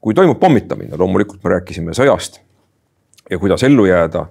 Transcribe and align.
kui 0.00 0.14
toimub 0.18 0.40
pommitamine, 0.40 0.98
loomulikult 0.98 1.44
me 1.44 1.52
rääkisime 1.54 1.94
sõjast 1.94 2.40
ja 3.30 3.38
kuidas 3.38 3.62
ellu 3.62 3.86
jääda 3.86 4.24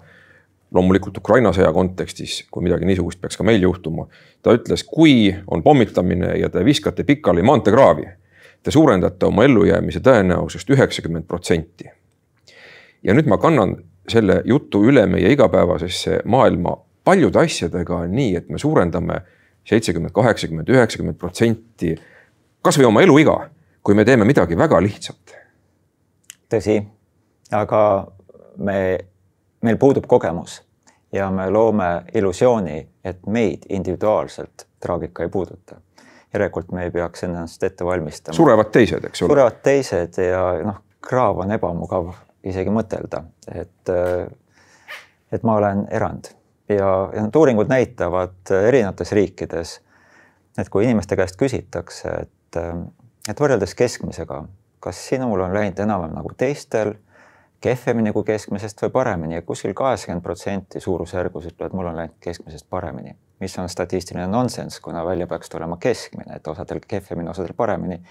loomulikult 0.76 1.18
Ukraina 1.18 1.54
sõja 1.56 1.72
kontekstis, 1.74 2.44
kui 2.52 2.66
midagi 2.68 2.86
niisugust 2.86 3.22
peaks 3.22 3.38
ka 3.38 3.48
meil 3.48 3.64
juhtuma. 3.64 4.08
ta 4.42 4.54
ütles, 4.54 4.84
kui 4.84 5.36
on 5.48 5.64
pommitamine 5.64 6.36
ja 6.40 6.50
te 6.50 6.66
viskate 6.66 7.04
pikali 7.04 7.42
maanteekraavi, 7.42 8.08
te 8.64 8.72
suurendate 8.72 9.26
oma 9.26 9.44
ellujäämise 9.48 10.00
tõenäosust 10.00 10.70
üheksakümmend 10.70 11.28
protsenti. 11.28 11.90
Ja 13.04 13.14
nüüd 13.14 13.28
ma 13.28 13.38
kannan 13.38 13.78
selle 14.10 14.42
jutu 14.46 14.84
üle 14.90 15.06
meie 15.06 15.32
igapäevasesse 15.34 16.22
maailma 16.26 16.78
paljude 17.04 17.40
asjadega 17.40 18.04
on 18.04 18.16
nii, 18.16 18.36
et 18.38 18.50
me 18.50 18.58
suurendame 18.58 19.22
seitsekümmend, 19.70 20.14
kaheksakümmend, 20.14 20.70
üheksakümmend 20.70 21.18
protsenti 21.20 21.96
kasvõi 22.66 22.88
oma 22.90 23.04
eluiga, 23.06 23.36
kui 23.84 23.96
me 23.96 24.06
teeme 24.06 24.28
midagi 24.28 24.58
väga 24.58 24.82
lihtsat. 24.84 25.36
tõsi, 26.50 26.80
aga 27.52 27.82
me 28.58 28.80
meil 29.62 29.78
puudub 29.78 30.08
kogemus 30.08 30.62
ja 31.14 31.30
me 31.32 31.50
loome 31.50 31.90
illusiooni, 32.14 32.88
et 33.04 33.28
meid 33.28 33.66
individuaalselt 33.70 34.68
traagika 34.80 35.24
ei 35.24 35.30
puuduta. 35.30 35.82
järelikult 36.34 36.72
me 36.72 36.84
ei 36.84 36.92
peaks 36.92 37.24
ennast 37.24 37.64
ette 37.64 37.86
valmistama. 37.86 38.36
surevad 38.36 38.72
teised, 38.72 39.06
eks 39.06 39.22
ole. 39.22 39.30
surevad 39.30 39.62
teised 39.64 40.18
ja 40.18 40.44
noh, 40.64 40.82
kraav 41.02 41.40
on 41.46 41.52
ebamugav 41.52 42.14
isegi 42.44 42.72
mõtelda, 42.72 43.24
et, 43.52 43.92
et 45.32 45.44
ma 45.44 45.58
olen 45.60 45.88
erand 45.92 46.32
ja, 46.70 47.10
ja 47.14 47.24
need 47.24 47.36
uuringud 47.36 47.70
näitavad 47.70 48.54
erinevates 48.68 49.12
riikides, 49.12 49.76
et 50.58 50.70
kui 50.70 50.86
inimeste 50.86 51.18
käest 51.20 51.38
küsitakse, 51.40 52.16
et, 52.24 52.60
et 53.30 53.42
võrreldes 53.42 53.76
keskmisega, 53.76 54.44
kas 54.84 55.04
sinul 55.10 55.42
on 55.46 55.54
läinud 55.54 55.80
enam-vähem 55.80 56.18
nagu 56.18 56.34
teistel 56.38 56.96
kehvemini 57.62 58.14
kui 58.16 58.24
keskmisest 58.24 58.82
või 58.86 58.92
paremini 58.96 59.36
ja 59.36 59.44
kuskil 59.44 59.74
kaheksakümmend 59.76 60.24
protsenti 60.24 60.80
suurusjärgus 60.80 61.50
ütlevad, 61.52 61.76
mul 61.76 61.90
on 61.92 61.98
läinud 62.00 62.20
keskmisest 62.24 62.70
paremini, 62.70 63.16
mis 63.44 63.58
on 63.60 63.70
statistiline 63.70 64.28
nonsenss, 64.28 64.80
kuna 64.80 65.04
välja 65.06 65.28
peaks 65.28 65.50
tulema 65.50 65.78
keskmine, 65.78 66.36
et 66.36 66.48
osadel 66.48 66.80
kehvemini, 66.88 67.30
osadel 67.30 67.56
paremini. 67.58 68.02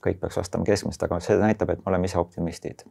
kõik 0.00 0.16
peaks 0.16 0.36
vastama 0.36 0.64
keskmist, 0.64 1.02
aga 1.04 1.18
see 1.20 1.34
näitab, 1.36 1.68
et 1.70 1.80
me 1.84 1.90
oleme 1.90 2.08
ise 2.08 2.16
optimistid. 2.18 2.86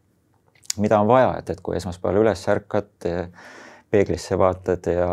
Mida 0.80 1.00
on 1.02 1.08
vaja, 1.08 1.36
et, 1.40 1.50
et 1.50 1.62
kui 1.62 1.78
esmaspäeval 1.78 2.24
üles 2.24 2.48
ärkad, 2.52 3.08
peeglisse 3.90 4.38
vaatad 4.38 4.86
ja 4.92 5.10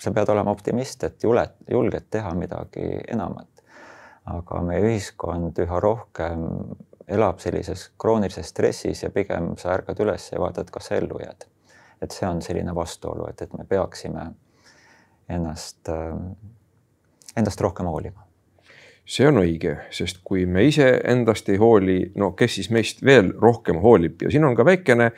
sa 0.00 0.12
pead 0.16 0.28
olema 0.32 0.50
optimist, 0.50 1.04
et 1.04 1.22
juled, 1.24 1.56
julged 1.70 2.08
teha 2.10 2.34
midagi 2.34 2.86
enamat. 3.08 3.48
aga 4.30 4.60
meie 4.62 4.82
ühiskond 4.84 5.56
üha 5.58 5.78
rohkem 5.80 6.42
elab 7.10 7.40
sellises 7.42 7.88
kroonilises 7.98 8.52
stressis 8.52 9.02
ja 9.02 9.10
pigem 9.10 9.54
sa 9.58 9.72
ärkad 9.74 9.98
üles 10.04 10.28
ja 10.30 10.38
vaatad, 10.40 10.70
kas 10.70 10.90
sa 10.90 10.98
ellu 11.00 11.18
jääd. 11.22 11.46
et 12.00 12.10
see 12.10 12.28
on 12.28 12.42
selline 12.42 12.74
vastuolu, 12.74 13.26
et, 13.28 13.42
et 13.42 13.52
me 13.52 13.64
peaksime 13.68 14.30
ennast, 15.28 15.88
endast 17.36 17.60
rohkem 17.60 17.86
hoolima. 17.86 18.24
See 19.10 19.26
on 19.26 19.40
õige, 19.42 19.74
sest 19.90 20.20
kui 20.24 20.44
me 20.46 20.62
ise 20.68 20.86
endast 21.10 21.48
ei 21.50 21.58
hooli, 21.58 22.12
no 22.20 22.30
kes 22.38 22.60
siis 22.60 22.70
meist 22.70 23.02
veel 23.02 23.32
rohkem 23.42 23.80
hoolib 23.82 24.22
ja 24.22 24.30
siin 24.30 24.46
on 24.46 24.54
ka 24.54 24.64
väikene 24.66 25.10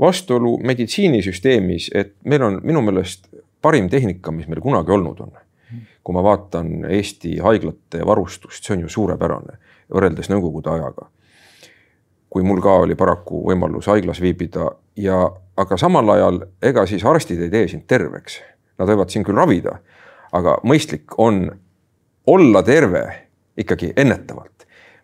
vastuolu 0.00 0.58
meditsiinisüsteemis, 0.68 1.90
et 1.96 2.14
meil 2.28 2.44
on 2.44 2.60
minu 2.62 2.82
meelest 2.84 3.30
parim 3.64 3.88
tehnika, 3.88 4.32
mis 4.36 4.48
meil 4.48 4.60
kunagi 4.64 4.92
olnud 4.92 5.20
on. 5.24 5.36
kui 6.04 6.14
ma 6.16 6.22
vaatan 6.24 6.86
Eesti 6.88 7.38
haiglate 7.44 8.00
varustust, 8.06 8.64
see 8.64 8.76
on 8.76 8.86
ju 8.86 8.88
suurepärane 8.88 9.58
võrreldes 9.92 10.30
nõukogude 10.32 10.70
ajaga 10.72 11.08
kui 12.30 12.44
mul 12.44 12.60
ka 12.60 12.74
oli 12.84 12.96
paraku 12.96 13.42
võimalus 13.48 13.88
haiglas 13.88 14.20
viibida 14.20 14.70
ja, 15.00 15.22
aga 15.56 15.78
samal 15.80 16.08
ajal 16.12 16.42
ega 16.62 16.84
siis 16.86 17.04
arstid 17.04 17.40
ei 17.42 17.52
tee 17.52 17.68
sind 17.72 17.86
terveks. 17.88 18.40
Nad 18.78 18.90
võivad 18.90 19.10
sind 19.10 19.26
küll 19.26 19.38
ravida, 19.38 19.78
aga 20.32 20.58
mõistlik 20.68 21.16
on 21.18 21.46
olla 22.28 22.62
terve 22.62 23.27
ikkagi 23.58 23.92
ennetavalt. 23.96 24.52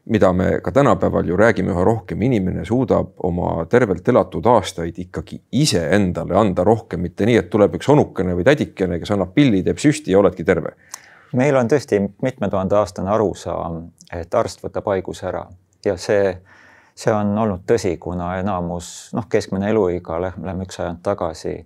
mida 0.04 0.32
me 0.32 0.60
ka 0.60 0.72
tänapäeval 0.72 1.24
ju 1.24 1.36
räägime 1.36 1.72
üha 1.72 1.84
rohkem, 1.84 2.22
inimene 2.22 2.64
suudab 2.64 3.14
oma 3.24 3.64
tervelt 3.72 4.08
elatud 4.08 4.46
aastaid 4.46 4.98
ikkagi 4.98 5.38
iseendale 5.52 6.36
anda 6.36 6.64
rohkem, 6.64 7.00
mitte 7.00 7.24
nii, 7.24 7.38
et 7.40 7.48
tuleb 7.50 7.78
üks 7.78 7.88
onukene 7.88 8.34
või 8.36 8.44
tädikene, 8.44 8.98
kes 9.00 9.14
annab 9.16 9.32
pilli, 9.34 9.62
teeb 9.64 9.80
süsti 9.80 10.12
ja 10.12 10.18
oledki 10.18 10.44
terve. 10.44 10.74
meil 11.32 11.56
on 11.56 11.68
tõesti 11.72 12.02
mitme 12.22 12.50
tuhande 12.50 12.76
aastane 12.76 13.10
arusaam, 13.10 13.80
et 14.12 14.34
arst 14.34 14.60
võtab 14.64 14.92
haiguse 14.92 15.26
ära 15.26 15.46
ja 15.84 15.96
see 15.96 16.36
see 16.94 17.12
on 17.12 17.38
olnud 17.38 17.64
tõsi, 17.66 17.96
kuna 17.98 18.36
enamus 18.38 19.10
noh, 19.12 19.24
keskmine 19.28 19.70
eluiga, 19.70 20.20
lähme 20.20 20.62
üks 20.62 20.76
sajand 20.76 21.00
tagasi, 21.02 21.56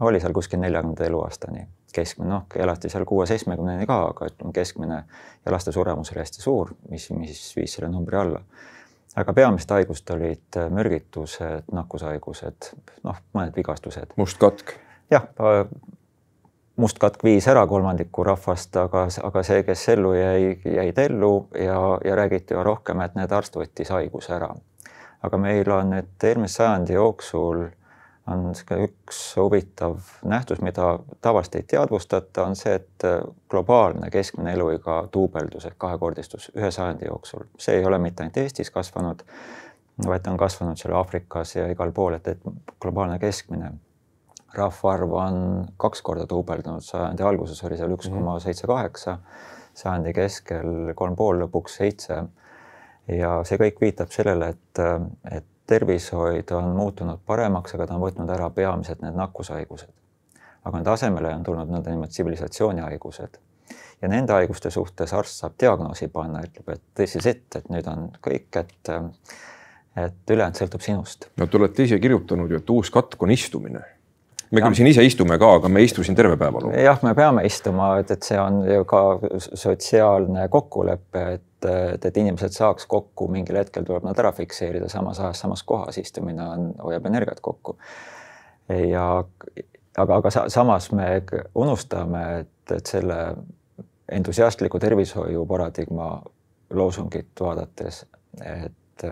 oli 0.00 0.20
seal 0.20 0.32
kuskil 0.32 0.64
neljakümnenda 0.64 1.04
eluaastani 1.04 1.68
keskmine, 1.94 2.30
noh, 2.30 2.46
elati 2.56 2.90
seal 2.92 3.04
kuue-seitsmekümneni 3.08 3.86
ka, 3.88 3.98
aga 4.12 4.30
ütleme, 4.30 4.52
keskmine 4.56 4.98
ja 5.44 5.52
laste 5.52 5.72
suremus 5.72 6.12
oli 6.12 6.22
hästi 6.22 6.42
suur, 6.42 6.72
mis, 6.90 7.10
mis 7.16 7.44
viis 7.56 7.76
selle 7.76 7.90
numbri 7.92 8.18
alla. 8.20 8.42
aga 9.18 9.32
peamised 9.34 9.70
haigused 9.74 10.10
olid 10.14 10.58
mürgitused, 10.70 11.70
nakkushaigused, 11.72 12.72
noh, 13.04 13.22
mõned 13.34 13.56
vigastused. 13.56 14.12
mustkatk. 14.16 14.76
jah, 15.10 15.26
mustkatk 16.78 17.24
viis 17.24 17.48
ära 17.48 17.66
kolmandiku 17.66 18.24
rahvast, 18.24 18.76
aga, 18.76 19.06
aga 19.30 19.42
see, 19.42 19.62
kes 19.66 19.88
ellu 19.94 20.12
jäi, 20.14 20.52
jäid 20.64 20.98
ellu 21.02 21.32
ja, 21.58 21.80
ja 22.04 22.16
räägiti 22.16 22.54
ju 22.54 22.62
rohkem, 22.62 23.00
et 23.00 23.16
need 23.18 23.32
arst 23.32 23.56
võttis 23.56 23.90
haiguse 23.94 24.34
ära. 24.36 24.54
aga 25.22 25.38
meil 25.42 25.70
on 25.74 25.90
nüüd 25.90 26.24
eelmise 26.24 26.60
sajandi 26.60 26.94
jooksul 26.94 27.64
on 28.28 28.52
üks 28.84 29.20
huvitav 29.36 29.96
nähtus, 30.24 30.60
mida 30.60 30.98
tavaliselt 31.24 31.54
ei 31.54 31.66
teadvustata, 31.74 32.44
on 32.44 32.56
see, 32.56 32.74
et 32.74 33.06
globaalne 33.50 34.10
keskmine 34.10 34.52
eluiga 34.52 35.00
duubeldus 35.12 35.66
ehk 35.68 35.78
kahekordistus 35.78 36.50
ühe 36.56 36.70
sajandi 36.70 37.08
jooksul. 37.08 37.48
see 37.58 37.78
ei 37.80 37.84
ole 37.84 37.98
mitte 37.98 38.22
ainult 38.22 38.36
Eestis 38.36 38.70
kasvanud, 38.70 39.22
vaid 40.06 40.26
on 40.30 40.36
kasvanud 40.36 40.78
seal 40.78 40.94
Aafrikas 40.94 41.56
ja 41.56 41.68
igal 41.72 41.92
pool, 41.92 42.18
et, 42.20 42.28
et 42.28 42.74
globaalne 42.80 43.18
keskmine 43.18 43.72
rahvaarv 44.54 45.12
on 45.12 45.38
kaks 45.76 46.02
korda 46.02 46.26
duubeldunud, 46.28 46.84
sajandi 46.84 47.22
alguses 47.22 47.62
oli 47.64 47.76
seal 47.76 47.92
üks 47.96 48.08
koma 48.12 48.38
seitse 48.42 48.66
kaheksa, 48.66 49.18
sajandi 49.76 50.14
keskel 50.16 50.92
kolm 50.98 51.16
pool, 51.16 51.42
lõpuks 51.44 51.78
seitse. 51.82 52.22
ja 53.08 53.38
see 53.48 53.56
kõik 53.60 53.80
viitab 53.80 54.10
sellele, 54.12 54.50
et, 54.52 54.80
et 55.32 55.46
tervishoid 55.68 56.50
on 56.56 56.72
muutunud 56.76 57.20
paremaks, 57.26 57.74
aga 57.76 57.86
ta 57.86 57.96
on 57.96 58.04
võtnud 58.06 58.30
ära 58.32 58.48
peamiselt 58.54 59.02
need 59.04 59.16
nakkushaigused. 59.18 59.92
aga 60.64 60.76
nende 60.76 60.90
asemele 60.90 61.34
on 61.34 61.44
tulnud 61.44 61.70
nõndanimetatud 61.70 62.14
tsivilisatsioonihaigused 62.14 63.38
ja 64.02 64.08
nende 64.08 64.32
haiguste 64.32 64.70
suhtes 64.70 65.12
arst 65.16 65.42
saab 65.42 65.54
diagnoosi 65.60 66.08
panna, 66.12 66.42
ütleb, 66.44 66.72
et 66.74 66.82
this 66.94 67.16
is 67.16 67.26
it, 67.26 67.46
et 67.56 67.68
nüüd 67.72 67.86
on 67.90 68.10
kõik, 68.24 68.48
et 68.62 68.92
et 69.98 70.30
ülejäänud 70.30 70.58
sõltub 70.58 70.82
sinust. 70.84 71.30
no 71.36 71.46
te 71.46 71.56
olete 71.58 71.84
ise 71.88 71.98
kirjutanud 72.00 72.50
ju, 72.50 72.60
et 72.62 72.70
uus 72.70 72.90
katk 72.94 73.22
on 73.22 73.30
istumine 73.34 73.84
me 74.50 74.62
küll 74.64 74.76
siin 74.78 74.88
ise 74.90 75.04
istume 75.04 75.38
ka, 75.40 75.50
aga 75.58 75.70
me 75.72 75.82
ei 75.82 75.88
istu 75.88 76.04
siin 76.06 76.16
terve 76.18 76.36
päeva. 76.40 76.62
jah, 76.76 77.00
me 77.04 77.14
peame 77.18 77.44
istuma, 77.46 77.90
et, 78.02 78.10
et 78.14 78.26
see 78.26 78.38
on 78.40 78.60
ju 78.66 78.84
ka 78.88 79.02
sotsiaalne 79.38 80.48
kokkulepe, 80.52 81.24
et, 81.38 81.68
et, 81.68 82.08
et 82.10 82.20
inimesed 82.22 82.56
saaks 82.56 82.86
kokku, 82.90 83.28
mingil 83.32 83.60
hetkel 83.60 83.86
tuleb 83.88 84.06
nad 84.08 84.18
ära 84.18 84.32
fikseerida 84.36 84.88
samas 84.92 85.20
ajas, 85.20 85.44
samas 85.44 85.64
kohas, 85.68 85.98
istumine 86.00 86.44
on, 86.44 86.70
hoiab 86.84 87.06
energiat 87.10 87.42
kokku. 87.44 87.76
ja 88.68 89.06
aga, 89.96 90.20
aga 90.20 90.32
sa, 90.32 90.48
samas 90.52 90.90
me 90.92 91.10
unustame, 91.54 92.24
et, 92.40 92.76
et 92.76 92.86
selle 92.86 93.20
entusiastliku 94.12 94.80
tervishoiu 94.80 95.44
paradigma 95.46 96.14
loosungit 96.74 97.40
vaadates, 97.40 98.04
et 98.44 99.04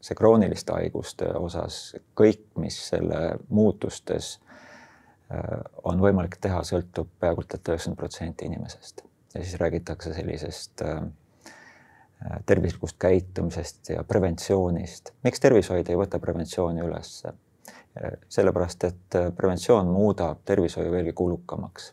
see 0.00 0.16
krooniliste 0.16 0.72
haiguste 0.72 1.28
osas 1.36 1.96
kõik, 2.18 2.44
mis 2.60 2.76
selle 2.90 3.38
muutustes 3.48 4.36
on 5.84 6.00
võimalik 6.00 6.38
teha, 6.40 6.62
sõltub 6.64 7.10
peaaegu 7.20 7.42
et 7.44 7.68
üheksakümmend 7.68 7.98
protsenti 8.00 8.46
inimesest 8.48 9.02
ja 9.34 9.42
siis 9.42 9.58
räägitakse 9.60 10.14
sellisest 10.16 10.82
tervislikust 12.46 12.96
käitumisest 12.98 13.90
ja 13.92 14.04
preventsioonist. 14.04 15.12
miks 15.24 15.40
tervishoid 15.40 15.88
ei 15.88 16.00
võta 16.00 16.18
preventsiooni 16.18 16.80
ülesse? 16.80 17.34
sellepärast, 18.28 18.84
et 18.84 19.16
preventsioon 19.36 19.88
muudab 19.90 20.40
tervishoiu 20.46 20.90
veelgi 20.92 21.12
kulukamaks 21.12 21.92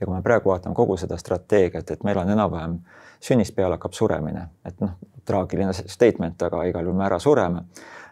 ja 0.00 0.06
kui 0.06 0.14
me 0.14 0.22
praegu 0.22 0.50
vaatame 0.50 0.74
kogu 0.74 0.96
seda 1.00 1.16
strateegiat, 1.16 1.90
et 1.90 2.04
meil 2.04 2.18
on 2.20 2.30
enam-vähem 2.30 2.78
sünnist 3.20 3.54
peale 3.56 3.78
hakkab 3.78 3.94
suremine, 3.96 4.48
et 4.68 4.80
noh, 4.80 4.96
traagiline 5.24 5.72
statement, 5.72 6.42
aga 6.42 6.64
igal 6.68 6.84
juhul 6.84 6.98
me 6.98 7.06
ära 7.06 7.18
sureme. 7.22 7.64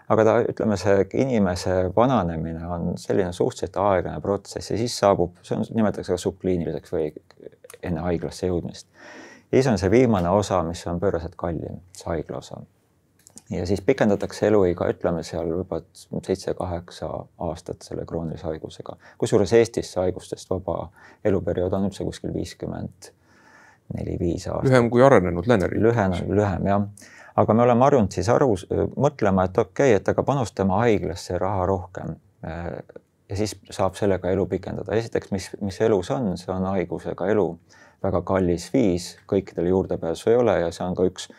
Aga 0.08 0.24
ta, 0.24 0.36
ütleme, 0.52 0.76
see 0.80 1.06
inimese 1.24 1.76
vananemine 1.96 2.66
on 2.68 2.92
selline 3.00 3.32
suhteliselt 3.32 3.76
aeglane 3.80 4.20
protsess 4.20 4.70
ja 4.70 4.78
siis 4.80 4.98
saabub, 5.00 5.38
see 5.42 5.56
on, 5.56 5.64
nimetatakse 5.72 6.12
ka 6.12 6.20
subkliiniliseks 6.20 6.92
või 6.92 7.10
enne 7.82 8.04
haiglasse 8.04 8.50
jõudmist. 8.50 8.88
ja 9.50 9.58
siis 9.58 9.72
on 9.72 9.80
see 9.80 9.90
viimane 9.90 10.30
osa, 10.30 10.62
mis 10.66 10.86
on 10.90 11.00
pööraselt 11.00 11.36
kallim, 11.40 11.80
see 11.96 12.10
haigla 12.12 12.42
osa 12.42 12.60
ja 13.50 13.66
siis 13.66 13.80
pikendatakse 13.80 14.46
eluiga, 14.46 14.88
ütleme 14.88 15.22
seal 15.22 15.48
juba 15.48 15.80
seitse-kaheksa 16.22 17.10
aastat 17.48 17.82
selle 17.82 18.06
kroonilise 18.08 18.46
haigusega. 18.48 18.96
kusjuures 19.18 19.52
Eestis 19.52 19.92
see 19.92 20.00
haigustest 20.00 20.50
vaba 20.50 20.88
eluperiood 21.24 21.72
on 21.76 21.88
üldse 21.90 22.04
kuskil 22.04 22.32
viiskümmend 22.34 23.10
neli-viis 23.94 24.48
aastat. 24.48 24.70
lühem 24.70 24.90
kui 24.90 25.04
arenenud 25.04 25.48
lääneriik. 25.48 25.82
lühem, 25.82 26.16
lühem 26.28 26.66
jah. 26.72 26.86
Aga 27.36 27.54
me 27.54 27.64
oleme 27.64 27.86
harjunud 27.86 28.14
siis 28.14 28.28
aru, 28.32 28.52
mõtlema, 28.96 29.48
et 29.48 29.58
okei 29.58 29.94
okay,, 29.94 30.00
et 30.00 30.12
aga 30.12 30.22
panustame 30.26 30.76
haiglasse 30.82 31.38
raha 31.38 31.66
rohkem. 31.66 32.14
ja 33.28 33.36
siis 33.36 33.56
saab 33.70 33.96
sellega 33.98 34.30
elu 34.30 34.46
pikendada. 34.46 34.94
esiteks, 34.94 35.32
mis, 35.32 35.50
mis 35.60 35.80
elus 35.80 36.10
on, 36.10 36.34
see 36.38 36.52
on 36.54 36.66
haigusega 36.70 37.28
elu, 37.32 37.48
väga 38.04 38.22
kallis 38.22 38.70
viis, 38.72 39.14
kõikidele 39.30 39.72
juurdepääsu 39.72 40.30
ei 40.30 40.36
ole 40.36 40.58
ja 40.60 40.72
see 40.72 40.86
on 40.86 40.94
ka 40.94 41.06
üks 41.08 41.30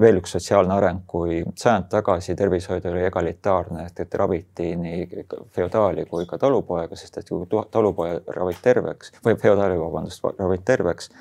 veel 0.00 0.18
üks 0.18 0.32
sotsiaalne 0.34 0.74
areng, 0.74 1.04
kui 1.06 1.42
sajand 1.54 1.86
tagasi 1.92 2.34
tervishoid 2.38 2.86
oli 2.90 3.04
egalitaarne, 3.06 3.84
ehk 3.86 4.00
et 4.02 4.14
raviti 4.18 4.72
nii 4.76 5.26
feodaali 5.54 6.04
kui 6.10 6.26
ka 6.26 6.38
talupoega, 6.42 6.98
sest 6.98 7.20
et 7.20 7.28
kui 7.30 7.46
talupoja 7.70 8.18
ravid 8.34 8.58
terveks 8.62 9.14
või 9.24 9.38
feodaali, 9.38 9.78
vabandust, 9.78 10.24
ravid 10.38 10.64
terveks, 10.66 11.12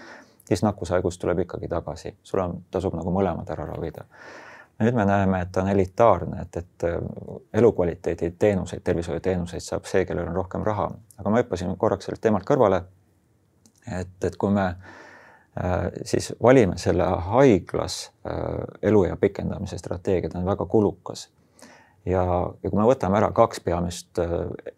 siis 0.48 0.64
nakkushaigus 0.64 1.20
tuleb 1.20 1.44
ikkagi 1.46 1.68
tagasi, 1.72 2.16
sul 2.24 2.44
on, 2.44 2.60
tasub 2.72 2.96
nagu 2.96 3.12
mõlemad 3.14 3.50
ära 3.54 3.66
ravida. 3.68 4.06
nüüd 4.80 4.94
me 4.94 5.06
näeme, 5.06 5.42
et 5.42 5.52
ta 5.52 5.64
on 5.64 5.72
elitaarne, 5.74 6.42
et, 6.42 6.58
et 6.58 6.84
äh, 6.90 7.00
elukvaliteedi 7.54 8.32
teenuseid, 8.40 8.84
tervishoiuteenuseid 8.84 9.64
saab 9.64 9.90
see, 9.90 10.06
kellel 10.06 10.28
on 10.28 10.36
rohkem 10.38 10.64
raha, 10.64 10.92
aga 11.18 11.34
ma 11.34 11.42
hüppasin 11.42 11.74
korraks 11.78 12.06
sellelt 12.06 12.22
teemalt 12.22 12.46
kõrvale. 12.46 12.84
et, 13.88 14.24
et 14.24 14.36
kui 14.36 14.52
me 14.52 14.74
Äh, 15.64 15.92
siis 16.06 16.34
valime 16.44 16.78
selle 16.78 17.04
haiglas 17.04 18.12
äh, 18.28 18.44
eluea 18.82 19.16
pikendamise 19.18 19.78
strateegia, 19.78 20.30
ta 20.30 20.40
on 20.40 20.46
väga 20.46 20.66
kulukas. 20.66 21.30
ja, 22.06 22.22
ja 22.64 22.70
kui 22.70 22.78
me 22.78 22.86
võtame 22.86 23.18
ära 23.18 23.32
kaks 23.36 23.60
peamist 23.66 24.20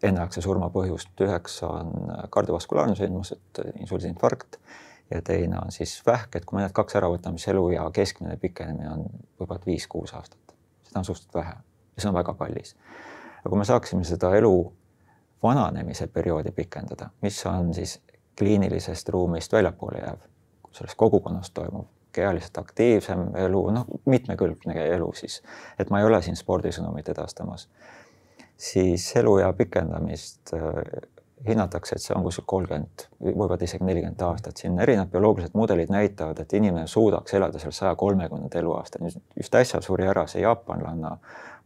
enneaegse 0.02 0.40
surma 0.40 0.70
põhjust, 0.72 1.12
üheks 1.20 1.58
on 1.66 1.92
kardiovaskulaarne 2.30 2.96
sündmus, 2.96 3.34
et 3.36 3.60
insuldiinfarkt 3.82 4.56
ja 5.10 5.22
teine 5.22 5.58
on 5.58 5.72
siis 5.72 6.02
vähk, 6.06 6.36
et 6.36 6.44
kui 6.44 6.56
me 6.56 6.64
need 6.64 6.74
kaks 6.76 6.96
ära 7.00 7.08
võtame, 7.10 7.38
siis 7.38 7.52
eluea 7.54 7.86
keskmine 7.94 8.36
pikenemine 8.40 8.90
on 8.90 9.06
võib-olla 9.40 9.62
viis-kuus 9.66 10.14
aastat. 10.14 10.54
seda 10.82 11.02
on 11.02 11.04
suhteliselt 11.04 11.34
vähe 11.34 11.54
ja 11.56 12.02
see 12.02 12.08
on 12.08 12.18
väga 12.18 12.34
kallis. 12.34 12.76
aga 13.40 13.48
kui 13.48 13.58
me 13.58 13.64
saaksime 13.64 14.04
seda 14.04 14.34
elu 14.36 14.54
vananemise 15.42 16.06
perioodi 16.06 16.52
pikendada, 16.52 17.10
mis 17.22 17.46
on 17.46 17.74
siis 17.74 18.00
kliinilisest 18.38 19.08
ruumist 19.08 19.52
väljapoole 19.52 19.98
jääv 19.98 20.28
selles 20.72 20.94
kogukonnas 20.94 21.50
toimub 21.50 21.88
kehaliselt 22.12 22.58
aktiivsem 22.58 23.36
elu, 23.36 23.62
noh, 23.70 23.86
mitmekülgne 24.06 24.86
elu 24.94 25.12
siis, 25.14 25.42
et 25.78 25.90
ma 25.90 26.00
ei 26.00 26.06
ole 26.06 26.22
siin 26.22 26.36
spordisõnumit 26.36 27.08
edastamas, 27.12 27.68
siis 28.56 29.06
eluea 29.16 29.52
pikendamist 29.56 30.54
hinnatakse, 31.46 31.96
et 31.96 32.04
see 32.04 32.14
on 32.16 32.24
kuskil 32.24 32.44
kolmkümmend, 32.46 33.06
võivad 33.24 33.62
isegi 33.64 33.84
nelikümmend 33.84 34.22
aastat, 34.26 34.60
siin 34.60 34.78
erinevad 34.80 35.12
bioloogilised 35.12 35.56
mudelid 35.56 35.92
näitavad, 35.92 36.38
et 36.42 36.52
inimene 36.58 36.86
suudaks 36.86 37.34
elada 37.34 37.58
seal 37.58 37.72
saja 37.72 37.94
kolmekümnenda 37.96 38.58
eluaastani. 38.58 39.12
just 39.36 39.54
äsja 39.54 39.80
suri 39.80 40.06
ära 40.06 40.26
see 40.26 40.42
jaapanlanna 40.42 41.16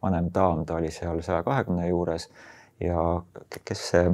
vanem 0.03 0.31
daam, 0.35 0.65
ta 0.67 0.79
oli 0.79 0.91
seal 0.91 1.23
saja 1.23 1.43
kahekümne 1.43 1.89
juures 1.89 2.29
ja 2.81 3.23
kes 3.65 3.89
see 3.91 4.11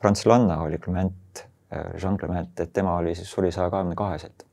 prantslanna 0.00 0.62
oli, 0.62 0.78
Clement 0.78 1.44
Äh, 1.74 2.00
Jean 2.02 2.16
Clement, 2.18 2.60
et 2.60 2.72
tema 2.72 2.96
oli 2.96 3.14
siis, 3.14 3.30
suri 3.30 3.52
saja 3.52 3.70
kahekümne 3.70 3.94
kaheselt. 3.94 4.46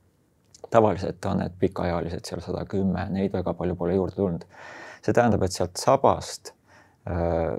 tavaliselt 0.70 1.24
on 1.28 1.42
need 1.42 1.52
pikaealised 1.60 2.24
seal 2.24 2.40
sada 2.40 2.62
kümme, 2.64 3.02
neid 3.12 3.34
väga 3.34 3.52
palju 3.54 3.74
pole 3.76 3.94
juurde 3.94 4.16
tulnud. 4.16 4.44
see 5.04 5.12
tähendab, 5.12 5.42
et 5.42 5.52
sealt 5.52 5.76
sabast 5.76 6.54
äh, 7.10 7.58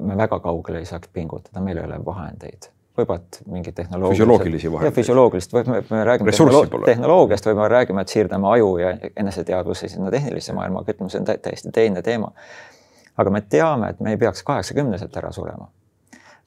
me 0.00 0.16
väga 0.16 0.40
kaugele 0.40 0.82
ei 0.82 0.88
saaks 0.88 1.08
pingutada, 1.12 1.60
meil 1.60 1.78
ei 1.78 1.84
ole 1.84 2.00
vahendeid 2.04 2.70
võivad 2.98 3.38
mingid 3.46 3.76
tehnoloogilised. 3.78 4.18
füsioloogilisi 4.18 4.72
vahendeid. 4.72 4.94
füsioloogilist, 4.94 5.52
või 5.54 5.66
me, 5.70 5.82
me 5.90 6.04
räägime 6.04 6.32
tehnoloog 6.34 6.84
tehnoloogiast 6.84 7.46
või 7.46 7.58
me 7.60 7.68
räägime, 7.70 8.02
et 8.02 8.14
siirdame 8.14 8.48
aju 8.56 8.72
ja 8.82 8.94
eneseteadvuse 9.16 9.88
sinna 9.88 10.10
tehnilisse 10.10 10.52
maailma, 10.56 10.82
ütleme, 10.82 11.10
see 11.12 11.22
on 11.22 11.28
täiesti 11.28 11.72
teine 11.74 12.02
teema. 12.02 12.32
aga 13.16 13.30
me 13.30 13.40
teame, 13.40 13.92
et 13.94 14.00
me 14.00 14.14
ei 14.14 14.18
peaks 14.18 14.42
kaheksakümneselt 14.42 15.16
ära 15.16 15.32
surema 15.32 15.70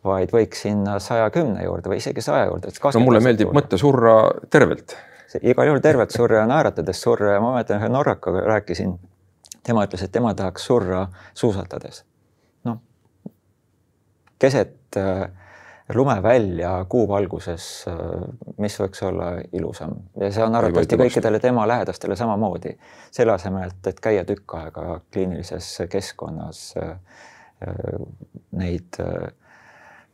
vaid 0.05 0.33
võiks 0.33 0.63
sinna 0.65 0.97
saja 0.99 1.29
kümne 1.33 1.63
juurde 1.63 1.91
või 1.91 2.01
isegi 2.01 2.23
saja 2.25 2.47
juurde. 2.49 2.73
no 2.93 2.99
mulle 3.05 3.21
meeldib 3.21 3.49
juurde. 3.49 3.59
mõte 3.59 3.77
surra 3.77 4.15
tervelt. 4.49 4.95
igal 5.41 5.67
juhul 5.67 5.79
tervelt 5.79 6.11
surra 6.11 6.41
ja 6.41 6.47
naeratades 6.49 7.01
surra 7.01 7.35
ja 7.35 7.41
ma 7.41 7.53
mäletan 7.53 7.81
ühe 7.81 7.89
norrakaga 7.89 8.41
rääkisin. 8.41 8.99
tema 9.63 9.85
ütles, 9.85 10.03
et 10.03 10.11
tema 10.11 10.33
tahaks 10.33 10.65
surra 10.65 11.07
suusatades. 11.33 12.03
Keset 14.41 14.97
äh, 14.97 15.29
lumevälja 15.93 16.73
kuuvalguses 16.89 17.67
äh,, 17.91 17.97
mis 18.57 18.77
võiks 18.81 19.03
olla 19.05 19.31
ilusam 19.53 19.95
ja 20.19 20.31
see 20.33 20.45
on 20.45 20.55
arvatavasti 20.57 20.99
kõikidele 21.01 21.41
tema 21.43 21.67
lähedastele 21.69 22.15
samamoodi. 22.19 22.77
selle 23.11 23.35
asemel, 23.37 23.73
et, 23.85 23.99
käia 24.01 24.25
tükk 24.25 24.57
aega 24.59 25.01
kliinilises 25.13 25.73
keskkonnas 25.89 26.63
äh, 26.81 26.95
neid 28.57 28.97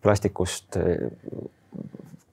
plastikust 0.04 0.76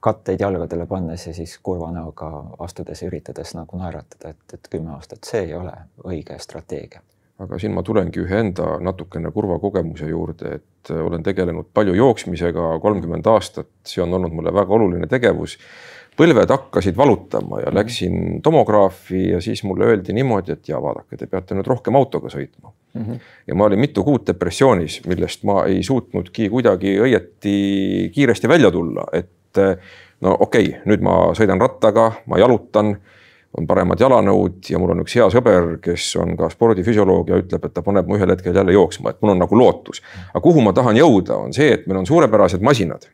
katteid 0.04 0.40
jalgadele 0.40 0.86
pannes 0.86 1.26
ja 1.26 1.34
siis 1.34 1.58
kurva 1.62 1.88
näoga 1.92 2.28
astudes 2.58 3.02
ja 3.02 3.08
üritades 3.08 3.54
nagu 3.56 3.78
naeratada, 3.80 4.34
et, 4.34 4.56
et 4.56 4.68
kümme 4.70 4.92
aastat, 4.96 5.24
see 5.24 5.46
ei 5.46 5.54
ole 5.56 5.72
õige 6.04 6.36
strateegia. 6.42 7.00
Aga 7.42 7.58
siin 7.58 7.74
ma 7.74 7.82
tulengi 7.82 8.22
ühe 8.22 8.38
enda 8.44 8.76
natukene 8.84 9.32
kurva 9.34 9.58
kogemuse 9.62 10.06
juurde, 10.06 10.60
et 10.60 10.92
olen 10.94 11.22
tegelenud 11.26 11.72
palju 11.74 11.96
jooksmisega, 11.98 12.76
kolmkümmend 12.82 13.26
aastat, 13.26 13.70
see 13.88 14.02
on 14.04 14.14
olnud 14.14 14.34
mulle 14.36 14.52
väga 14.54 14.76
oluline 14.76 15.08
tegevus 15.10 15.56
põlved 16.14 16.50
hakkasid 16.50 16.96
valutama 16.96 17.58
ja 17.64 17.72
läksin 17.74 18.38
tomograafi 18.42 19.32
ja 19.32 19.40
siis 19.42 19.64
mulle 19.66 19.88
öeldi 19.90 20.14
niimoodi, 20.14 20.54
et 20.54 20.68
ja 20.70 20.78
vaadake, 20.82 21.18
te 21.18 21.26
peate 21.26 21.58
nüüd 21.58 21.66
rohkem 21.66 21.98
autoga 21.98 22.30
sõitma 22.30 22.70
mm. 22.70 23.02
-hmm. 23.02 23.24
ja 23.50 23.58
ma 23.58 23.66
olin 23.66 23.82
mitu 23.82 24.04
kuud 24.06 24.26
depressioonis, 24.26 25.00
millest 25.10 25.42
ma 25.44 25.64
ei 25.66 25.82
suutnudki 25.82 26.48
kuidagi 26.54 26.94
õieti 27.02 27.56
kiiresti 28.14 28.48
välja 28.48 28.70
tulla, 28.70 29.08
et 29.12 29.58
no 30.20 30.36
okei 30.38 30.68
okay,, 30.68 30.80
nüüd 30.86 31.02
ma 31.02 31.18
sõidan 31.34 31.60
rattaga, 31.60 32.12
ma 32.26 32.38
jalutan, 32.38 32.94
on 33.58 33.66
paremad 33.66 34.00
jalanõud 34.00 34.70
ja 34.70 34.78
mul 34.82 34.94
on 34.94 35.04
üks 35.04 35.14
hea 35.18 35.26
sõber, 35.30 35.76
kes 35.82 36.08
on 36.22 36.36
ka 36.38 36.48
spordifüsioloog 36.50 37.28
ja 37.30 37.42
ütleb, 37.42 37.66
et 37.66 37.74
ta 37.74 37.82
paneb 37.86 38.08
mu 38.08 38.18
ühel 38.18 38.32
hetkel 38.34 38.56
jälle 38.56 38.74
jooksma, 38.74 39.14
et 39.14 39.20
mul 39.22 39.34
on 39.36 39.44
nagu 39.44 39.58
lootus. 39.58 40.02
aga 40.32 40.42
kuhu 40.42 40.64
ma 40.64 40.72
tahan 40.72 40.98
jõuda, 40.98 41.38
on 41.46 41.54
see, 41.54 41.70
et 41.76 41.86
meil 41.86 42.02
on 42.02 42.08
suurepärased 42.10 42.64
masinad 42.64 43.06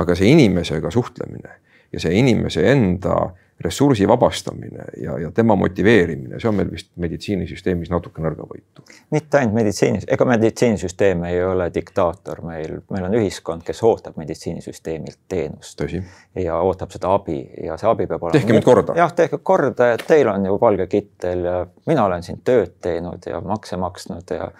aga 0.00 0.16
see 0.18 0.30
inimesega 0.34 0.90
suhtlemine 0.90 1.58
ja 1.92 2.02
see 2.02 2.18
inimese 2.18 2.64
enda 2.70 3.16
ressursi 3.64 4.08
vabastamine 4.08 4.84
ja, 5.00 5.18
ja 5.18 5.30
tema 5.34 5.54
motiveerimine, 5.56 6.40
see 6.40 6.48
on 6.50 6.58
meil 6.58 6.70
vist 6.72 6.90
meditsiinisüsteemis 7.00 7.90
natuke 7.92 8.22
nõrgavõitu. 8.24 8.84
mitte 9.14 9.40
ainult 9.40 9.56
meditsiinis, 9.56 10.04
ega 10.16 10.26
meditsiinisüsteem 10.28 11.24
ei 11.30 11.40
ole 11.44 11.70
diktaator, 11.74 12.42
meil, 12.44 12.76
meil 12.92 13.08
on 13.08 13.16
ühiskond, 13.20 13.64
kes 13.66 13.82
ootab 13.86 14.20
meditsiinisüsteemilt 14.20 15.18
teenust. 15.28 15.80
ja 16.36 16.60
ootab 16.60 16.92
seda 16.94 17.14
abi 17.16 17.40
ja 17.64 17.78
see 17.80 17.90
abi 17.90 18.06
peab 18.10 18.22
olema. 18.22 18.38
tehke 18.38 18.58
nüüd 18.58 18.68
korda. 18.68 18.96
jah, 19.00 19.12
tehke 19.16 19.40
korda, 19.42 19.92
et 19.96 20.06
teil 20.06 20.28
on 20.28 20.46
ju 20.46 20.60
valge 20.60 20.86
kittel 20.92 21.44
ja 21.48 21.58
mina 21.86 22.04
olen 22.04 22.22
siin 22.22 22.42
tööd 22.44 22.76
teinud 22.84 23.24
ja 23.30 23.40
makse 23.40 23.80
maksnud 23.80 24.36
ja 24.36 24.50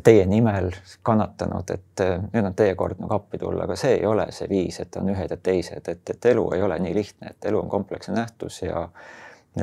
teie 0.00 0.26
nimel 0.26 0.70
kannatanud, 1.04 1.70
et 1.70 2.00
äh, 2.00 2.14
nüüd 2.32 2.46
on 2.48 2.54
teie 2.56 2.74
kord 2.78 3.00
nagu 3.02 3.14
appi 3.14 3.38
tulla, 3.38 3.66
aga 3.66 3.76
see 3.76 3.98
ei 3.98 4.06
ole 4.08 4.26
see 4.32 4.48
viis, 4.48 4.80
et 4.80 4.96
on 4.96 5.10
ühed 5.12 5.34
ja 5.34 5.36
teised, 5.36 5.88
et, 5.88 6.14
et 6.14 6.30
elu 6.32 6.46
ei 6.56 6.62
ole 6.64 6.78
nii 6.80 6.94
lihtne, 6.96 7.34
et 7.34 7.50
elu 7.50 7.60
on 7.60 7.68
kompleksne 7.68 8.16
nähtus 8.16 8.62
ja 8.62 8.86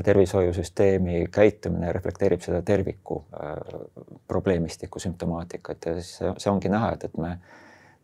tervishoiusüsteemi 0.06 1.24
käitumine 1.34 1.90
reflekteerib 1.94 2.44
seda 2.46 2.62
terviku 2.62 3.24
probleemistiku 4.28 5.02
sümptomaatikat 5.02 5.86
ja 5.86 5.96
siis 5.98 6.12
see 6.20 6.52
ongi 6.52 6.70
näha, 6.70 6.92
et, 6.94 7.08
et 7.10 7.18
me 7.18 7.40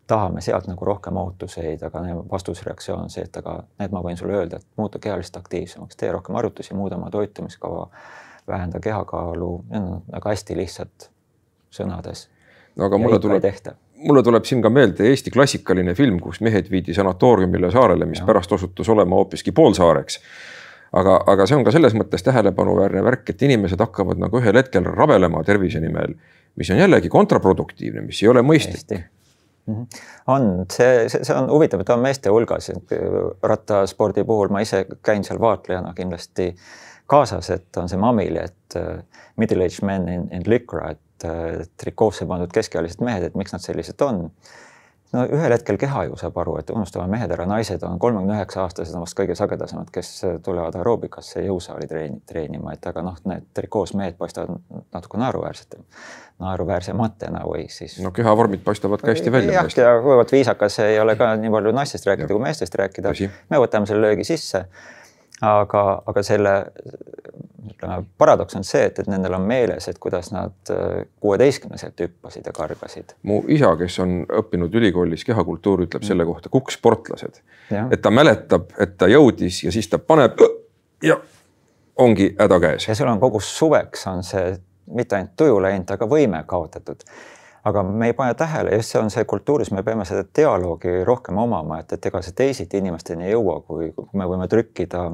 tahame 0.06 0.42
sealt 0.42 0.66
nagu 0.66 0.84
rohkem 0.84 1.16
ootuseid, 1.22 1.82
aga 1.86 2.02
vastusreaktsioon 2.30 3.06
on 3.06 3.10
see, 3.10 3.22
et 3.26 3.38
aga 3.38 3.60
need 3.78 3.94
ma 3.94 4.02
võin 4.02 4.18
sulle 4.18 4.34
öelda, 4.34 4.58
et 4.58 4.78
muutu 4.82 4.98
kehaliselt 5.02 5.38
aktiivsemaks, 5.44 5.98
tee 5.98 6.10
rohkem 6.14 6.34
harjutusi, 6.38 6.74
muuda 6.74 6.98
oma 6.98 7.10
toitumiskava, 7.14 7.86
vähenda 8.48 8.82
kehakaalu, 8.82 9.52
need 9.70 9.82
on 9.82 10.02
väga 10.12 10.34
hästi 10.34 10.56
lihtsad 10.58 11.10
sõnades. 11.76 12.26
no 12.76 12.88
aga 12.88 12.98
mulle 12.98 13.20
tuleb, 13.22 13.46
mulle 14.08 14.22
tuleb 14.22 14.44
siin 14.44 14.62
ka 14.62 14.70
meelde 14.72 15.08
Eesti 15.10 15.30
klassikaline 15.30 15.94
film, 15.94 16.20
kus 16.20 16.40
mehed 16.40 16.70
viidi 16.70 16.94
sanatooriumile 16.94 17.70
saarele, 17.70 18.06
mis 18.06 18.20
ja. 18.22 18.26
pärast 18.28 18.52
osutus 18.52 18.88
olema 18.92 19.20
hoopiski 19.20 19.52
poolsaareks 19.52 20.20
aga, 20.92 21.18
aga 21.32 21.46
see 21.48 21.58
on 21.58 21.66
ka 21.66 21.74
selles 21.74 21.96
mõttes 21.98 22.24
tähelepanuväärne 22.26 23.02
värk, 23.04 23.28
et 23.32 23.44
inimesed 23.48 23.80
hakkavad 23.82 24.20
nagu 24.22 24.40
ühel 24.40 24.60
hetkel 24.60 24.86
rabelema 24.86 25.42
tervise 25.46 25.80
nimel, 25.82 26.16
mis 26.56 26.70
on 26.72 26.80
jällegi 26.80 27.10
kontraproduktiivne, 27.12 28.04
mis 28.06 28.22
ei 28.22 28.32
ole 28.32 28.44
mõistlik. 28.46 29.06
Mhm. 29.66 29.86
on, 30.30 30.44
see, 30.70 31.08
see, 31.10 31.24
see 31.26 31.34
on 31.34 31.48
huvitav, 31.50 31.80
et 31.82 31.88
on 31.90 31.98
meeste 31.98 32.30
hulgas, 32.30 32.68
rattaspordi 33.42 34.22
puhul 34.24 34.52
ma 34.54 34.60
ise 34.62 34.84
käin 35.02 35.24
seal 35.26 35.40
vaatlejana 35.42 35.90
kindlasti 35.96 36.52
kaasas, 37.10 37.50
et 37.50 37.80
on 37.82 37.90
see 37.90 37.98
Mamili, 37.98 38.44
et 38.44 38.76
uh, 38.78 39.00
middle-aged 39.36 39.82
men 39.86 40.06
in, 40.08 40.28
in 40.30 40.46
liquor, 40.46 40.84
et 40.86 41.02
trikoosse 41.80 42.26
pandud 42.28 42.52
keskealised 42.52 43.00
mehed, 43.04 43.28
et 43.28 43.36
miks 43.38 43.54
nad 43.54 43.64
sellised 43.64 44.02
on 44.04 44.26
no 45.14 45.24
ühel 45.30 45.54
hetkel 45.54 45.78
keha 45.80 46.04
ju 46.08 46.18
saab 46.20 46.36
aru, 46.42 46.56
et 46.60 46.70
unustame 46.74 47.06
mehed 47.10 47.30
ära, 47.32 47.46
naised 47.48 47.82
on 47.86 47.98
kolmekümne 48.02 48.36
üheksa 48.36 48.64
aastased 48.64 48.96
on 48.96 49.04
vast 49.04 49.16
kõige 49.18 49.36
sagedasemad, 49.38 49.90
kes 49.94 50.10
tulevad 50.44 50.76
aeroobikasse 50.78 51.44
jõusaali 51.46 51.88
treeni, 51.90 52.20
treenima, 52.28 52.74
et 52.74 52.88
aga 52.90 53.04
noh, 53.06 53.18
need 53.30 53.46
trikoos 53.56 53.94
mehed 53.98 54.18
paistavad 54.18 54.58
natuke 54.94 55.20
naeruväärselt, 55.22 55.78
naeruväärsematena 56.42 57.44
või 57.46 57.68
siis. 57.72 57.98
no 58.02 58.12
kehavormid 58.16 58.64
paistavad 58.66 59.04
ka 59.04 59.12
hästi 59.14 59.32
välja. 59.32 59.60
jah, 59.60 59.72
ja 59.78 59.96
kuivõrd 60.02 60.34
viisakas 60.34 60.80
ei 60.84 61.00
ole 61.00 61.16
ka 61.18 61.32
nii 61.40 61.54
palju 61.54 61.74
naistest 61.76 62.10
rääkida 62.10 62.30
kui 62.32 62.42
meestest 62.42 62.74
rääkida. 62.82 63.14
me 63.50 63.62
võtame 63.62 63.88
selle 63.88 64.08
löögi 64.10 64.26
sisse 64.26 64.66
aga, 65.44 65.84
aga 66.06 66.22
selle 66.24 66.54
ütleme, 67.66 68.04
paradoks 68.18 68.56
on 68.56 68.64
see, 68.64 68.84
et, 68.88 68.98
et 68.98 69.08
nendel 69.10 69.36
on 69.36 69.44
meeles, 69.46 69.88
et 69.90 69.98
kuidas 70.02 70.30
nad 70.32 70.72
äh, 70.72 71.04
kuueteistkümneselt 71.20 72.00
hüppasid 72.00 72.46
ja 72.46 72.52
kargasid. 72.56 73.16
mu 73.22 73.42
isa, 73.52 73.74
kes 73.76 73.98
on 74.04 74.18
õppinud 74.40 74.74
ülikoolis 74.74 75.24
kehakultuuri, 75.24 75.88
ütleb 75.88 76.02
mm. 76.02 76.08
selle 76.08 76.26
kohta 76.28 76.52
kukksportlased. 76.52 77.40
et 77.90 78.02
ta 78.02 78.10
mäletab, 78.10 78.72
et 78.80 78.96
ta 78.98 79.10
jõudis 79.10 79.64
ja 79.64 79.72
siis 79.72 79.88
ta 79.92 79.98
paneb 79.98 80.40
ja 81.02 81.18
ongi 81.96 82.34
häda 82.38 82.60
käes. 82.60 82.88
ja 82.88 82.94
sul 82.94 83.12
on 83.12 83.20
kogu 83.20 83.40
suveks 83.40 84.06
on 84.06 84.22
see 84.24 84.56
mitte 84.86 85.16
ainult 85.16 85.34
tuju 85.36 85.62
läinud, 85.62 85.90
aga 85.90 86.06
võime 86.06 86.44
kaotatud 86.46 87.02
aga 87.66 87.82
me 87.82 88.06
ei 88.06 88.12
pane 88.14 88.34
tähele, 88.38 88.76
just 88.76 88.92
see 88.92 89.00
on 89.00 89.10
see 89.10 89.24
kultuuris, 89.26 89.72
me 89.74 89.82
peame 89.82 90.04
seda 90.06 90.22
dialoogi 90.38 91.00
rohkem 91.04 91.38
omama, 91.42 91.80
et, 91.82 91.96
et 91.96 92.06
ega 92.06 92.20
see 92.22 92.36
teisiti 92.38 92.78
inimesteni 92.78 93.26
ei 93.26 93.32
jõua, 93.32 93.56
kui, 93.66 93.88
kui 93.96 94.06
me 94.20 94.28
võime 94.30 94.46
trükkida 94.50 95.08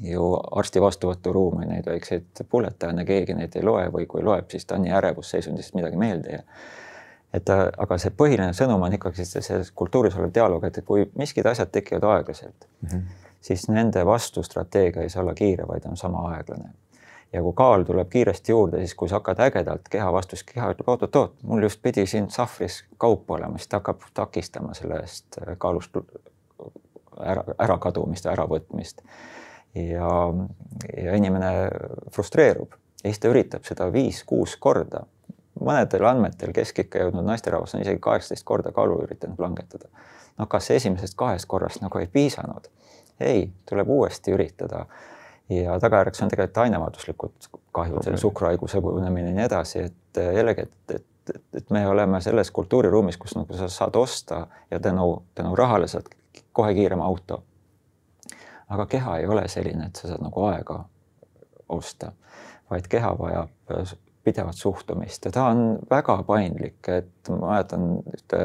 ju 0.00 0.32
arsti 0.34 0.80
vastuvõturuumi 0.80 1.66
neid 1.66 1.86
väikseid 1.86 2.44
bulletääne, 2.50 3.04
keegi 3.04 3.34
neid 3.34 3.56
ei 3.56 3.64
loe 3.64 3.86
või 3.92 4.06
kui 4.06 4.22
loeb, 4.24 4.50
siis 4.50 4.66
ta 4.66 4.76
on 4.76 4.86
nii 4.86 4.92
ärevusseisundis, 4.94 5.72
midagi 5.74 5.96
meelde 5.96 6.28
ei 6.28 6.34
jää. 6.34 6.44
et 7.34 7.50
aga 7.52 7.98
see 8.00 8.10
põhiline 8.10 8.54
sõnum 8.56 8.82
on 8.82 8.94
ikkagi 8.96 9.24
selles 9.24 9.70
kultuuris 9.76 10.16
olev 10.16 10.32
dialoog, 10.34 10.64
et 10.64 10.78
kui 10.84 11.10
miskid 11.14 11.46
asjad 11.46 11.70
tekivad 11.72 12.04
aeglaselt 12.04 12.68
mm, 12.80 12.88
-hmm. 12.88 13.02
siis 13.40 13.68
nende 13.68 14.06
vastustrateegia 14.06 15.02
ei 15.02 15.10
saa 15.10 15.22
olla 15.22 15.34
kiire, 15.34 15.68
vaid 15.68 15.84
on 15.84 15.96
sama 15.96 16.28
aeglane. 16.28 16.70
ja 17.32 17.42
kui 17.42 17.52
kaal 17.52 17.82
tuleb 17.82 18.08
kiiresti 18.08 18.52
juurde, 18.52 18.78
siis 18.78 18.94
kui 18.94 19.08
sa 19.08 19.16
hakkad 19.16 19.40
ägedalt 19.40 19.88
keha 19.90 20.12
vastu, 20.12 20.36
siis 20.36 20.52
keha 20.52 20.70
ütleb 20.72 20.88
oot-oot-oot, 20.88 21.34
mul 21.42 21.62
just 21.62 21.82
pidi 21.82 22.06
siin 22.06 22.30
sahvris 22.30 22.84
kaupa 22.98 23.34
olema, 23.34 23.58
siis 23.58 23.68
ta 23.68 23.76
hakkab 23.76 24.00
takistama 24.14 24.74
sellest 24.74 25.38
kaalust 25.58 25.96
ära, 27.20 27.44
ärakadumist, 27.58 28.26
äravõtmist 28.26 29.02
ja, 29.74 30.10
ja 30.96 31.16
inimene 31.16 31.52
frustreerub 32.14 32.72
ja 32.72 33.10
siis 33.10 33.20
ta 33.22 33.30
üritab 33.30 33.66
seda 33.68 33.92
viis-kuus 33.92 34.56
korda. 34.60 35.04
mõnedel 35.58 36.04
andmetel 36.06 36.52
keskikka 36.54 37.02
jõudnud 37.02 37.26
naisterahvas 37.26 37.74
on 37.74 37.82
isegi 37.82 37.98
kaheksateist 38.02 38.44
korda 38.46 38.72
kaalu 38.72 39.02
üritanud 39.04 39.38
langetada. 39.38 39.88
no 40.38 40.46
kas 40.46 40.70
esimesest 40.70 41.14
kahest 41.16 41.46
korrast 41.46 41.82
nagu 41.82 41.98
ei 41.98 42.06
piisanud? 42.06 42.68
ei, 43.20 43.50
tuleb 43.66 43.88
uuesti 43.88 44.32
üritada 44.32 44.86
ja 45.48 45.78
tagajärjeks 45.80 46.22
on 46.22 46.28
tegelikult 46.28 46.58
ainevaaduslikud 46.64 47.48
kahjud 47.72 47.98
okay., 47.98 48.16
suhkruhaiguse 48.16 48.80
kujunemine 48.80 49.28
ja 49.28 49.34
nii 49.34 49.44
edasi, 49.44 49.78
et 49.78 50.20
jällegi, 50.36 50.60
et, 50.60 50.94
et, 50.94 51.06
et, 51.34 51.42
et 51.54 51.70
me 51.70 51.86
oleme 51.88 52.20
selles 52.20 52.50
kultuuriruumis, 52.50 53.16
kus 53.16 53.34
nagu 53.36 53.56
sa 53.56 53.68
saad 53.68 53.96
osta 53.96 54.46
ja 54.70 54.80
tänu, 54.80 55.22
tänu 55.34 55.56
rahale 55.56 55.88
saad 55.88 56.10
kohe 56.52 56.74
kiirema 56.74 57.04
auto 57.04 57.42
aga 58.68 58.86
keha 58.86 59.16
ei 59.18 59.26
ole 59.26 59.48
selline, 59.48 59.88
et 59.88 59.96
sa 59.96 60.10
saad 60.10 60.22
nagu 60.24 60.44
aega 60.48 60.82
osta, 61.72 62.12
vaid 62.70 62.88
keha 62.90 63.12
vajab 63.18 63.74
äh, 63.74 63.92
pidevat 64.24 64.56
suhtumist 64.56 65.24
ja 65.24 65.32
ta 65.32 65.46
on 65.52 65.78
väga 65.90 66.18
paindlik, 66.28 66.80
et 66.92 67.30
ma 67.32 67.54
mäletan 67.54 67.86
ühte, 68.12 68.42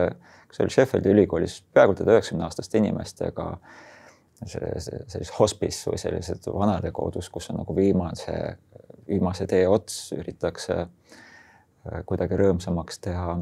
see 0.54 0.64
oli 0.66 0.76
Sheffieldi 0.76 1.12
ülikoolis 1.12 1.60
peaaegu 1.76 1.98
üheksakümne 2.06 2.48
aastaste 2.48 2.80
inimestega 2.80 3.50
sellises 4.44 5.32
hospice 5.38 5.92
või 5.92 6.00
sellised 6.02 6.48
vanadekodus, 6.52 7.30
kus 7.32 7.50
on 7.52 7.62
nagu 7.62 7.76
viimase, 7.76 8.36
viimase 9.08 9.48
tee 9.48 9.64
ots, 9.68 10.12
üritatakse 10.16 10.80
äh, 10.84 12.04
kuidagi 12.08 12.40
rõõmsamaks 12.40 13.04
teha. 13.04 13.38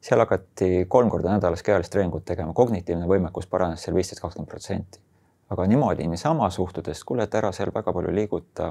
seal 0.00 0.20
hakati 0.22 0.86
kolm 0.88 1.10
korda 1.10 1.34
nädalas 1.34 1.62
kehalist 1.62 1.92
treeningut 1.92 2.24
tegema, 2.24 2.54
kognitiivne 2.54 3.06
võimekus 3.06 3.46
paranes 3.50 3.82
seal 3.82 3.98
viisteist, 3.98 4.22
kakskümmend 4.22 4.50
protsenti 4.50 5.07
aga 5.50 5.66
niimoodi 5.66 6.06
niisama 6.06 6.50
suhtudes, 6.50 7.04
kuule, 7.04 7.24
et 7.24 7.34
ära 7.34 7.52
seal 7.52 7.72
väga 7.74 7.92
palju 7.92 8.12
liiguta, 8.14 8.68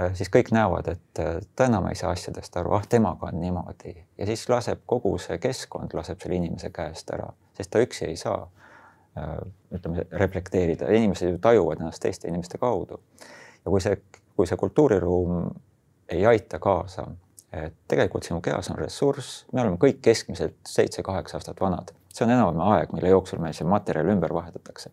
äh, 0.00 0.12
siis 0.16 0.30
kõik 0.32 0.52
näevad, 0.54 0.88
et 0.94 1.20
äh, 1.20 1.38
ta 1.56 1.68
enam 1.68 1.88
ei 1.90 1.98
saa 1.98 2.14
asjadest 2.16 2.56
aru, 2.56 2.74
ah 2.76 2.86
temaga 2.88 3.28
on 3.28 3.40
niimoodi. 3.40 3.94
Ja 4.18 4.26
siis 4.28 4.48
laseb 4.48 4.84
kogu 4.86 5.14
see 5.22 5.38
keskkond 5.42 5.94
laseb 5.96 6.20
selle 6.22 6.38
inimese 6.40 6.72
käest 6.74 7.12
ära, 7.12 7.28
sest 7.56 7.72
ta 7.72 7.82
üksi 7.84 8.08
ei 8.08 8.16
saa 8.20 8.38
äh, 9.18 9.34
ütleme, 9.74 10.06
reflekteerida, 10.24 10.88
inimesed 10.92 11.34
ju 11.34 11.42
tajuvad 11.42 11.82
ennast 11.84 12.02
teiste 12.02 12.28
inimeste 12.28 12.58
kaudu. 12.58 13.00
ja 13.64 13.70
kui 13.70 13.80
see, 13.80 13.98
kui 14.36 14.48
see 14.48 14.56
kultuuriruum 14.56 15.50
ei 16.08 16.24
aita 16.26 16.58
kaasa, 16.58 17.06
et 17.52 17.74
tegelikult 17.88 18.24
sinu 18.24 18.40
kehas 18.40 18.70
on 18.72 18.78
ressurss, 18.80 19.44
me 19.52 19.60
oleme 19.60 19.76
kõik 19.76 20.00
keskmiselt 20.02 20.56
seitse-kaheksa 20.66 21.36
aastat 21.36 21.60
vanad, 21.60 21.92
see 22.08 22.24
on 22.24 22.32
enam-vähem 22.32 22.64
aeg, 22.72 22.96
mille 22.96 23.12
jooksul 23.12 23.44
meil 23.44 23.52
see 23.56 23.68
materjal 23.68 24.08
ümber 24.08 24.32
vahetatakse 24.34 24.90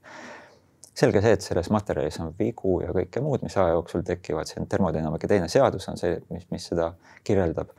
selge 1.00 1.22
see, 1.24 1.36
et 1.38 1.46
selles 1.46 1.70
materjalis 1.74 2.20
on 2.24 2.34
vigu 2.40 2.80
ja 2.84 2.94
kõike 2.96 3.22
muud, 3.24 3.44
mis 3.46 3.56
aja 3.58 3.76
jooksul 3.76 4.04
tekivad, 4.08 4.50
see 4.50 4.60
on 4.62 4.68
termodünaamika 4.70 5.30
teine 5.32 5.48
seadus 5.52 5.88
on 5.92 6.00
see, 6.00 6.18
mis, 6.34 6.48
mis 6.52 6.66
seda 6.72 6.92
kirjeldab. 7.28 7.72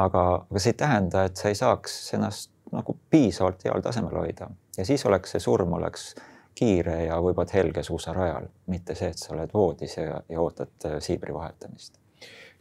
aga, 0.00 0.24
aga 0.50 0.62
see 0.62 0.74
ei 0.74 0.80
tähenda, 0.80 1.24
et 1.28 1.40
sa 1.40 1.52
ei 1.52 1.58
saaks 1.58 1.96
ennast 2.16 2.50
nagu 2.72 2.96
piisavalt 3.10 3.64
heal 3.66 3.82
tasemel 3.82 4.14
hoida 4.22 4.50
ja 4.76 4.84
siis 4.86 5.04
oleks 5.06 5.34
see 5.34 5.42
surm 5.42 5.72
oleks 5.78 6.12
kiire 6.58 6.96
ja 7.06 7.16
võib-olla 7.22 7.54
helge 7.54 7.82
suusarajal, 7.86 8.48
mitte 8.70 8.96
see, 8.98 9.10
et 9.12 9.20
sa 9.20 9.34
oled 9.34 9.52
voodis 9.54 9.96
ja, 9.96 10.20
ja 10.28 10.42
ootad 10.42 10.88
äh, 10.88 10.98
siibri 11.04 11.34
vahetamist. 11.34 11.96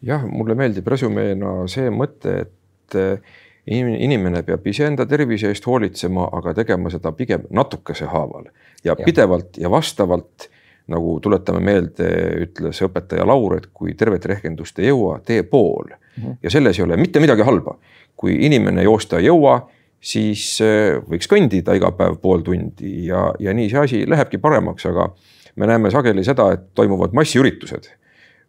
jah, 0.06 0.24
mulle 0.26 0.56
meeldib 0.56 0.88
resümeena 0.88 1.56
see 1.72 1.90
mõte, 1.94 2.36
et 2.46 3.00
äh, 3.00 3.38
inimene 3.70 4.42
peab 4.44 4.66
iseenda 4.68 5.06
tervise 5.06 5.52
eest 5.54 5.68
hoolitsema, 5.68 6.30
aga 6.40 6.54
tegema 6.58 6.90
seda 6.90 7.12
pigem 7.18 7.46
natukese 7.54 8.08
haaval 8.10 8.48
ja, 8.84 8.94
ja. 8.94 8.96
pidevalt 9.06 9.60
ja 9.62 9.72
vastavalt 9.72 10.50
nagu 10.90 11.20
tuletame 11.22 11.62
meelde, 11.62 12.08
ütles 12.46 12.82
õpetaja 12.82 13.26
Laur, 13.30 13.60
et 13.60 13.68
kui 13.74 13.94
tervet 13.98 14.26
rehkendust 14.26 14.80
ei 14.82 14.90
jõua, 14.90 15.20
tee 15.26 15.44
pool 15.44 15.92
mm. 15.92 16.24
-hmm. 16.24 16.38
ja 16.44 16.50
selles 16.50 16.80
ei 16.80 16.86
ole 16.86 16.98
mitte 16.98 17.20
midagi 17.20 17.46
halba. 17.46 17.78
kui 18.20 18.34
inimene 18.46 18.84
joosta 18.84 19.18
ei 19.18 19.26
jõua, 19.26 19.70
siis 20.02 20.58
äh, 20.62 20.98
võiks 21.10 21.30
kõndida 21.32 21.76
iga 21.76 21.92
päev 21.92 22.18
pool 22.22 22.42
tundi 22.42 23.06
ja, 23.06 23.34
ja 23.40 23.54
nii 23.54 23.70
see 23.70 23.80
asi 23.80 24.02
lähebki 24.10 24.38
paremaks, 24.38 24.86
aga 24.86 25.14
me 25.56 25.68
näeme 25.68 25.92
sageli 25.92 26.24
seda, 26.24 26.52
et 26.52 26.74
toimuvad 26.76 27.14
massiüritused 27.14 27.88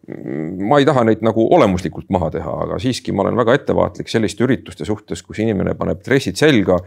ma 0.09 0.79
ei 0.81 0.87
taha 0.89 1.05
neid 1.05 1.23
nagu 1.25 1.45
olemuslikult 1.55 2.09
maha 2.15 2.31
teha, 2.35 2.57
aga 2.65 2.79
siiski 2.83 3.13
ma 3.13 3.25
olen 3.27 3.37
väga 3.37 3.59
ettevaatlik 3.59 4.09
selliste 4.09 4.45
ürituste 4.47 4.87
suhtes, 4.89 5.23
kus 5.23 5.43
inimene 5.45 5.75
paneb 5.79 6.01
dressid 6.05 6.41
selga. 6.41 6.81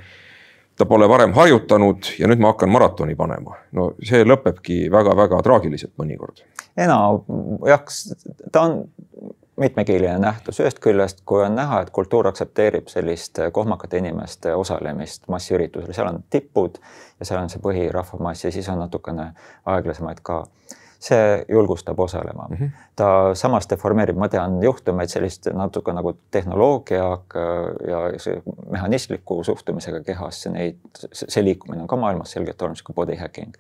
ta 0.74 0.88
pole 0.89 1.05
varem 1.05 1.36
harjutanud 1.38 2.08
ja 2.17 2.25
nüüd 2.25 2.39
ma 2.41 2.50
hakkan 2.50 2.70
maratoni 2.74 3.15
panema. 3.15 3.60
no 3.72 3.93
see 4.01 4.24
lõpebki 4.25 4.89
väga-väga 4.91 5.41
traagiliselt 5.46 5.93
mõnikord. 6.01 6.41
enam 6.77 7.22
jah, 7.67 7.86
ta 8.51 8.62
on 8.62 8.84
mitmekihiline 9.58 10.17
nähtus, 10.20 10.60
ühest 10.60 10.79
küljest, 10.82 11.22
kui 11.25 11.43
on 11.46 11.55
näha, 11.55 11.82
et 11.82 11.89
kultuur 11.93 12.27
aktsepteerib 12.27 12.88
sellist 12.89 13.39
kohmakate 13.53 13.98
inimeste 14.01 14.55
osalemist 14.55 15.27
massiüritusel, 15.29 15.93
seal 15.93 16.10
on 16.10 16.24
tipud 16.29 16.79
ja 17.20 17.25
seal 17.25 17.43
on 17.43 17.53
see 17.53 17.62
põhirahvamass 17.62 18.48
ja 18.48 18.51
siis 18.51 18.70
on 18.74 18.82
natukene 18.82 19.32
aeglasemaid 19.70 20.24
ka 20.25 20.43
see 21.04 21.46
julgustab 21.52 22.00
osalema 22.00 22.48
mm. 22.50 22.56
-hmm. 22.56 22.84
ta 22.96 23.08
samas 23.36 23.68
deformeerib, 23.70 24.18
ma 24.18 24.30
tean 24.30 24.62
juhtumeid 24.64 25.12
sellist 25.12 25.50
natuke 25.54 25.94
nagu 25.94 26.14
tehnoloogia 26.32 27.08
ja 27.88 28.04
mehhanistliku 28.72 29.44
suhtumisega 29.44 30.04
kehasse, 30.04 30.50
neid, 30.50 30.78
see 31.14 31.44
liikumine 31.44 31.82
on 31.82 31.88
ka 31.88 32.00
maailmas 32.00 32.32
selgelt 32.32 32.62
olemas 32.62 32.84
kui 32.84 32.96
body 32.96 33.20
hacking 33.20 33.52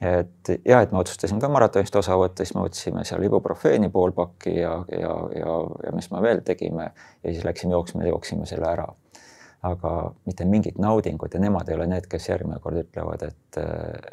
et 0.00 0.60
ja 0.64 0.80
et 0.80 0.92
me 0.92 0.98
otsustasime 0.98 1.40
ka 1.40 1.48
maratonist 1.52 1.96
osa 1.96 2.16
võtta, 2.16 2.44
siis 2.44 2.54
me 2.56 2.64
võtsime 2.64 3.04
seal 3.04 3.24
ibuprofeeni 3.26 3.90
pool 3.92 4.14
pakki 4.16 4.54
ja, 4.56 4.72
ja, 4.92 5.12
ja, 5.36 5.56
ja 5.84 5.92
mis 5.92 6.08
me 6.10 6.22
veel 6.24 6.40
tegime 6.44 6.90
ja 6.90 7.32
siis 7.32 7.44
läksime 7.44 7.76
jooksma 7.76 8.06
ja 8.06 8.14
jooksime 8.14 8.48
selle 8.48 8.68
ära. 8.70 8.88
Aga 9.62 9.90
mitte 10.24 10.44
mingit 10.48 10.78
naudingut 10.80 11.34
ja 11.34 11.40
nemad 11.40 11.68
ei 11.68 11.76
ole 11.76 11.86
need, 11.90 12.06
kes 12.08 12.30
järgmine 12.30 12.60
kord 12.64 12.80
ütlevad, 12.80 13.26
et, 13.28 13.58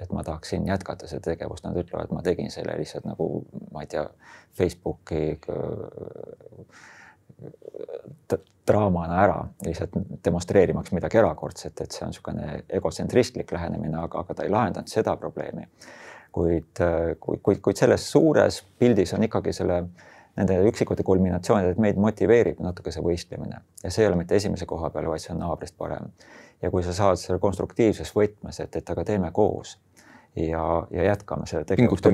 et 0.02 0.12
ma 0.12 0.24
tahaksin 0.28 0.68
jätkata 0.68 1.08
seda 1.08 1.30
tegevust, 1.30 1.64
nad 1.64 1.78
ütlevad, 1.80 2.12
ma 2.12 2.24
tegin 2.26 2.52
selle 2.52 2.76
lihtsalt 2.80 3.08
nagu 3.08 3.30
ma 3.72 3.86
ei 3.86 3.92
tea, 3.94 4.04
Facebooki 4.58 5.38
draamana 8.68 9.22
ära, 9.24 9.38
lihtsalt 9.64 9.96
demonstreerimaks 10.26 10.92
midagi 10.96 11.22
erakordset, 11.22 11.80
et 11.86 11.96
see 11.96 12.04
on 12.04 12.12
niisugune 12.12 12.60
egotsentristlik 12.80 13.52
lähenemine, 13.56 13.96
aga, 14.02 14.26
aga 14.26 14.36
ta 14.36 14.46
ei 14.48 14.52
lahendanud 14.52 14.92
seda 14.92 15.16
probleemi. 15.22 15.68
kuid, 16.38 16.78
kuid, 17.24 17.40
kuid, 17.42 17.60
kuid 17.66 17.80
selles 17.80 18.04
suures 18.12 18.60
pildis 18.78 19.14
on 19.16 19.24
ikkagi 19.26 19.54
selle, 19.56 19.80
nende 20.38 20.58
üksikute 20.70 21.04
kulminatsioonide, 21.04 21.74
et 21.74 21.82
meid 21.82 21.98
motiveerib 22.02 22.62
natuke 22.64 22.94
see 22.94 23.04
võistlemine 23.04 23.62
ja 23.84 23.92
see 23.92 24.06
ei 24.06 24.12
ole 24.12 24.20
mitte 24.22 24.38
esimese 24.38 24.68
koha 24.70 24.92
peal, 24.94 25.10
vaid 25.12 25.24
see 25.24 25.34
on 25.34 25.42
naabrist 25.42 25.78
parem. 25.78 26.12
ja 26.62 26.72
kui 26.74 26.84
sa 26.84 26.94
saad 26.94 27.20
selle 27.22 27.40
konstruktiivses 27.40 28.14
võtmes, 28.16 28.62
et, 28.64 28.76
et 28.76 28.90
aga 28.90 29.04
teeme 29.06 29.32
koos 29.32 29.78
ja, 30.36 30.88
ja 30.92 31.04
jätkame 31.04 31.46
seda 31.50 31.66
tegevust. 31.66 32.06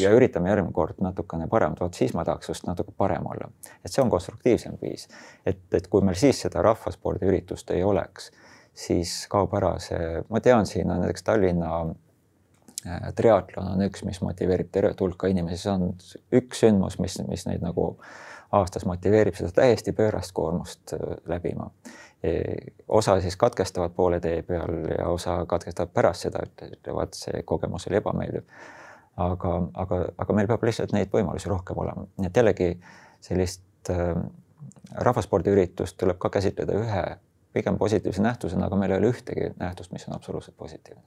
ja 0.00 0.10
üritame 0.16 0.50
järgmine 0.50 0.72
kord 0.74 1.00
natukene 1.04 1.48
paremat, 1.52 1.80
vot 1.80 1.94
siis 1.94 2.14
ma 2.16 2.24
tahaks 2.24 2.48
just 2.48 2.66
natuke 2.66 2.92
parem 2.96 3.26
olla. 3.26 3.50
et 3.84 3.92
see 3.92 4.02
on 4.04 4.10
konstruktiivsem 4.10 4.78
viis, 4.82 5.08
et, 5.46 5.60
et 5.74 5.88
kui 5.92 6.04
meil 6.04 6.16
siis 6.18 6.40
seda 6.46 6.64
rahvaspordiüritust 6.64 7.70
ei 7.76 7.84
oleks, 7.84 8.30
siis 8.76 9.18
kaob 9.32 9.54
ära 9.56 9.76
see, 9.82 10.22
ma 10.30 10.40
tean, 10.40 10.66
siin 10.66 10.90
on 10.90 11.04
näiteks 11.04 11.24
Tallinna 11.26 11.84
triatlon 13.16 13.74
on 13.74 13.84
üks, 13.88 14.04
mis 14.06 14.20
motiveerib 14.22 14.70
tervet 14.72 15.00
hulka 15.00 15.30
inimesi, 15.32 15.62
see 15.64 15.72
on 15.72 15.92
üks 16.40 16.64
sündmus, 16.64 16.98
mis, 17.02 17.18
mis 17.28 17.46
neid 17.48 17.64
nagu 17.64 17.94
aastas 18.56 18.86
motiveerib 18.86 19.34
seda 19.34 19.50
täiesti 19.56 19.94
pöörast 19.96 20.34
koormust 20.36 20.94
äh, 20.94 21.16
läbima 21.30 21.70
osa 22.88 23.20
siis 23.20 23.36
katkestavad 23.36 23.90
poole 23.90 24.20
tee 24.20 24.42
peal 24.42 24.88
ja 24.98 25.08
osa 25.08 25.46
katkestavad 25.46 25.92
pärast 25.94 26.26
seda, 26.26 26.42
ütlevad, 26.72 27.12
see 27.14 27.42
kogemus 27.44 27.86
oli 27.86 28.00
ebameeldiv. 28.00 28.42
aga, 29.16 29.52
aga, 29.74 29.98
aga 30.18 30.34
meil 30.36 30.48
peab 30.48 30.64
lihtsalt 30.68 30.92
neid 30.92 31.12
võimalusi 31.12 31.48
rohkem 31.48 31.78
olema, 31.80 32.04
nii 32.20 32.28
et 32.28 32.36
jällegi 32.36 32.70
sellist 33.24 33.90
äh, 33.90 34.16
rahvaspordiüritust 34.92 35.96
tuleb 35.96 36.18
ka 36.18 36.30
käsitleda 36.30 36.76
ühe 36.76 37.04
pigem 37.56 37.78
positiivse 37.78 38.22
nähtusena, 38.22 38.66
aga 38.66 38.76
meil 38.76 38.92
ei 38.92 38.98
ole 39.00 39.12
ühtegi 39.14 39.52
nähtust, 39.56 39.92
mis 39.92 40.04
on 40.08 40.14
absoluutselt 40.14 40.56
positiivne. 40.56 41.02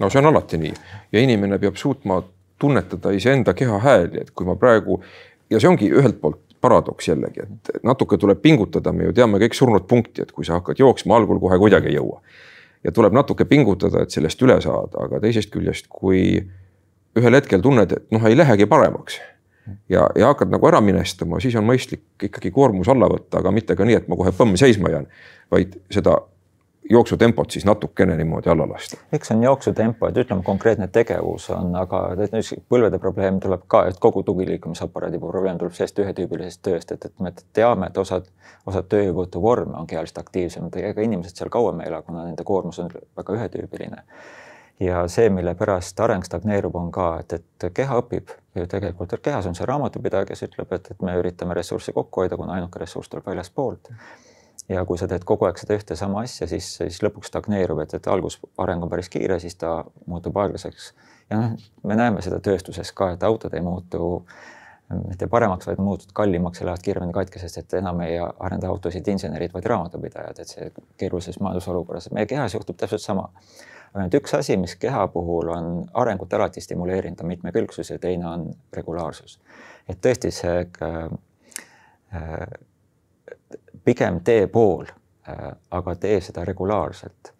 No 0.00 0.10
see 0.10 0.22
on 0.22 0.30
alati 0.30 0.58
nii 0.60 0.72
ja 1.12 1.20
inimene 1.20 1.58
peab 1.62 1.76
suutma 1.80 2.22
tunnetada 2.58 3.12
iseenda 3.14 3.54
keha 3.54 3.78
hääli, 3.82 4.24
et 4.24 4.30
kui 4.30 4.46
ma 4.46 4.56
praegu 4.56 5.00
ja 5.50 5.60
see 5.60 5.70
ongi 5.70 5.90
ühelt 5.90 6.20
poolt 6.22 6.40
paradoks 6.64 7.08
jällegi, 7.10 7.44
et 7.44 7.84
natuke 7.84 8.16
tuleb 8.20 8.40
pingutada, 8.40 8.92
me 8.92 9.10
ju 9.10 9.12
teame 9.16 9.38
kõik 9.42 9.56
surnud 9.56 9.84
punkti, 9.88 10.24
et 10.24 10.32
kui 10.32 10.46
sa 10.48 10.56
hakkad 10.56 10.80
jooksma, 10.80 11.18
algul 11.18 11.40
kohe 11.42 11.58
kuidagi 11.60 11.92
ei 11.92 11.98
jõua. 11.98 12.22
ja 12.84 12.92
tuleb 12.92 13.12
natuke 13.16 13.44
pingutada, 13.48 14.02
et 14.04 14.12
sellest 14.12 14.42
üle 14.44 14.56
saada, 14.60 15.06
aga 15.06 15.20
teisest 15.20 15.52
küljest, 15.52 15.86
kui 15.88 16.44
ühel 17.16 17.36
hetkel 17.36 17.62
tunned, 17.64 17.92
et 17.92 18.10
noh, 18.12 18.24
ei 18.28 18.36
lähegi 18.36 18.66
paremaks 18.68 19.20
ja, 19.88 20.08
ja 20.16 20.32
hakkad 20.32 20.52
nagu 20.52 20.68
ära 20.68 20.80
minestama, 20.84 21.40
siis 21.40 21.56
on 21.56 21.66
mõistlik 21.68 22.26
ikkagi 22.28 22.52
koormus 22.52 22.88
alla 22.92 23.08
võtta, 23.08 23.40
aga 23.40 23.52
mitte 23.54 23.76
ka 23.76 23.86
nii, 23.88 24.00
et 24.02 24.08
ma 24.08 24.18
kohe 24.20 24.32
põmm 24.36 24.56
seisma 24.60 24.92
jään, 24.92 25.08
vaid 25.52 25.78
seda 25.92 26.18
jooksutempot 26.90 27.50
siis 27.50 27.64
natukene 27.64 28.16
niimoodi 28.16 28.50
alla 28.50 28.68
lasta? 28.68 28.96
eks 29.12 29.28
see 29.28 29.36
on 29.36 29.42
jooksutempo, 29.42 30.08
et 30.08 30.16
ütleme, 30.16 30.42
konkreetne 30.42 30.88
tegevus 30.92 31.48
on, 31.50 31.76
aga 31.76 32.02
põlvede 32.68 32.98
probleem 32.98 33.40
tuleb 33.40 33.64
ka, 33.68 33.84
et 33.88 33.98
kogu 34.00 34.22
tugiliikumisaparaadi 34.22 35.18
probleem 35.18 35.58
tuleb 35.58 35.72
sellest 35.72 35.98
ühetüübilisest 36.04 36.62
tööst, 36.62 36.92
et, 36.92 37.04
et 37.04 37.20
me 37.20 37.32
teame, 37.52 37.88
et 37.88 37.98
osad, 37.98 38.28
osad 38.66 38.88
töövõtuvorme 38.92 39.76
on 39.80 39.86
kehaliselt 39.86 40.20
aktiivsemad, 40.24 40.76
ega 40.76 41.02
inimesed 41.02 41.40
seal 41.40 41.52
kauem 41.52 41.80
ei 41.80 41.88
ela, 41.92 42.02
kuna 42.02 42.26
nende 42.26 42.44
koormus 42.44 42.78
on 42.84 42.92
väga 43.16 43.38
ühetüübiline. 43.38 44.02
ja 44.80 45.06
see, 45.08 45.30
mille 45.30 45.54
pärast 45.54 46.00
areng 46.00 46.24
stagneerub, 46.24 46.76
on 46.76 46.92
ka, 46.92 47.08
et, 47.20 47.32
et 47.32 47.70
keha 47.74 48.00
õpib 48.02 48.36
ju 48.54 48.66
tegelikult, 48.66 49.16
kehas 49.22 49.46
on 49.46 49.54
see 49.54 49.66
raamatupidaja, 49.66 50.26
kes 50.28 50.42
ütleb, 50.50 50.72
et, 50.72 50.90
et 50.90 51.02
me 51.02 51.16
üritame 51.16 51.54
ressurssi 51.54 51.92
kokku 51.92 52.20
hoida, 52.20 52.36
kuna 52.36 52.58
ainuke 52.58 52.78
ressurss 52.82 53.08
tuleb 53.08 53.26
väljaspoolt 53.32 53.92
ja 54.68 54.84
kui 54.88 54.98
sa 54.98 55.08
teed 55.08 55.24
kogu 55.28 55.48
aeg 55.48 55.58
seda 55.60 55.76
ühte 55.78 55.96
sama 55.98 56.22
asja, 56.24 56.48
siis, 56.48 56.70
siis 56.78 57.02
lõpuks 57.04 57.28
stagneerub, 57.32 57.82
et, 57.84 57.94
et 57.98 58.06
algus 58.08 58.38
areng 58.60 58.86
on 58.86 58.92
päris 58.92 59.10
kiire, 59.12 59.38
siis 59.42 59.58
ta 59.60 59.76
muutub 60.06 60.36
aeglaseks. 60.40 60.92
ja 61.30 61.40
noh, 61.40 61.68
me 61.84 61.96
näeme 61.98 62.22
seda 62.24 62.40
tööstuses 62.44 62.92
ka, 62.96 63.12
et 63.14 63.22
autod 63.26 63.54
ei 63.54 63.64
muutu 63.64 64.24
mitte 64.94 65.26
paremaks, 65.26 65.66
vaid 65.66 65.80
muutuvad 65.80 66.12
kallimaks 66.14 66.60
ja 66.60 66.66
lähevad 66.66 66.82
kiiremini 66.84 67.12
katki, 67.12 67.38
sest 67.40 67.58
et 67.58 67.76
enam 67.80 68.00
ei 68.04 68.18
arenda 68.20 68.68
autosid 68.68 69.06
insenerid, 69.08 69.52
vaid 69.54 69.68
raamatupidajad, 69.72 70.40
et 70.40 70.50
see 70.50 70.66
keerulises 71.00 71.40
majandusolukorras, 71.40 72.10
meie 72.12 72.28
kehas 72.30 72.54
juhtub 72.54 72.76
täpselt 72.80 73.02
sama. 73.02 73.30
aga 73.94 74.04
nüüd 74.04 74.18
üks 74.18 74.34
asi, 74.36 74.56
mis 74.60 74.74
keha 74.76 75.06
puhul 75.08 75.48
on 75.54 75.88
arengut 75.94 76.32
alati 76.34 76.60
stimuleerinud, 76.60 77.20
on 77.22 77.30
mitmekülgsus 77.30 77.90
ja 77.90 77.98
teine 77.98 78.28
on 78.28 78.46
regulaarsus. 78.72 79.40
et 79.88 79.98
tõesti 80.04 80.30
see 80.34 80.68
äh, 80.82 82.38
pigem 83.84 84.20
tee 84.24 84.46
pool, 84.46 84.86
äh, 85.28 85.52
aga 85.70 85.94
tee 85.94 86.20
seda 86.20 86.44
regulaarselt. 86.44 87.32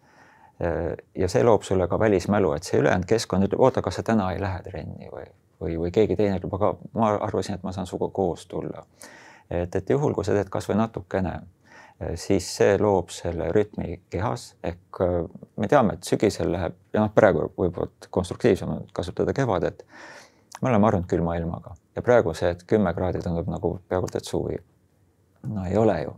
Äh, 0.63 0.93
ja 1.15 1.29
see 1.29 1.43
loob 1.43 1.63
sulle 1.63 1.87
ka 1.87 1.99
välismälu, 1.99 2.53
et 2.53 2.63
see 2.63 2.79
ülejäänud 2.79 3.07
keskkond 3.09 3.47
ütleb, 3.47 3.59
oota, 3.59 3.81
kas 3.81 3.99
sa 3.99 4.03
täna 4.03 4.31
ei 4.33 4.41
lähe 4.41 4.61
trenni 4.63 5.09
või, 5.11 5.25
või, 5.61 5.79
või 5.79 5.91
keegi 5.91 6.15
teine 6.15 6.39
ütleb, 6.39 6.53
aga 6.55 6.75
ma 6.93 7.11
arvasin, 7.27 7.57
et 7.57 7.63
ma 7.63 7.73
saan 7.75 7.89
sinuga 7.89 8.11
koos 8.13 8.45
tulla. 8.47 8.85
et, 9.49 9.75
et 9.75 9.89
juhul, 9.89 10.13
kui 10.13 10.25
sa 10.25 10.33
teed 10.33 10.49
kasvõi 10.49 10.77
natukene, 10.79 11.33
äh, 12.01 12.13
siis 12.15 12.47
see 12.57 12.77
loob 12.79 13.09
selle 13.13 13.51
rütmi 13.51 13.99
kehas 14.09 14.53
ehk 14.63 15.01
me 15.57 15.67
teame, 15.67 15.97
et 15.97 16.03
sügisel 16.03 16.51
läheb 16.51 16.77
ja 16.93 17.03
noh, 17.03 17.11
praegu 17.15 17.49
võib-olla 17.57 18.09
konstruktiivsemalt 18.09 18.93
kasutada 18.93 19.33
kevadet. 19.33 19.85
me 20.61 20.69
oleme 20.69 20.87
harjunud 20.87 21.09
külma 21.09 21.35
ilmaga 21.35 21.75
ja 21.95 22.01
praegu 22.01 22.33
see, 22.33 22.49
et 22.49 22.63
kümme 22.63 22.93
kraadi 22.93 23.19
tundub 23.23 23.47
nagu 23.51 23.79
peaaegu 23.89 24.07
et 24.13 24.25
suvi 24.25 24.57
no 25.47 25.65
ei 25.65 25.77
ole 25.77 26.01
ju. 26.01 26.15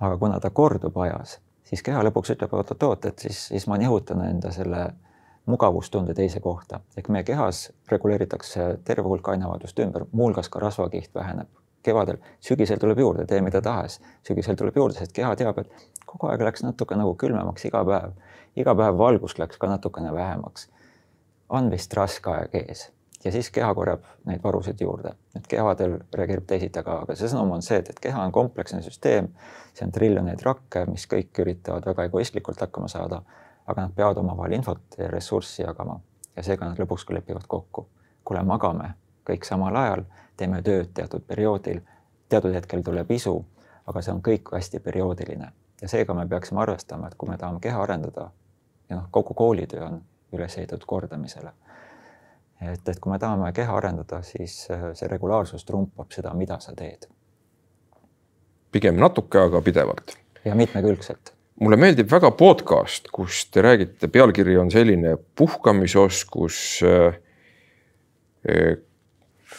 aga 0.00 0.16
kuna 0.18 0.40
ta 0.40 0.50
kordub 0.50 0.96
ajas, 0.98 1.38
siis 1.64 1.82
keha 1.82 2.02
lõpuks 2.02 2.34
ütleb 2.34 2.52
oot-oot-oot, 2.58 3.04
et 3.06 3.18
siis, 3.18 3.46
siis 3.52 3.66
ma 3.70 3.78
nihutan 3.78 4.24
enda 4.26 4.50
selle 4.50 4.86
mugavustunde 5.46 6.14
teise 6.14 6.40
kohta 6.40 6.80
ehk 6.96 7.08
meie 7.08 7.24
kehas 7.24 7.72
reguleeritakse 7.90 8.78
terve 8.84 9.08
hulk 9.08 9.28
aineavaldust 9.28 9.78
ümber, 9.78 10.06
muuhulgas 10.12 10.48
ka 10.48 10.62
rasvakiht 10.62 11.14
väheneb 11.14 11.48
kevadel, 11.82 12.16
sügisel 12.40 12.78
tuleb 12.78 12.98
juurde, 12.98 13.26
tee 13.26 13.40
mida 13.42 13.60
tahes, 13.62 13.98
sügisel 14.26 14.56
tuleb 14.58 14.76
juurde, 14.76 14.98
sest 14.98 15.14
keha 15.16 15.34
teab, 15.36 15.58
et 15.58 16.06
kogu 16.06 16.30
aeg 16.30 16.44
läks 16.46 16.62
natuke 16.62 16.94
nagu 16.98 17.16
külmemaks 17.18 17.66
iga 17.66 17.82
päev. 17.86 18.14
iga 18.56 18.74
päev 18.78 18.98
valgust 18.98 19.38
läks 19.38 19.58
ka 19.58 19.66
natukene 19.66 20.12
vähemaks. 20.14 20.68
on 21.48 21.70
vist 21.70 21.94
raske 21.94 22.30
aeg 22.30 22.54
ees 22.54 22.90
ja 23.24 23.32
siis 23.32 23.50
keha 23.50 23.74
korjab 23.74 24.04
neid 24.26 24.40
varusid 24.44 24.80
juurde. 24.80 25.12
et 25.36 25.46
kevadel 25.46 25.98
reageerib 26.14 26.46
teisiti, 26.46 26.78
aga, 26.78 26.98
aga 27.02 27.16
see 27.16 27.28
sõnum 27.28 27.52
on 27.56 27.62
see, 27.62 27.78
et, 27.78 27.90
et 27.90 28.00
keha 28.00 28.24
on 28.24 28.32
kompleksne 28.32 28.82
süsteem, 28.82 29.28
see 29.74 29.86
on 29.86 29.92
triljoneid 29.92 30.42
rakke, 30.42 30.84
mis 30.90 31.06
kõik 31.06 31.38
üritavad 31.44 31.86
väga 31.86 32.08
egoistlikult 32.10 32.60
hakkama 32.60 32.88
saada, 32.88 33.22
aga 33.66 33.86
nad 33.86 33.94
peavad 33.96 34.18
omavahel 34.18 34.58
infot 34.58 34.98
ja 34.98 35.08
ressurssi 35.10 35.62
jagama 35.62 36.00
ja 36.36 36.42
seega 36.42 36.68
nad 36.68 36.78
lõpuks 36.78 37.06
ka 37.06 37.14
lepivad 37.14 37.46
kokku. 37.48 37.86
kuule, 38.24 38.42
magame 38.42 38.94
kõik 39.28 39.46
samal 39.46 39.76
ajal, 39.76 40.04
teeme 40.36 40.62
tööd 40.62 40.92
teatud 40.94 41.22
perioodil, 41.26 41.80
teatud 42.28 42.54
hetkel 42.54 42.82
tuleb 42.82 43.10
isu, 43.10 43.34
aga 43.86 44.02
see 44.02 44.14
on 44.14 44.22
kõik 44.22 44.50
hästi 44.52 44.80
perioodiline 44.80 45.52
ja 45.82 45.88
seega 45.88 46.14
me 46.14 46.26
peaksime 46.28 46.60
arvestama, 46.62 47.06
et 47.06 47.14
kui 47.18 47.28
me 47.28 47.38
tahame 47.38 47.60
keha 47.60 47.82
arendada 47.82 48.30
ja 48.88 48.96
noh, 48.96 49.08
kogu 49.10 49.34
koolitöö 49.34 49.84
on 49.86 50.02
üles 50.32 50.58
ehitatud 50.58 50.86
kordamisele 50.86 51.52
et, 52.62 52.88
et 52.88 53.00
kui 53.00 53.12
me 53.12 53.18
tahame 53.20 53.50
keha 53.56 53.74
arendada, 53.76 54.22
siis 54.26 54.66
äh, 54.70 54.90
see 54.98 55.10
regulaarsus 55.10 55.64
trumpab 55.68 56.12
seda, 56.14 56.34
mida 56.38 56.58
sa 56.62 56.74
teed. 56.76 57.08
pigem 58.72 58.96
natuke, 58.96 59.38
aga 59.38 59.60
pidevalt. 59.60 60.16
ja 60.44 60.54
mitmekülgselt. 60.54 61.34
mulle 61.60 61.76
meeldib 61.76 62.10
väga 62.10 62.30
podcast, 62.30 63.10
kus 63.12 63.44
te 63.50 63.62
räägite, 63.62 64.08
pealkiri 64.08 64.56
on 64.58 64.70
selline 64.70 65.16
puhkamisoskus. 65.36 66.80
Eh, 66.82 68.78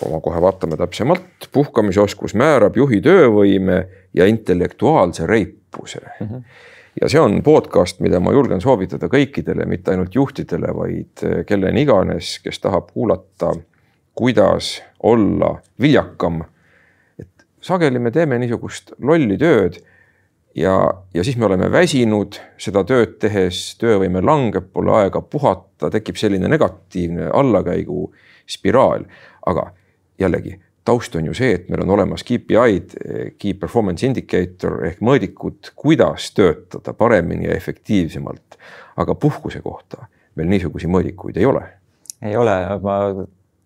ma 0.10 0.20
kohe 0.20 0.42
vaatame 0.42 0.76
täpsemalt, 0.78 1.48
puhkamisoskus 1.54 2.34
määrab 2.36 2.76
juhi 2.76 2.98
töövõime 3.02 3.78
ja 4.13 4.26
intellektuaalse 4.26 5.28
reipuse 5.30 6.02
mm. 6.20 6.28
-hmm 6.28 6.72
ja 7.02 7.10
see 7.10 7.20
on 7.20 7.42
podcast, 7.44 8.00
mida 8.04 8.20
ma 8.20 8.34
julgen 8.34 8.62
soovitada 8.62 9.10
kõikidele, 9.12 9.66
mitte 9.70 9.92
ainult 9.92 10.16
juhtidele, 10.16 10.74
vaid 10.76 11.24
eh, 11.28 11.44
kelleni 11.50 11.86
iganes, 11.88 12.38
kes 12.44 12.60
tahab 12.64 12.92
kuulata 12.94 13.54
kuidas 14.16 14.84
olla 15.04 15.62
viljakam. 15.82 16.44
et 17.20 17.46
sageli 17.62 18.00
me 18.00 18.12
teeme 18.12 18.38
niisugust 18.40 18.94
lolli 19.02 19.38
tööd 19.38 19.80
ja, 20.56 20.76
ja 21.14 21.24
siis 21.24 21.38
me 21.38 21.46
oleme 21.46 21.72
väsinud 21.72 22.38
seda 22.58 22.84
tööd 22.84 23.18
tehes, 23.20 23.76
töövõime 23.82 24.22
langeb, 24.22 24.70
pole 24.74 24.94
aega 25.02 25.22
puhata, 25.22 25.90
tekib 25.90 26.20
selline 26.20 26.48
negatiivne 26.48 27.32
allakäigu 27.34 28.12
spiraal, 28.50 29.08
aga 29.46 29.72
jällegi 30.20 30.60
taust 30.86 31.15
on 31.15 31.26
ju 31.26 31.34
see, 31.34 31.54
et 31.56 31.69
meil 31.72 31.84
on 31.86 31.93
olemas 31.96 32.24
KPI-d, 32.24 32.98
Key 33.39 33.54
Performance 33.60 34.06
Indicator 34.06 34.82
ehk 34.88 35.04
mõõdikud, 35.04 35.72
kuidas 35.76 36.32
töötada 36.36 36.93
paremini 36.93 37.48
ja 37.48 37.56
efektiivsemalt. 37.56 38.58
aga 38.96 39.15
puhkuse 39.15 39.62
kohta 39.62 40.06
meil 40.36 40.50
niisuguseid 40.50 40.91
mõõdikuid 40.91 41.38
ei 41.38 41.46
ole. 41.46 41.63
ei 42.22 42.36
ole, 42.38 42.58
ma 42.82 42.98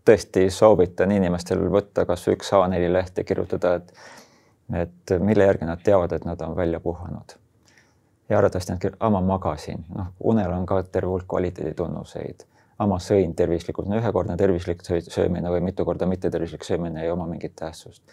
tõesti 0.07 0.47
soovitan 0.49 1.11
inimestel 1.11 1.65
võtta 1.71 2.05
kasvõi 2.05 2.37
üks 2.37 2.53
A4 2.55 2.91
leht 2.91 3.17
ja 3.17 3.23
kirjutada, 3.27 3.73
et, 3.75 3.93
et 4.83 5.17
mille 5.19 5.43
järgi 5.43 5.67
nad 5.67 5.83
teavad, 5.83 6.13
et 6.13 6.25
nad 6.25 6.41
on 6.41 6.55
välja 6.55 6.79
puhanud. 6.79 7.35
ja 8.29 8.37
arvatavasti 8.37 8.71
nad 8.71 8.81
kirjutavad, 8.81 9.11
ma 9.11 9.21
magasin, 9.21 9.85
noh, 9.95 10.13
unel 10.19 10.51
on 10.51 10.65
ka 10.65 10.83
terve 10.83 11.11
hulk 11.11 11.27
kvaliteeditunnuseid 11.27 12.45
aga 12.77 12.89
ma 12.91 12.97
sõin 13.01 13.33
tervislikult, 13.37 13.89
no 13.89 13.97
ühekordne 13.97 14.37
tervislik 14.37 14.83
söömine 14.85 15.49
või 15.49 15.63
mitu 15.65 15.85
korda 15.85 16.05
mittetervislik 16.09 16.65
söömine 16.65 17.03
ei 17.03 17.11
oma 17.11 17.25
mingit 17.29 17.55
tähtsust. 17.57 18.03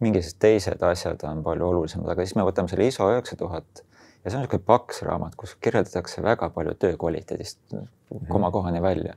mingisugused 0.00 0.38
teised 0.38 0.82
asjad 0.82 1.22
on 1.24 1.42
palju 1.42 1.66
olulisemad, 1.66 2.10
aga 2.12 2.24
siis 2.24 2.36
me 2.36 2.44
võtame 2.44 2.68
selle 2.68 2.86
ISO 2.86 3.08
üheksa 3.10 3.36
tuhat 3.36 3.82
ja 4.24 4.30
see 4.30 4.36
on 4.36 4.44
niisugune 4.44 4.66
paks 4.66 5.02
raamat, 5.02 5.34
kus 5.38 5.54
kirjeldatakse 5.60 6.22
väga 6.22 6.50
palju 6.54 6.74
töö 6.74 6.96
kvaliteedist 7.00 7.58
mhm. 7.72 8.26
komakohani 8.28 8.82
välja. 8.82 9.14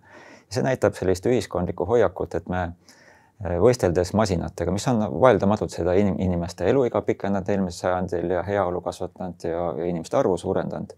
see 0.49 0.63
näitab 0.65 0.95
sellist 0.97 1.25
ühiskondlikku 1.29 1.85
hoiakut, 1.85 2.35
et 2.35 2.47
me 2.49 2.61
eh, 2.65 3.57
võisteldes 3.61 4.15
masinatega, 4.17 4.71
mis 4.73 4.87
on 4.89 5.03
vaieldamatult 5.21 5.69
seda 5.69 5.93
inimeste 5.93 6.65
eluiga 6.65 7.01
pikendanud 7.05 7.49
eelmisel 7.49 7.79
sajandil 7.85 8.33
ja 8.33 8.41
heaolu 8.43 8.81
kasvatanud 8.81 9.45
ja, 9.45 9.67
ja 9.77 9.89
inimeste 9.91 10.17
arvu 10.17 10.37
suurendanud 10.37 10.95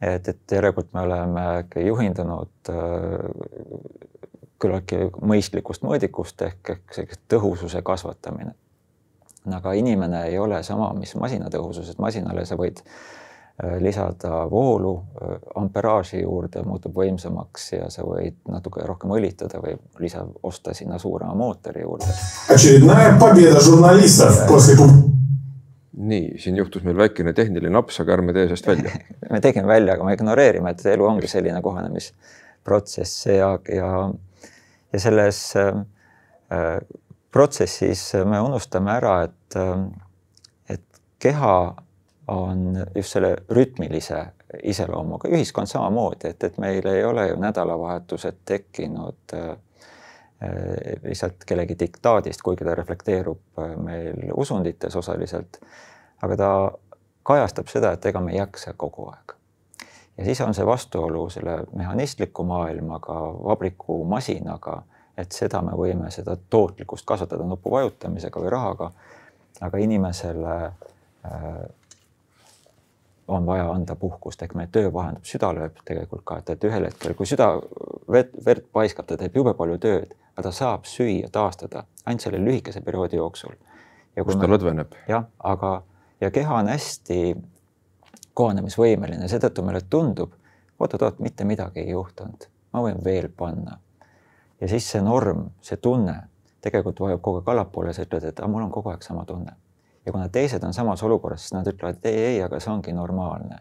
et, 0.00 0.28
et 0.28 0.52
järelikult 0.52 0.92
me 0.94 1.00
oleme 1.00 1.44
juhindunud 1.84 2.72
äh, 2.72 2.80
küllaltki 4.60 5.06
mõistlikust 5.24 5.84
mõõdikust 5.84 6.42
ehk, 6.44 6.74
ehk 6.74 6.96
sellise 6.96 7.20
tõhususe 7.32 7.82
kasvatamine. 7.82 8.52
aga 9.56 9.72
inimene 9.72 10.26
ei 10.28 10.38
ole 10.38 10.62
sama, 10.62 10.92
mis 10.94 11.14
masina 11.16 11.48
tõhusus, 11.50 11.90
et 11.90 11.98
masinale 11.98 12.44
sa 12.46 12.56
võid 12.60 12.82
äh, 12.82 13.76
lisada 13.80 14.44
voolu 14.50 14.94
äh, 14.96 15.38
amperaaži 15.56 16.22
juurde, 16.22 16.62
muutub 16.64 16.96
võimsamaks 16.96 17.72
ja 17.72 17.90
sa 17.90 18.04
võid 18.04 18.36
natuke 18.48 18.84
rohkem 18.84 19.16
õlitada 19.16 19.60
või 19.62 19.76
lisa, 19.98 20.26
osta 20.42 20.74
sinna 20.74 20.98
suurema 20.98 21.34
mootori 21.34 21.84
juurde 21.84 22.12
nii, 26.00 26.38
siin 26.40 26.56
juhtus 26.56 26.84
meil 26.86 26.96
väikene 26.98 27.32
tehniline 27.36 27.72
naps, 27.74 28.00
aga 28.02 28.16
ärme 28.16 28.34
tee 28.36 28.46
sellest 28.48 28.70
välja. 28.70 28.94
Me 29.32 29.40
tegime 29.44 29.68
välja, 29.68 29.94
aga 29.94 30.06
me 30.06 30.14
ignoreerime, 30.16 30.72
et 30.72 30.86
elu 30.92 31.06
ongi 31.06 31.28
selline 31.30 31.60
kohanemisprotsess 31.62 33.26
ja, 33.30 33.52
ja, 33.70 33.90
ja 34.92 35.02
selles 35.02 35.42
äh, 35.60 36.80
protsessis 37.30 38.08
me 38.26 38.40
unustame 38.42 38.90
ära, 38.96 39.20
et 39.28 39.56
äh,, 39.60 39.84
et 40.74 41.00
keha 41.22 41.54
on 42.30 42.66
just 42.96 43.14
selle 43.14 43.36
rütmilise 43.50 44.24
iseloomuga, 44.66 45.30
ühiskond 45.30 45.70
samamoodi, 45.70 46.32
et, 46.34 46.44
et 46.44 46.58
meil 46.62 46.86
ei 46.90 47.04
ole 47.06 47.28
ju 47.30 47.38
nädalavahetused 47.38 48.42
tekkinud 48.50 49.36
äh, 49.38 49.54
lihtsalt 51.04 51.44
kellegi 51.46 51.74
diktaadist, 51.78 52.42
kuigi 52.42 52.64
ta 52.64 52.74
reflekteerub 52.74 53.60
äh, 53.60 53.74
meil 53.76 54.30
usundites 54.32 54.96
osaliselt 54.96 55.60
aga 56.22 56.36
ta 56.36 56.72
kajastab 57.22 57.68
seda, 57.68 57.92
et 57.92 58.06
ega 58.06 58.20
me 58.20 58.32
ei 58.32 58.38
jaksa 58.38 58.74
kogu 58.76 59.08
aeg. 59.10 59.34
ja 60.18 60.24
siis 60.24 60.40
on 60.40 60.54
see 60.54 60.66
vastuolu 60.66 61.28
selle 61.30 61.64
mehhanistliku 61.76 62.44
maailmaga, 62.44 63.18
vabrikumasinaga, 63.44 64.82
et 65.18 65.32
seda 65.32 65.62
me 65.62 65.76
võime 65.76 66.10
seda 66.10 66.36
tootlikkust 66.50 67.06
kasvatada 67.06 67.44
nupu 67.44 67.70
vajutamisega 67.70 68.40
või 68.40 68.50
rahaga, 68.52 68.90
aga 69.60 69.78
inimesele 69.78 70.56
äh, 70.64 71.60
on 73.28 73.46
vaja 73.46 73.70
anda 73.70 73.94
puhkust, 73.96 74.42
ehk 74.42 74.54
meie 74.58 74.68
töö 74.72 74.92
vahendab, 74.92 75.24
süda 75.24 75.52
lööb 75.54 75.76
tegelikult 75.84 76.24
ka, 76.26 76.40
et, 76.40 76.50
et 76.50 76.64
ühel 76.66 76.88
hetkel, 76.88 77.14
kui 77.14 77.28
süda 77.28 77.52
vett, 78.10 78.34
verd 78.44 78.66
paiskab, 78.72 79.06
ta 79.06 79.16
teeb 79.20 79.36
jube 79.36 79.54
palju 79.54 79.78
tööd, 79.78 80.16
aga 80.40 80.48
ta 80.48 80.56
saab 80.56 80.88
süüa, 80.88 81.28
taastada 81.32 81.84
ainult 82.06 82.24
selle 82.24 82.40
lühikese 82.40 82.80
perioodi 82.80 83.16
jooksul. 83.20 83.52
kus 84.24 84.36
ta 84.36 84.48
lõdveneb. 84.48 84.94
jah, 85.08 85.26
aga 85.38 85.82
ja 86.20 86.30
keha 86.30 86.54
on 86.62 86.68
hästi 86.68 87.36
kohanemisvõimeline, 88.34 89.28
seetõttu 89.28 89.62
meile 89.62 89.80
tundub, 89.90 90.32
oot-oot-oot, 90.80 91.20
mitte 91.20 91.44
midagi 91.44 91.80
ei 91.84 91.90
juhtunud, 91.92 92.48
ma 92.72 92.82
võin 92.84 93.04
veel 93.04 93.28
panna. 93.28 93.78
ja 94.60 94.68
siis 94.68 94.90
see 94.90 95.02
norm, 95.02 95.50
see 95.60 95.76
tunne 95.76 96.16
tegelikult 96.60 97.00
vajub 97.00 97.20
kogu 97.20 97.40
aeg 97.40 97.48
allapoole, 97.48 97.92
sa 97.92 98.04
ütled, 98.04 98.24
et 98.24 98.40
mul 98.46 98.62
on 98.62 98.72
kogu 98.72 98.90
aeg 98.90 99.02
sama 99.02 99.24
tunne. 99.24 99.56
ja 100.06 100.12
kuna 100.12 100.28
teised 100.28 100.64
on 100.64 100.74
samas 100.74 101.02
olukorras, 101.02 101.40
siis 101.44 101.52
nad 101.52 101.68
ütlevad, 101.68 102.00
et 102.00 102.06
ei, 102.06 102.24
ei, 102.32 102.42
aga 102.42 102.60
see 102.60 102.72
ongi 102.72 102.96
normaalne. 102.96 103.60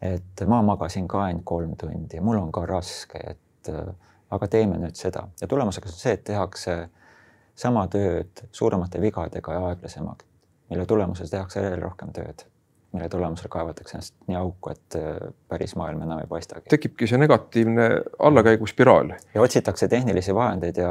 et 0.00 0.46
ma 0.46 0.62
magasin 0.62 1.08
ka 1.08 1.24
ainult 1.24 1.44
kolm 1.44 1.76
tundi, 1.76 2.20
mul 2.20 2.38
on 2.38 2.52
ka 2.52 2.66
raske, 2.66 3.18
et 3.18 3.74
aga 4.30 4.48
teeme 4.48 4.78
nüüd 4.78 4.96
seda 4.96 5.28
ja 5.40 5.48
tulemuseks 5.48 5.92
on 5.92 5.98
see, 5.98 6.12
et 6.12 6.24
tehakse 6.24 6.78
sama 7.54 7.86
tööd 7.88 8.46
suuremate 8.52 9.00
vigadega 9.00 9.52
ja 9.52 9.66
aeglasemalt 9.70 10.24
mille 10.70 10.86
tulemusel 10.86 11.26
tehakse 11.30 11.62
veel 11.62 11.80
rohkem 11.82 12.12
tööd, 12.14 12.44
mille 12.94 13.08
tulemusel 13.08 13.50
kaevatakse 13.52 13.96
ennast 13.96 14.14
nii 14.30 14.38
auku, 14.38 14.72
et 14.72 14.96
äh, 14.98 15.18
päris 15.50 15.74
maailm 15.78 16.02
enam 16.06 16.22
ei 16.22 16.30
paistagi. 16.30 16.68
tekibki 16.70 17.08
see 17.10 17.20
negatiivne 17.20 17.88
allakäiguspiraal. 18.18 19.12
ja 19.34 19.42
otsitakse 19.42 19.88
tehnilisi 19.88 20.34
vahendeid 20.34 20.80
ja 20.80 20.90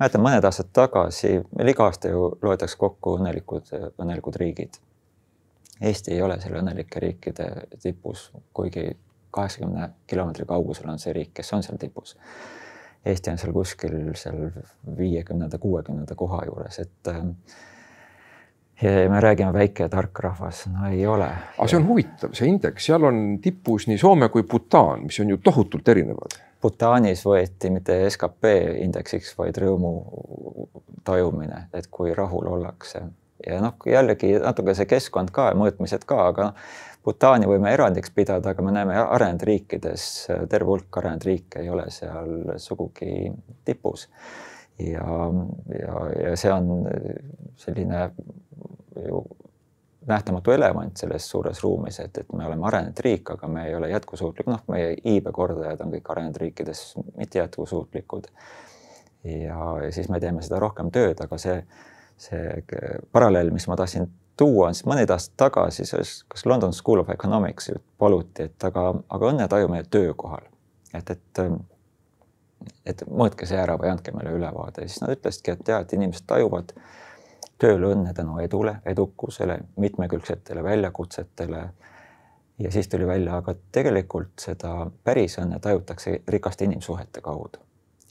mäletan 0.00 0.24
mõned 0.24 0.44
aastad 0.44 0.72
tagasi, 0.72 1.38
meil 1.56 1.72
iga 1.72 1.88
aasta 1.88 2.12
ju 2.12 2.28
loetakse 2.42 2.78
kokku 2.80 3.16
õnnelikud, 3.20 3.72
õnnelikud 3.96 4.40
riigid. 4.42 4.80
Eesti 5.80 6.14
ei 6.14 6.22
ole 6.22 6.38
selle 6.40 6.62
õnnelike 6.62 7.00
riikide 7.00 7.50
tipus, 7.82 8.30
kuigi 8.56 8.88
kaheksakümne 9.36 9.90
kilomeetri 10.08 10.48
kaugusel 10.48 10.90
on 10.92 11.00
see 11.02 11.14
riik, 11.16 11.34
kes 11.36 11.52
on 11.56 11.64
seal 11.66 11.78
tipus. 11.80 12.16
Eesti 13.06 13.30
on 13.30 13.38
seal 13.38 13.54
kuskil 13.54 13.96
seal 14.18 14.48
viiekümnenda, 14.98 15.60
kuuekümnenda 15.62 16.16
koha 16.18 16.42
juures, 16.48 16.80
et 16.82 17.10
äh, 17.12 17.22
ja 18.82 19.10
me 19.10 19.20
räägime 19.20 19.52
väike 19.52 19.86
ja 19.86 19.88
tark 19.88 20.18
rahvas, 20.20 20.66
no 20.66 20.88
ei 20.90 21.06
ole. 21.06 21.28
aga 21.58 21.68
see 21.68 21.78
on 21.78 21.86
huvitav, 21.88 22.34
see 22.36 22.48
indeks, 22.50 22.88
seal 22.90 23.06
on 23.08 23.20
tipus 23.42 23.86
nii 23.88 23.98
Soome 23.98 24.28
kui 24.28 24.42
Bhutan, 24.42 25.06
mis 25.06 25.20
on 25.20 25.30
ju 25.32 25.38
tohutult 25.44 25.88
erinevad. 25.88 26.36
Bhutanis 26.62 27.22
võeti 27.24 27.70
mitte 27.70 27.98
skp 28.10 28.50
indeksiks, 28.82 29.36
vaid 29.38 29.56
rõõmu 29.62 29.92
tajumine, 31.04 31.68
et 31.76 31.88
kui 31.90 32.14
rahul 32.14 32.48
ollakse 32.56 33.04
ja 33.46 33.60
noh, 33.60 33.76
jällegi 33.86 34.36
natuke 34.40 34.74
see 34.76 34.88
keskkond 34.90 35.32
ka, 35.34 35.50
mõõtmised 35.58 36.06
ka, 36.08 36.20
aga 36.32 36.50
Bhutani 37.06 37.46
võime 37.46 37.70
erandiks 37.70 38.10
pidada, 38.10 38.50
aga 38.50 38.62
me 38.66 38.72
näeme 38.74 38.96
arenenud 38.98 39.44
riikides, 39.46 40.06
terve 40.50 40.72
hulk 40.72 40.96
arenenud 40.98 41.26
riike 41.28 41.62
ei 41.62 41.70
ole 41.70 41.84
seal 41.94 42.56
sugugi 42.58 43.30
tipus. 43.64 44.08
ja, 44.82 45.06
ja, 45.70 46.00
ja 46.24 46.32
see 46.36 46.50
on 46.52 46.88
selline 47.56 48.08
ju 49.06 49.22
nähtamatu 50.06 50.50
elevant 50.50 50.96
selles 50.96 51.30
suures 51.30 51.62
ruumis, 51.62 51.98
et, 52.00 52.18
et 52.18 52.32
me 52.32 52.46
oleme 52.46 52.66
arenenud 52.66 53.00
riik, 53.04 53.30
aga 53.34 53.48
me 53.48 53.66
ei 53.68 53.74
ole 53.74 53.90
jätkusuutlik, 53.90 54.46
noh, 54.50 54.62
meie 54.70 54.94
iibekordajad 55.14 55.82
on 55.82 55.94
kõik 55.94 56.10
arenenud 56.14 56.38
riikides 56.42 56.82
mitte 57.16 57.38
jätkusuutlikud. 57.38 58.26
ja, 59.24 59.60
ja 59.84 59.92
siis 59.92 60.08
me 60.08 60.20
teeme 60.20 60.42
seda 60.42 60.58
rohkem 60.62 60.90
tööd, 60.94 61.22
aga 61.22 61.38
see, 61.38 61.58
see 62.16 62.62
paralleel, 63.12 63.50
mis 63.52 63.68
ma 63.68 63.76
tahtsin 63.76 64.08
tuua, 64.36 64.68
on 64.68 64.76
siis 64.76 64.86
mõned 64.88 65.10
aastad 65.12 65.36
tagasi, 65.46 65.86
kas 66.28 66.46
London 66.46 66.72
School 66.76 67.00
of 67.04 67.10
Economics 67.12 67.70
paluti, 67.98 68.48
et 68.50 68.68
aga, 68.68 68.90
aga 69.08 69.32
õnnetaju 69.32 69.72
meie 69.72 69.88
töökohal, 69.90 70.44
et, 70.94 71.10
et 71.10 71.42
et 72.86 73.02
mõõtke 73.06 73.46
see 73.46 73.58
ära 73.60 73.76
või 73.78 73.90
andke 73.92 74.10
meile 74.16 74.32
ülevaade, 74.34 74.86
siis 74.88 75.02
nad 75.02 75.12
ütlesidki, 75.12 75.52
et 75.52 75.64
tead, 75.68 75.92
inimesed 75.94 76.24
tajuvad 76.26 76.72
äh, 76.72 76.86
tööl 77.58 77.84
õnne 77.88 78.12
tänu 78.14 78.38
edule, 78.44 78.78
edukusele, 78.86 79.58
mitmekülgsetele 79.76 80.64
väljakutsetele. 80.64 81.68
ja 82.58 82.70
siis 82.72 82.88
tuli 82.88 83.06
välja, 83.06 83.36
aga 83.36 83.54
tegelikult 83.72 84.38
seda 84.40 84.90
päris 85.04 85.38
õnne 85.38 85.60
tajutakse 85.60 86.22
rikaste 86.28 86.64
inimsuhete 86.64 87.20
kaudu. 87.20 87.58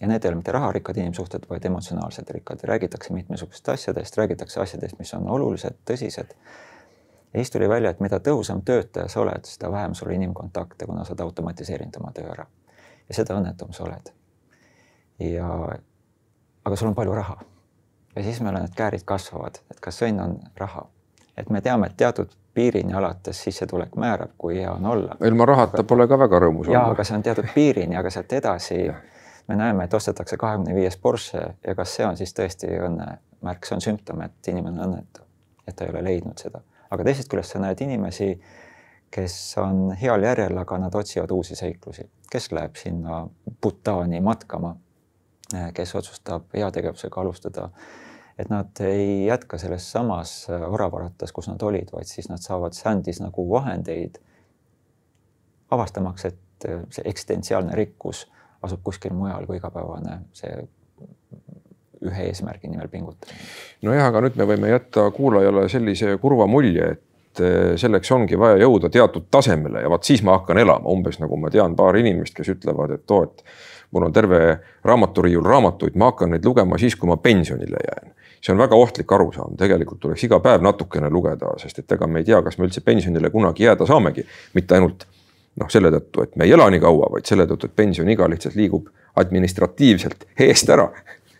Ja 0.01 0.07
need 0.07 0.25
ei 0.25 0.29
ole 0.29 0.35
mitte 0.35 0.51
raharikkad 0.51 0.97
inimsuhted, 0.97 1.45
vaid 1.49 1.65
emotsionaalselt 1.65 2.29
rikkad, 2.29 2.59
räägitakse 2.63 3.13
mitmesugustest 3.13 3.69
asjadest, 3.69 4.17
räägitakse 4.17 4.61
asjadest, 4.61 4.99
mis 4.99 5.13
on 5.13 5.29
olulised, 5.29 5.77
tõsised. 5.91 6.35
ja 7.33 7.39
siis 7.39 7.51
tuli 7.51 7.69
välja, 7.69 7.89
et 7.89 7.99
mida 7.99 8.19
tõhusam 8.19 8.61
töötaja 8.65 9.07
sa 9.07 9.21
oled, 9.21 9.45
seda 9.45 9.71
vähem 9.71 9.93
sul 9.93 10.11
inimkontakte, 10.11 10.85
kuna 10.85 11.05
sa 11.05 11.13
oled 11.13 11.25
automatiseerinud 11.27 11.99
oma 11.99 12.11
töö 12.11 12.29
ära. 12.31 12.45
ja 13.09 13.15
seda 13.15 13.39
õnnetum 13.39 13.73
sa 13.73 13.83
oled. 13.83 14.11
ja 15.19 15.49
aga 16.65 16.75
sul 16.75 16.87
on 16.87 16.95
palju 16.95 17.15
raha. 17.15 17.37
ja 18.15 18.23
siis 18.23 18.41
meil 18.41 18.59
need 18.59 18.75
käärid 18.75 19.03
kasvavad, 19.05 19.61
et 19.71 19.79
kas 19.79 20.01
õnn 20.01 20.19
on 20.19 20.39
raha. 20.57 20.87
et 21.37 21.49
me 21.49 21.61
teame, 21.61 21.87
et 21.87 21.97
teatud 21.97 22.31
piirini 22.53 22.93
alates 22.93 23.43
sissetulek 23.43 23.95
määrab, 23.95 24.31
kui 24.37 24.57
hea 24.59 24.71
on 24.71 24.85
olla. 24.85 25.15
ilma 25.23 25.45
rahata 25.45 25.83
pole 25.83 26.07
ka 26.07 26.19
väga 26.19 26.39
rõõmus 26.39 26.67
olla. 26.67 26.79
jaa, 26.79 26.91
aga 26.91 27.03
see 27.03 27.17
on 27.17 27.23
teatud 27.23 27.51
piirini, 27.55 27.95
aga 27.95 28.09
sealt 28.09 28.33
edasi 28.33 28.87
me 29.47 29.55
näeme, 29.55 29.83
et 29.83 29.93
ostetakse 29.93 30.37
kahekümne 30.37 30.75
viies 30.75 30.97
Porsche 30.97 31.41
ja 31.67 31.75
kas 31.75 31.95
see 31.95 32.05
on 32.05 32.17
siis 32.17 32.33
tõesti 32.33 32.69
õnne 32.87 33.17
märk, 33.45 33.65
see 33.65 33.75
on 33.77 33.83
sümptom, 33.83 34.21
et 34.25 34.47
inimene 34.51 34.81
on 34.81 34.87
õnnetu, 34.89 35.25
et 35.67 35.75
ta 35.75 35.85
ei 35.85 35.93
ole 35.93 36.03
leidnud 36.03 36.41
seda. 36.41 36.61
aga 36.89 37.03
teisest 37.03 37.29
küljest 37.29 37.55
sa 37.55 37.59
näed 37.59 37.81
inimesi, 37.81 38.31
kes 39.11 39.35
on 39.61 39.91
heal 40.01 40.23
järjel, 40.23 40.57
aga 40.57 40.77
nad 40.79 40.95
otsivad 40.95 41.31
uusi 41.31 41.55
seiklusi, 41.55 42.07
kes 42.31 42.51
läheb 42.51 42.75
sinna 42.75 43.25
Bhutani 43.61 44.21
matkama, 44.21 44.75
kes 45.73 45.95
otsustab 45.95 46.53
heategevusega 46.53 47.21
alustada 47.21 47.69
et 48.37 48.49
nad 48.49 48.79
ei 48.83 49.25
jätka 49.25 49.57
selles 49.57 49.91
samas 49.91 50.47
äh, 50.49 50.61
oravaratas, 50.73 51.31
kus 51.31 51.47
nad 51.47 51.61
olid, 51.63 51.91
vaid 51.93 52.09
siis 52.09 52.27
nad 52.29 52.43
saavad 52.43 52.75
sändis 52.75 53.21
nagu 53.23 53.47
vahendeid 53.49 54.19
avastamaks, 55.71 56.25
et 56.25 56.67
äh, 56.67 56.83
see 56.91 57.05
eksistentsiaalne 57.07 57.75
rikkus 57.75 58.25
asub 58.63 58.81
kuskil 58.83 59.13
mujal 59.13 59.45
kui 59.45 59.57
igapäevane 59.57 60.19
see 60.33 60.55
ühe 62.05 62.29
eesmärgi 62.29 62.69
nimel 62.69 62.87
pingutamine. 62.91 63.41
nojah, 63.85 64.09
aga 64.09 64.21
nüüd 64.25 64.39
me 64.39 64.47
võime 64.49 64.71
jätta 64.71 65.09
kuulajale 65.15 65.67
sellise 65.71 66.17
kurva 66.21 66.47
mulje, 66.49 66.89
et 66.95 67.41
äh, 67.43 67.71
selleks 67.81 68.11
ongi 68.15 68.39
vaja 68.39 68.59
jõuda 68.63 68.91
teatud 68.93 69.29
tasemele 69.31 69.85
ja 69.85 69.91
vaat 69.91 70.07
siis 70.07 70.23
ma 70.25 70.37
hakkan 70.39 70.59
elama, 70.61 70.89
umbes 70.91 71.19
nagu 71.21 71.39
ma 71.39 71.51
tean 71.53 71.75
paari 71.75 72.03
inimest, 72.05 72.35
kes 72.37 72.51
ütlevad, 72.57 72.97
et 72.97 73.15
oo, 73.15 73.23
et 73.23 73.45
mul 73.95 74.07
on 74.07 74.13
terve 74.13 74.41
raamaturiiul 74.85 75.45
raamatuid, 75.45 75.95
ma 75.95 76.11
hakkan 76.11 76.35
neid 76.35 76.45
lugema 76.45 76.79
siis, 76.81 76.97
kui 76.99 77.09
ma 77.09 77.17
pensionile 77.17 77.81
jään. 77.87 78.13
See 78.45 78.53
on 78.53 78.59
väga 78.61 78.77
ohtlik 78.77 79.11
arusaam, 79.11 79.55
tegelikult 79.57 79.99
tuleks 80.03 80.23
iga 80.27 80.37
päev 80.43 80.61
natukene 80.61 81.09
lugeda, 81.09 81.55
sest 81.57 81.79
et 81.81 81.93
ega 81.95 82.07
me 82.07 82.21
ei 82.21 82.27
tea, 82.27 82.41
kas 82.45 82.59
me 82.59 82.67
üldse 82.67 82.83
pensionile 82.85 83.31
kunagi 83.33 83.65
jääda 83.65 83.87
saamegi, 83.89 84.25
mitte 84.53 84.77
ainult 84.77 85.07
noh, 85.61 85.69
selle 85.71 85.91
tõttu, 85.93 86.23
et 86.25 86.35
me 86.35 86.47
ei 86.47 86.55
ela 86.55 86.67
nii 86.71 86.81
kaua, 86.83 87.09
vaid 87.15 87.27
selle 87.29 87.47
tõttu, 87.49 87.69
et 87.69 87.75
pensioniiga 87.75 88.27
lihtsalt 88.31 88.57
liigub 88.59 88.89
administratiivselt 89.21 90.25
eest 90.47 90.69
ära. 90.69 90.89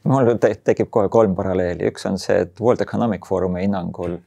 mul 0.04 0.36
tekib 0.39 0.89
kohe 0.89 1.10
kolm 1.10 1.36
paralleeli, 1.36 1.89
üks 1.91 2.06
on 2.10 2.19
see, 2.21 2.38
et 2.45 2.62
World 2.62 2.82
Economic 2.86 3.25
Forumi 3.28 3.65
hinnangul 3.65 4.19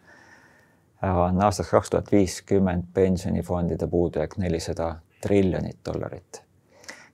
on 1.02 1.42
aastaks 1.42 1.70
kaks 1.70 1.90
tuhat 1.90 2.12
viiskümmend 2.12 2.90
pensionifondide 2.94 3.86
puudujääk 3.86 4.36
nelisada 4.38 4.96
triljonit 5.22 5.78
dollarit. 5.86 6.42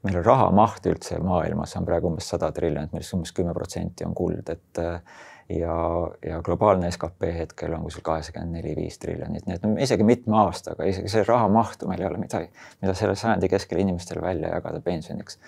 meil 0.04 0.18
raha 0.24 0.50
maht 0.52 0.84
üldse 0.86 1.16
maailmas 1.24 1.76
on 1.76 1.84
praegu 1.84 2.10
umbes 2.10 2.26
sada 2.28 2.50
triljonit, 2.52 2.92
millest 2.92 3.14
umbes 3.16 3.32
kümme 3.32 3.54
protsenti 3.56 4.04
on 4.04 4.14
kuld, 4.14 4.50
et 4.52 4.80
ja, 5.48 5.76
ja 6.26 6.40
globaalne 6.42 6.90
skp 6.90 7.28
hetkel 7.38 7.74
on 7.76 7.84
kuskil 7.86 8.04
kaheksakümmend 8.06 8.58
neli, 8.58 8.74
viis 8.76 8.98
triljonit, 8.98 9.46
nii 9.46 9.58
et 9.58 9.66
no 9.66 9.74
isegi 9.80 10.06
mitme 10.06 10.38
aastaga, 10.44 10.86
isegi 10.88 11.12
see 11.12 11.24
raha 11.28 11.48
mahtu 11.52 11.88
meil 11.90 12.02
ei 12.02 12.08
ole 12.08 12.20
midagi, 12.22 12.50
mida 12.82 12.94
selle 12.98 13.16
sajandi 13.18 13.50
keskel 13.52 13.82
inimestele 13.84 14.22
välja 14.24 14.54
jagada 14.56 14.80
pensioniks 14.84 15.38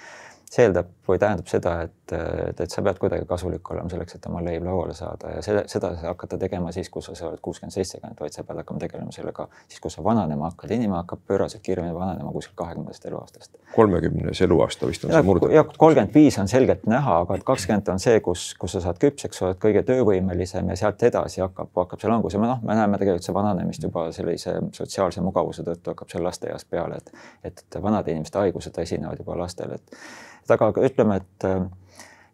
see 0.50 0.66
eeldab 0.66 0.90
või 1.06 1.18
tähendab 1.22 1.48
seda, 1.50 1.72
et, 1.87 2.12
et, 2.14 2.61
et 2.62 2.72
sa 2.72 2.82
pead 2.82 2.98
kuidagi 3.02 3.26
kasulik 3.28 3.68
olema 3.70 3.90
selleks, 3.90 4.16
et 4.16 4.26
oma 4.30 4.40
leib 4.42 4.64
lauale 4.66 4.94
saada 4.94 5.37
ja 5.37 5.42
seda, 5.42 5.62
seda 5.70 5.92
sa 5.98 6.11
hakata 6.12 6.38
tegema 6.38 6.72
siis, 6.74 6.88
kui 6.90 7.02
sa 7.02 7.14
oled 7.28 7.40
kuuskümmend, 7.42 7.74
seitsekümmend, 7.74 8.18
vaid 8.20 8.35
sa 8.35 8.44
pead 8.46 8.61
hakkama 8.62 8.82
tegelema 8.82 9.14
sellega 9.14 9.46
siis, 9.66 9.80
kui 9.82 9.90
sa 9.90 10.04
vananema 10.06 10.50
hakkad. 10.50 10.74
inimene 10.74 10.98
hakkab 11.00 11.22
pööraselt 11.26 11.62
kiiremini 11.66 11.94
vananema 11.94 12.32
kuskil 12.35 12.54
kahekümnendast 12.59 13.06
eluaastast. 13.11 13.52
kolmekümnes 13.74 14.40
eluaasta 14.46 14.90
vist 14.90 15.06
on 15.06 15.14
ja, 15.14 15.20
see 15.20 15.28
murd. 15.28 15.48
jah, 15.54 15.66
kolmkümmend 15.78 16.14
viis 16.14 16.38
on 16.42 16.50
selgelt 16.50 16.87
näha, 16.90 17.18
aga 17.24 17.38
kakskümmend 17.50 17.90
on 17.94 18.02
see, 18.02 18.20
kus, 18.24 18.48
kus 18.59 18.76
sa 18.78 18.82
saad 18.87 19.02
küpseks, 19.02 19.42
oled 19.46 19.62
kõige 19.62 19.82
töövõimelisem 19.87 20.70
ja 20.70 20.78
sealt 20.78 21.02
edasi 21.06 21.42
hakkab, 21.42 21.72
hakkab 21.74 22.02
see 22.02 22.12
langus 22.12 22.38
ja 22.38 22.42
noh, 22.42 22.62
me 22.66 22.78
näeme 22.78 23.02
tegelikult 23.02 23.26
see 23.26 23.35
vananemist 23.35 23.87
juba 23.87 24.09
sellise 24.14 24.59
sotsiaalse 24.78 25.22
mugavuse 25.26 25.66
tõttu 25.66 25.94
hakkab 25.94 26.11
see 26.11 26.22
lasteeas 26.22 26.66
peale, 26.70 27.02
et, 27.02 27.12
et 27.50 27.82
vanade 27.82 28.14
inimeste 28.14 28.42
haigused 28.42 28.82
esinevad 28.87 29.22
juba 29.22 29.38
lastel, 29.42 29.78
et 29.78 30.00
et 30.46 30.54
aga 30.56 30.87
ütleme, 30.87 31.20
et 31.20 31.50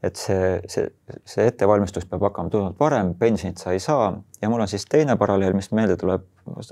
et 0.02 0.18
see, 0.18 0.60
see, 0.66 0.88
see 1.24 1.44
ettevalmistus 1.46 2.08
peab 2.10 2.24
hakkama 2.26 2.50
tunduvalt 2.50 2.80
varem, 2.80 3.12
pensionit 3.18 3.60
sa 3.62 3.70
ei 3.70 3.78
saa. 3.80 4.08
Ja 4.42 4.48
mul 4.50 4.64
on 4.64 4.68
siis 4.68 4.84
teine 4.90 5.14
paralleel, 5.16 5.54
mis 5.54 5.70
meelde 5.70 5.94
tuleb, 5.96 6.24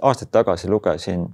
aastaid 0.02 0.32
tagasi 0.34 0.70
lugesin 0.70 1.28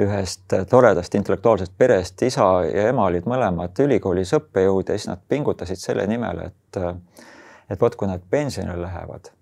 ühest 0.00 0.54
toredast 0.70 1.14
intellektuaalsest 1.18 1.74
perest, 1.78 2.22
isa 2.22 2.46
ja 2.68 2.86
ema 2.92 3.08
olid 3.10 3.26
mõlemad 3.28 3.82
ülikoolis 3.82 4.30
õppejõud 4.38 4.92
ja 4.92 4.98
siis 4.98 5.10
nad 5.10 5.24
pingutasid 5.28 5.82
selle 5.82 6.06
nimel, 6.06 6.46
et 6.46 6.80
et 7.70 7.82
vot, 7.82 7.94
kui 7.94 8.08
nad 8.10 8.22
pensionile 8.30 8.78
lähevad, 8.82 9.32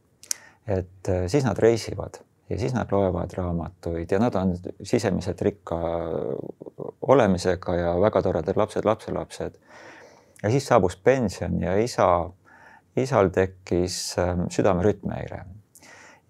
et 0.69 1.13
siis 1.29 1.45
nad 1.45 1.61
reisivad 1.61 2.19
ja 2.51 2.59
siis 2.59 2.75
nad 2.75 2.93
loevad 2.93 3.31
raamatuid 3.37 4.11
ja 4.11 4.19
nad 4.19 4.35
on 4.35 4.55
sisemiselt 4.83 5.41
rikka 5.43 5.79
olemisega 7.03 7.75
ja 7.77 8.01
väga 8.01 8.23
toredad 8.23 8.57
lapsed, 8.57 8.85
lapselapsed. 8.85 9.55
ja 10.43 10.51
siis 10.51 10.67
saabus 10.67 10.97
pension 10.97 11.63
ja 11.63 11.77
isa, 11.77 12.31
isal 12.97 13.29
tekkis 13.29 14.17
ähm, 14.19 14.49
südame 14.51 14.83
rütmihäire. 14.83 15.45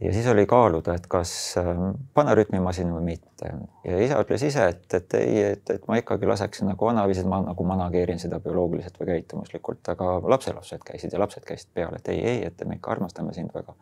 ja 0.00 0.12
siis 0.12 0.26
oli 0.26 0.46
kaaluda, 0.46 0.94
et 0.94 1.06
kas 1.06 1.54
ähm, 1.58 1.90
panna 2.14 2.34
rütmimasin 2.34 2.92
või 2.94 3.04
mitte 3.04 3.54
ja 3.84 4.02
isa 4.02 4.20
ütles 4.22 4.42
ise, 4.42 4.68
et, 4.68 4.94
et 4.94 5.14
ei, 5.14 5.42
et, 5.52 5.70
et 5.70 5.88
ma 5.88 5.98
ikkagi 6.02 6.26
laseksin 6.26 6.70
nagu 6.72 6.86
vanaviisi, 6.86 7.22
et 7.22 7.30
ma 7.30 7.40
nagu 7.46 7.64
manageerin 7.64 8.18
seda 8.18 8.40
bioloogiliselt 8.40 9.00
või 9.00 9.12
käitumuslikult, 9.12 9.94
aga 9.94 10.18
lapselapsed 10.34 10.82
käisid 10.84 11.14
ja 11.14 11.22
lapsed 11.22 11.46
käisid 11.46 11.70
peale, 11.74 12.02
et 12.02 12.14
ei, 12.14 12.22
ei, 12.26 12.46
et 12.50 12.66
me 12.66 12.78
ikka 12.78 12.96
armastame 12.96 13.34
sind 13.34 13.54
väga 13.54 13.74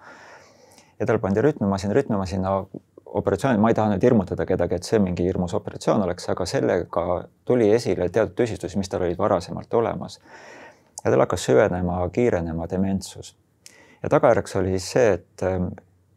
ja 1.01 1.07
tal 1.07 1.19
pandi 1.23 1.43
rütmimasin, 1.45 1.93
rütmimasina 1.97 2.53
operatsioon, 3.07 3.61
ma 3.61 3.71
ei 3.71 3.79
taha 3.79 3.95
nüüd 3.95 4.05
hirmutada 4.05 4.47
kedagi, 4.49 4.77
et 4.77 4.89
see 4.89 5.01
mingi 5.03 5.25
hirmus 5.25 5.55
operatsioon 5.57 6.03
oleks, 6.05 6.29
aga 6.33 6.47
sellega 6.49 7.07
tuli 7.49 7.71
esile 7.73 8.09
teatud 8.13 8.37
tüsistusi, 8.43 8.79
mis 8.81 8.93
tal 8.93 9.07
olid 9.07 9.19
varasemalt 9.19 9.75
olemas. 9.75 10.21
ja 11.05 11.11
tal 11.11 11.23
hakkas 11.23 11.45
süvenema, 11.49 12.01
kiirenema 12.13 12.69
dementsus. 12.71 13.37
ja 14.03 14.09
tagajärjeks 14.09 14.57
oli 14.57 14.79
see, 14.79 15.13
et, 15.13 15.49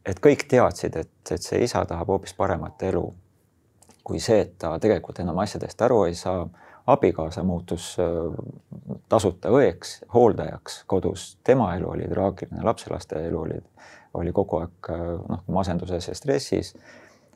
et 0.05 0.19
kõik 0.19 0.47
teadsid, 0.49 0.95
et, 0.95 1.31
et 1.31 1.41
see 1.41 1.63
isa 1.63 1.85
tahab 1.85 2.07
hoopis 2.07 2.33
paremat 2.33 2.83
elu 2.83 3.07
kui 4.09 4.19
see, 4.23 4.41
et 4.41 4.55
ta 4.57 4.73
tegelikult 4.81 5.21
enam 5.21 5.37
asjadest 5.45 5.81
aru 5.85 6.03
ei 6.09 6.17
saa. 6.17 6.47
abikaasa 6.89 7.43
muutus 7.45 7.91
tasuta 9.13 9.51
õeks, 9.53 9.89
hooldajaks 10.13 10.79
kodus, 10.89 11.25
tema 11.45 11.67
elu 11.75 11.85
oli 11.91 12.07
traagiline, 12.09 12.63
lapselaste 12.65 13.19
elu 13.27 13.41
oli 13.41 13.59
oli 14.13 14.33
kogu 14.33 14.61
aeg 14.63 14.89
noh, 15.29 15.43
masenduses 15.47 16.07
ja 16.07 16.15
stressis. 16.15 16.73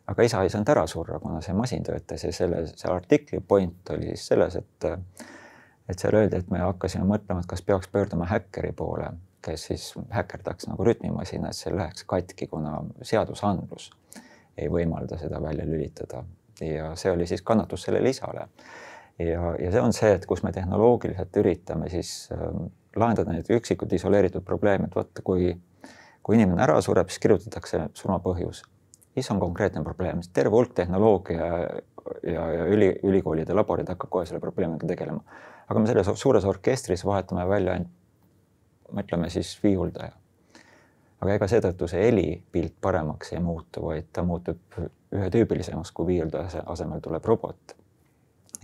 aga 0.07 0.23
isa 0.23 0.41
ei 0.43 0.49
saanud 0.49 0.69
ära 0.69 0.87
surra, 0.87 1.19
kuna 1.19 1.41
see 1.41 1.53
masin 1.55 1.83
töötas 1.83 2.23
ja 2.23 2.31
selle, 2.33 2.65
see 2.67 2.91
artikli 2.91 3.39
point 3.39 3.89
oli 3.89 4.11
siis 4.11 4.27
selles, 4.27 4.55
et 4.55 4.89
et 5.89 5.99
seal 5.99 6.15
öeldi, 6.15 6.39
et 6.39 6.51
me 6.51 6.59
hakkasime 6.63 7.03
mõtlema, 7.07 7.43
et 7.43 7.49
kas 7.49 7.61
peaks 7.61 7.89
pöörduma 7.91 8.25
häkkeri 8.25 8.71
poole, 8.71 9.09
kes 9.43 9.65
siis 9.69 9.89
häkkerdaks 10.11 10.69
nagu 10.71 10.85
rütmimasina, 10.87 11.49
et 11.51 11.59
see 11.59 11.73
läheks 11.75 12.05
katki, 12.07 12.47
kuna 12.47 12.77
seadusandlus 13.01 13.89
ei 14.57 14.69
võimalda 14.71 15.17
seda 15.19 15.41
välja 15.43 15.65
lülitada 15.67 16.23
ja 16.61 16.95
see 16.95 17.11
oli 17.11 17.27
siis 17.27 17.41
kannatus 17.41 17.83
sellele 17.83 18.09
isale. 18.09 18.47
ja, 19.19 19.55
ja 19.59 19.71
see 19.71 19.81
on 19.81 19.93
see, 19.93 20.13
et 20.13 20.25
kus 20.25 20.43
me 20.43 20.51
tehnoloogiliselt 20.51 21.37
üritame 21.37 21.89
siis 21.89 22.29
äh, 22.33 22.47
lahendada 22.95 23.33
neid 23.33 23.49
üksikud 23.49 23.93
isoleeritud 23.93 24.45
probleeme, 24.45 24.87
et 24.87 24.95
vot 24.95 25.23
kui 25.23 25.53
kui 26.23 26.37
inimene 26.37 26.63
ära 26.63 26.79
sureb, 26.81 27.11
siis 27.11 27.21
kirjutatakse 27.23 27.87
surma 27.93 28.19
põhjus. 28.23 28.63
siis 29.13 29.29
on 29.31 29.39
konkreetne 29.39 29.83
probleem, 29.83 30.21
terve 30.33 30.55
hulk 30.55 30.73
tehnoloogia 30.73 31.49
ja, 32.23 32.45
ja 32.57 32.65
üli, 32.65 32.89
ülikoolide 33.03 33.53
laborid 33.53 33.89
hakkab 33.89 34.09
kohe 34.09 34.25
selle 34.25 34.41
probleemiga 34.41 34.87
tegelema. 34.87 35.21
aga 35.67 35.79
me 35.79 35.87
selles 35.87 36.09
suures 36.19 36.45
orkestris 36.45 37.05
vahetame 37.05 37.47
välja 37.49 37.77
ainult, 37.77 37.93
ütleme 38.99 39.29
siis 39.29 39.53
viiuldaja. 39.63 40.11
aga 41.21 41.37
ega 41.37 41.47
seetõttu 41.47 41.87
see 41.87 42.07
helipilt 42.07 42.75
paremaks 42.81 43.33
ei 43.33 43.39
muutu, 43.39 43.85
vaid 43.85 44.09
ta 44.13 44.23
muutub 44.23 44.81
ühetüübilisemaks, 45.13 45.91
kui 45.91 46.07
viiuldaja 46.15 46.63
asemel 46.65 46.99
tuleb 47.03 47.25
robot 47.25 47.75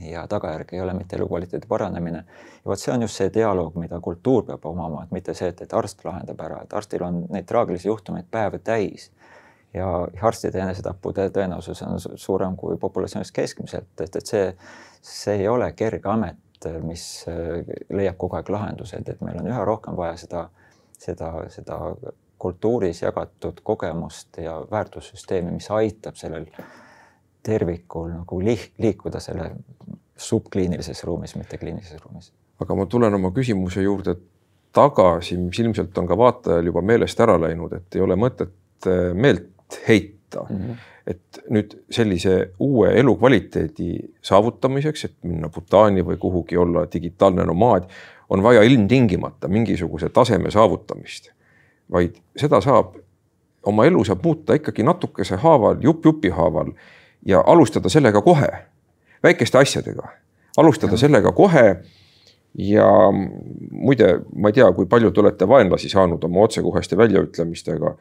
ja 0.02 0.28
tagajärg 0.28 0.74
ei 0.74 0.82
ole 0.82 0.94
mitte 0.94 1.16
elukvaliteedi 1.16 1.68
paranemine. 1.68 2.18
ja 2.18 2.66
vot 2.66 2.80
see 2.80 2.94
on 2.94 3.02
just 3.02 3.16
see 3.16 3.32
dialoog, 3.34 3.76
mida 3.76 4.00
kultuur 4.00 4.46
peab 4.46 4.66
omama, 4.66 5.04
et 5.04 5.12
mitte 5.12 5.34
see, 5.34 5.50
et, 5.50 5.62
et 5.62 5.74
arst 5.74 6.06
lahendab 6.06 6.42
ära, 6.42 6.62
et 6.64 6.74
arstil 6.74 7.04
on 7.04 7.24
neid 7.30 7.48
traagilisi 7.50 7.88
juhtumeid 7.88 8.30
päev 8.32 8.60
täis. 8.64 9.12
ja 9.74 9.88
arstide 10.22 10.60
enesetappude 10.60 11.28
tõenäosus 11.30 11.84
on 11.86 12.00
suurem 12.00 12.56
kui 12.58 12.78
populatsioonis 12.78 13.32
keskmiselt, 13.32 13.92
et, 14.02 14.16
et 14.16 14.26
see, 14.26 14.56
see 15.02 15.36
ei 15.44 15.48
ole 15.48 15.72
kerge 15.78 16.10
amet, 16.10 16.70
mis 16.82 17.04
äh, 17.30 17.62
leiab 17.90 18.18
kogu 18.18 18.36
aeg 18.40 18.50
lahendused, 18.50 19.10
et 19.10 19.22
meil 19.22 19.38
on 19.40 19.48
üha 19.48 19.66
rohkem 19.66 19.96
vaja 19.98 20.18
seda, 20.18 20.48
seda, 20.98 21.30
seda 21.54 21.78
kultuuris 22.40 23.02
jagatud 23.02 23.62
kogemust 23.64 24.38
ja 24.38 24.58
väärtussüsteemi, 24.72 25.52
mis 25.52 25.72
aitab 25.72 26.16
sellel 26.16 26.46
tervikul 27.43 28.10
nagu 28.12 28.41
liik-, 28.43 28.73
liikuda 28.78 29.19
selle 29.23 29.52
subkliinilises 30.19 31.04
ruumis, 31.04 31.36
mitte 31.39 31.58
kliinilises 31.58 32.02
ruumis. 32.04 32.32
aga 32.60 32.75
ma 32.75 32.86
tulen 32.86 33.13
oma 33.15 33.32
küsimuse 33.32 33.82
juurde 33.82 34.15
tagasi, 34.75 35.38
mis 35.39 35.60
ilmselt 35.60 35.97
on 35.97 36.08
ka 36.08 36.17
vaatajal 36.17 36.69
juba 36.69 36.84
meelest 36.86 37.19
ära 37.23 37.38
läinud, 37.41 37.73
et 37.73 37.95
ei 37.95 38.04
ole 38.06 38.17
mõtet 38.19 38.88
äh, 38.88 39.12
meelt 39.13 39.80
heita 39.88 40.43
mm. 40.43 40.58
-hmm. 40.58 40.86
et 41.08 41.41
nüüd 41.49 41.75
sellise 41.91 42.52
uue 42.60 42.91
elukvaliteedi 42.99 43.89
saavutamiseks, 44.21 45.06
et 45.06 45.15
minna 45.23 45.49
Bhutani 45.49 46.06
või 46.06 46.17
kuhugi 46.17 46.58
olla 46.58 46.86
digitaalne 46.93 47.45
nomaad, 47.45 47.89
on 48.30 48.43
vaja 48.43 48.62
ilmtingimata 48.63 49.47
mingisuguse 49.47 50.10
taseme 50.10 50.52
saavutamist, 50.52 51.32
vaid 51.91 52.19
seda 52.38 52.62
saab, 52.62 52.95
oma 53.63 53.86
elu 53.86 54.04
saab 54.06 54.23
muuta 54.23 54.54
ikkagi 54.54 54.84
natukese 54.84 55.36
haaval, 55.36 55.78
jupp 55.82 56.06
jupi 56.06 56.30
haaval 56.30 56.71
ja 57.25 57.43
alustada 57.45 57.89
sellega 57.89 58.21
kohe, 58.21 58.49
väikeste 59.23 59.58
asjadega, 59.58 60.08
alustada 60.58 60.93
ja. 60.93 61.03
sellega 61.05 61.32
kohe 61.32 61.65
ja 62.58 62.88
muide, 63.71 64.13
ma 64.36 64.49
ei 64.49 64.58
tea, 64.58 64.69
kui 64.75 64.88
palju 64.89 65.12
te 65.12 65.21
olete 65.23 65.47
vaenlasi 65.47 65.91
saanud 65.91 66.23
oma 66.23 66.47
otsekoheste 66.47 66.97
väljaütlemistega. 66.97 67.95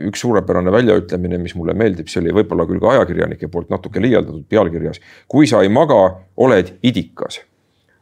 üks 0.00 0.20
suurepärane 0.20 0.72
väljaütlemine, 0.72 1.36
mis 1.38 1.52
mulle 1.54 1.74
meeldib, 1.76 2.08
see 2.08 2.22
oli 2.22 2.32
võib-olla 2.32 2.64
küll 2.64 2.80
ka 2.80 2.94
ajakirjanike 2.94 3.50
poolt 3.52 3.68
natuke 3.68 4.00
liialdatud 4.00 4.46
pealkirjas. 4.48 5.00
kui 5.28 5.46
sa 5.46 5.62
ei 5.62 5.68
maga, 5.68 6.20
oled 6.36 6.78
idikas. 6.82 7.40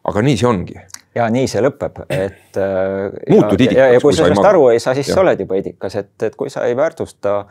aga 0.05 0.23
nii 0.23 0.37
see 0.37 0.49
ongi. 0.49 0.79
Ja 1.15 1.29
nii 1.33 1.51
see 1.51 1.63
lõpeb, 1.65 2.03
et. 2.09 2.59
muutud 3.33 3.61
idikas. 3.61 3.79
ja, 3.79 3.93
ja 3.95 4.01
kui 4.01 4.17
sa 4.17 4.27
sellest 4.27 4.49
aru 4.49 4.67
ei 4.73 4.81
saa, 4.83 4.97
siis 4.99 5.11
ja. 5.11 5.19
sa 5.19 5.25
oled 5.25 5.45
juba 5.45 5.61
idikas, 5.61 5.97
et, 6.01 6.15
et 6.29 6.37
kui 6.39 6.51
sa 6.53 6.65
ei 6.69 6.77
väärtusta 6.77 7.43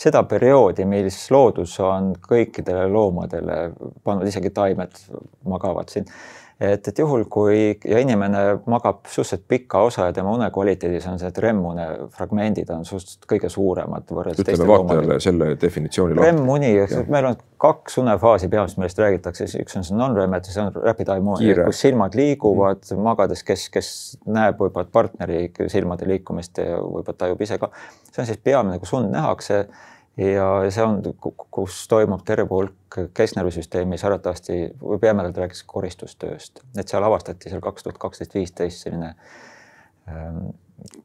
seda 0.00 0.22
perioodi, 0.28 0.86
mis 0.88 1.18
loodus 1.30 1.76
on 1.84 2.14
kõikidele 2.24 2.86
loomadele 2.88 3.58
pannud, 4.04 4.28
isegi 4.28 4.52
taimed 4.56 5.02
magavad 5.48 5.92
siin 5.92 6.08
et, 6.60 6.88
et 6.88 6.98
juhul, 6.98 7.24
kui 7.32 7.58
ja 7.88 8.00
inimene 8.02 8.42
magab 8.68 9.06
suhteliselt 9.08 9.46
pika 9.48 9.80
osa 9.88 10.10
ja 10.10 10.12
tema 10.12 10.34
unekvaliteedis 10.36 11.06
on 11.08 11.16
need 11.20 11.38
REM-une 11.40 11.86
fragmendid 12.16 12.68
on 12.74 12.84
suhteliselt 12.84 13.24
kõige 13.30 13.48
suuremad 13.52 14.12
võrreldes 14.12 14.44
ütleme 14.44 14.68
vaatajale 14.68 15.16
selle 15.24 15.50
definitsiooni. 15.60 16.18
REM-uni, 16.20 16.72
meil 17.08 17.30
on 17.30 17.38
kaks 17.60 17.96
unefaasi 18.02 18.50
peamiselt, 18.52 18.80
millest 18.82 19.00
räägitakse, 19.00 19.48
üks 19.64 19.78
on 19.80 19.86
see 19.88 19.96
non-REM, 19.96 20.36
et 20.36 20.50
see 20.50 20.60
on 20.62 20.72
rapid 20.76 21.12
eye 21.12 21.24
movement, 21.24 21.62
kus 21.70 21.80
silmad 21.86 22.18
liiguvad 22.18 22.84
mm. 22.90 23.04
magades, 23.08 23.44
kes, 23.46 23.68
kes 23.72 23.92
näeb 24.28 24.60
võib-olla 24.60 24.88
partneri 24.92 25.46
silmade 25.72 26.08
liikumist 26.08 26.60
ja 26.60 26.76
võib-olla 26.80 27.16
tajub 27.24 27.46
ise 27.46 27.60
ka. 27.60 27.72
see 28.10 28.24
on 28.24 28.28
siis 28.28 28.44
peamine, 28.44 28.76
kus 28.82 28.92
und 28.98 29.12
nähakse 29.12 29.64
ja 30.20 30.46
see 30.70 30.84
on, 30.84 31.00
kus 31.50 31.82
toimub 31.88 32.24
terve 32.26 32.48
hulk 32.50 32.98
kesknärvisüsteemis 33.16 34.04
arvatavasti 34.04 34.58
või 34.82 34.98
peamiselt 35.02 35.38
rääkis 35.40 35.62
koristustööst, 35.68 36.64
et 36.78 36.88
seal 36.90 37.06
avastati 37.06 37.52
seal 37.52 37.62
kaks 37.64 37.86
tuhat 37.86 38.00
kaksteist, 38.02 38.34
viisteist 38.34 38.84
selline 38.84 39.14
ähm, 40.10 40.50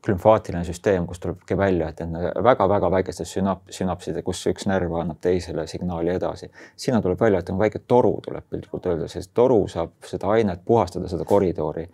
glümfaatiline 0.06 0.64
süsteem, 0.64 1.06
kus 1.08 1.20
tulebki 1.20 1.58
välja, 1.58 1.90
et 1.90 2.02
väga-väga 2.44 2.92
väikestes 2.92 3.32
sünap-, 3.38 3.72
sünapside, 3.72 4.24
kus 4.24 4.44
üks 4.52 4.68
närv 4.70 4.94
annab 5.00 5.20
teisele 5.22 5.68
signaali 5.68 6.14
edasi. 6.16 6.52
sinna 6.76 7.02
tuleb 7.02 7.20
välja, 7.22 7.40
et 7.40 7.50
on 7.50 7.60
väike 7.60 7.84
toru, 7.88 8.18
tuleb 8.24 8.46
piltlikult 8.50 8.86
öelda, 8.92 9.08
sest 9.12 9.32
toru 9.34 9.68
saab 9.72 9.96
seda 10.06 10.32
ainet 10.36 10.66
puhastada, 10.66 11.08
seda 11.12 11.26
koridori 11.28 11.88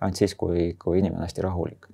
ainult 0.00 0.16
siis, 0.20 0.34
kui, 0.34 0.74
kui 0.78 0.98
inimene 0.98 1.20
on 1.20 1.26
hästi 1.26 1.42
rahulik. 1.42 1.86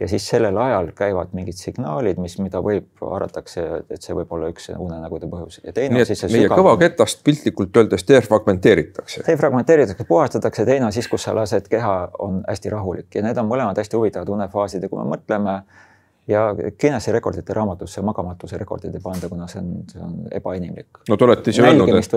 ja 0.00 0.08
siis 0.08 0.28
sellel 0.28 0.56
ajal 0.56 0.88
käivad 0.96 1.34
mingid 1.36 1.58
signaalid, 1.58 2.18
mis, 2.22 2.38
mida 2.40 2.62
võib, 2.64 2.86
arvatakse, 3.04 3.64
et 3.90 4.02
see 4.02 4.16
võib 4.16 4.32
olla 4.32 4.48
üks 4.52 4.70
unenägude 4.72 5.28
põhjus 5.30 5.60
ja 5.64 5.74
teine 5.76 5.94
Nii, 5.94 6.04
on 6.04 6.08
siis 6.08 6.22
see 6.24 6.32
meie 6.32 6.46
sügav... 6.46 6.62
kõvaketast 6.62 7.22
piltlikult 7.26 7.76
öeldes 7.82 8.06
defragmenteeritakse. 8.08 9.26
defragmenteeritakse, 9.26 10.08
puhastatakse, 10.08 10.64
teine 10.68 10.88
on 10.88 10.96
siis, 10.96 11.08
kus 11.10 11.28
sa 11.28 11.34
lased 11.36 11.68
keha 11.68 11.96
on 12.18 12.42
hästi 12.48 12.72
rahulik 12.72 13.20
ja 13.20 13.26
need 13.26 13.38
on 13.42 13.50
mõlemad 13.50 13.78
hästi 13.82 14.00
huvitavad 14.00 14.32
unefaasid 14.38 14.86
ja 14.86 14.92
kui 14.92 15.02
me 15.02 15.10
mõtleme 15.12 15.58
äh, 15.60 15.86
ja 16.30 16.54
Guinessi 16.80 17.12
rekordite 17.12 17.54
raamatusse 17.54 18.02
magamatuse 18.06 18.58
rekordid 18.58 18.94
ei 18.94 19.02
panda, 19.02 19.28
kuna 19.28 19.46
see 19.50 19.60
on, 19.60 19.70
see 19.90 20.02
on 20.04 20.14
ebainimlik. 20.36 21.02
no 21.08 21.16
te 21.16 21.26
olete 21.26 21.50
ise 21.50 21.64
öelnud, 21.66 21.92
et. 21.98 22.10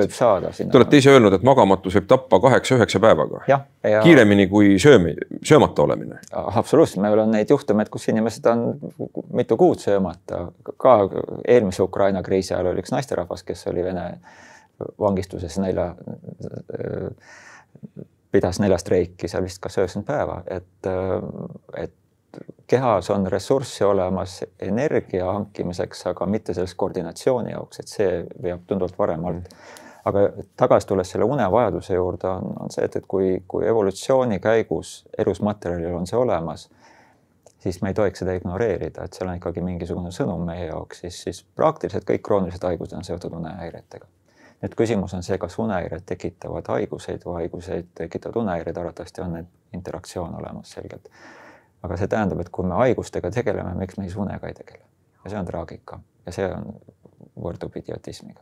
Te 0.59 0.77
olete 0.77 1.01
ise 1.01 1.13
öelnud, 1.13 1.33
et 1.37 1.45
magamatus 1.47 1.97
võib 1.97 2.07
tappa 2.11 2.39
kaheksa-üheksa 2.45 3.01
päevaga. 3.03 3.43
Ja... 3.49 3.59
kiiremini 4.03 4.47
kui 4.51 4.77
söömi, 4.79 5.15
söömata 5.43 5.85
olemine. 5.87 6.21
absoluutselt, 6.31 7.01
meil 7.03 7.25
on 7.25 7.33
neid 7.33 7.49
juhtumeid, 7.49 7.89
kus 7.93 8.07
inimesed 8.13 8.47
on 8.51 8.65
mitu 9.33 9.57
kuud 9.57 9.81
söömata. 9.83 10.45
ka 10.77 10.97
eelmise 11.47 11.83
Ukraina 11.83 12.23
kriisi 12.23 12.53
ajal 12.53 12.73
oli 12.73 12.85
üks 12.85 12.93
naisterahvas, 12.93 13.43
kes 13.43 13.67
oli 13.71 13.83
Vene 13.83 14.07
vangistuses 14.99 15.57
nelja, 15.61 15.93
pidas 18.31 18.59
neljastreiki 18.59 19.29
seal 19.29 19.45
vist 19.45 19.61
kas 19.61 19.77
üheksakümmend 19.77 20.07
päeva, 20.07 20.39
et, 20.49 20.89
et 21.77 21.93
kehas 22.67 23.09
on 23.09 23.27
ressurssi 23.27 23.83
olemas 23.83 24.43
energia 24.59 25.31
hankimiseks, 25.31 26.07
aga 26.07 26.25
mitte 26.25 26.53
selles 26.53 26.75
koordinatsiooni 26.75 27.51
jaoks, 27.51 27.79
et 27.79 27.91
see 27.91 28.11
veab 28.43 28.63
tunduvalt 28.67 28.99
varem 28.99 29.25
alt. 29.25 29.49
aga 30.05 30.21
tagasi 30.59 30.87
tulles 30.87 31.11
selle 31.13 31.25
unevajaduse 31.25 31.93
juurde 31.93 32.27
on, 32.27 32.49
on 32.65 32.71
see, 32.71 32.83
et, 32.85 32.95
et 32.95 33.05
kui, 33.07 33.43
kui 33.47 33.67
evolutsiooni 33.67 34.39
käigus 34.43 35.05
elusmaterjalil 35.17 35.95
on 35.95 36.07
see 36.07 36.17
olemas, 36.19 36.65
siis 37.63 37.79
me 37.81 37.93
ei 37.93 37.95
tohiks 37.95 38.19
seda 38.19 38.33
ignoreerida, 38.35 39.05
et 39.05 39.15
seal 39.15 39.29
on 39.31 39.37
ikkagi 39.39 39.63
mingisugune 39.63 40.11
sõnum 40.11 40.43
meie 40.47 40.65
jaoks, 40.65 41.05
siis, 41.05 41.21
siis 41.27 41.39
praktiliselt 41.55 42.03
kõik 42.09 42.25
kroonilised 42.27 42.67
haigused 42.67 42.97
on 42.97 43.07
seotud 43.07 43.37
unehäiretega. 43.39 44.09
nüüd 44.63 44.75
küsimus 44.79 45.13
on 45.13 45.23
see, 45.23 45.37
kas 45.37 45.55
unehäired 45.59 46.03
tekitavad 46.09 46.67
haiguseid 46.75 47.23
või 47.27 47.43
haiguseid 47.43 47.93
tekitavad 47.95 48.41
unehäired, 48.43 48.77
arvatavasti 48.77 49.21
on 49.21 49.33
need 49.37 49.79
interaktsioon 49.79 50.35
olemas 50.41 50.75
selgelt 50.75 51.07
aga 51.83 51.99
see 51.99 52.09
tähendab, 52.11 52.41
et 52.43 52.49
kui 52.53 52.67
me 52.67 52.77
haigustega 52.79 53.31
tegeleme, 53.33 53.75
miks 53.79 53.97
me 53.97 54.07
siis 54.07 54.17
unega 54.19 54.49
ei 54.49 54.57
tegele? 54.57 54.83
Ja 55.23 55.31
see 55.31 55.39
on 55.39 55.47
traagika. 55.47 55.99
Ja 56.25 56.35
see 56.35 56.47
on, 56.49 56.73
võrdub 57.43 57.75
idiotismiga. 57.79 58.41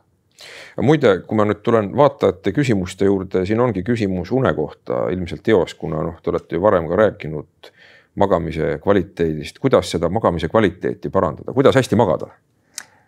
muide, 0.82 1.12
kui 1.26 1.38
ma 1.38 1.44
nüüd 1.46 1.60
tulen 1.62 1.92
vaatajate 1.96 2.52
küsimuste 2.54 3.06
juurde, 3.06 3.44
siin 3.46 3.60
ongi 3.62 3.84
küsimus 3.86 4.32
une 4.34 4.50
kohta 4.56 5.04
ilmselt 5.14 5.48
eos, 5.54 5.74
kuna 5.78 6.02
noh, 6.02 6.16
te 6.22 6.32
olete 6.32 6.56
ju 6.56 6.62
varem 6.62 6.88
ka 6.90 6.98
rääkinud 6.98 7.70
magamise 8.18 8.78
kvaliteedist, 8.82 9.60
kuidas 9.62 9.90
seda 9.94 10.10
magamise 10.12 10.48
kvaliteeti 10.50 11.10
parandada, 11.10 11.54
kuidas 11.54 11.78
hästi 11.78 11.96
magada 11.96 12.32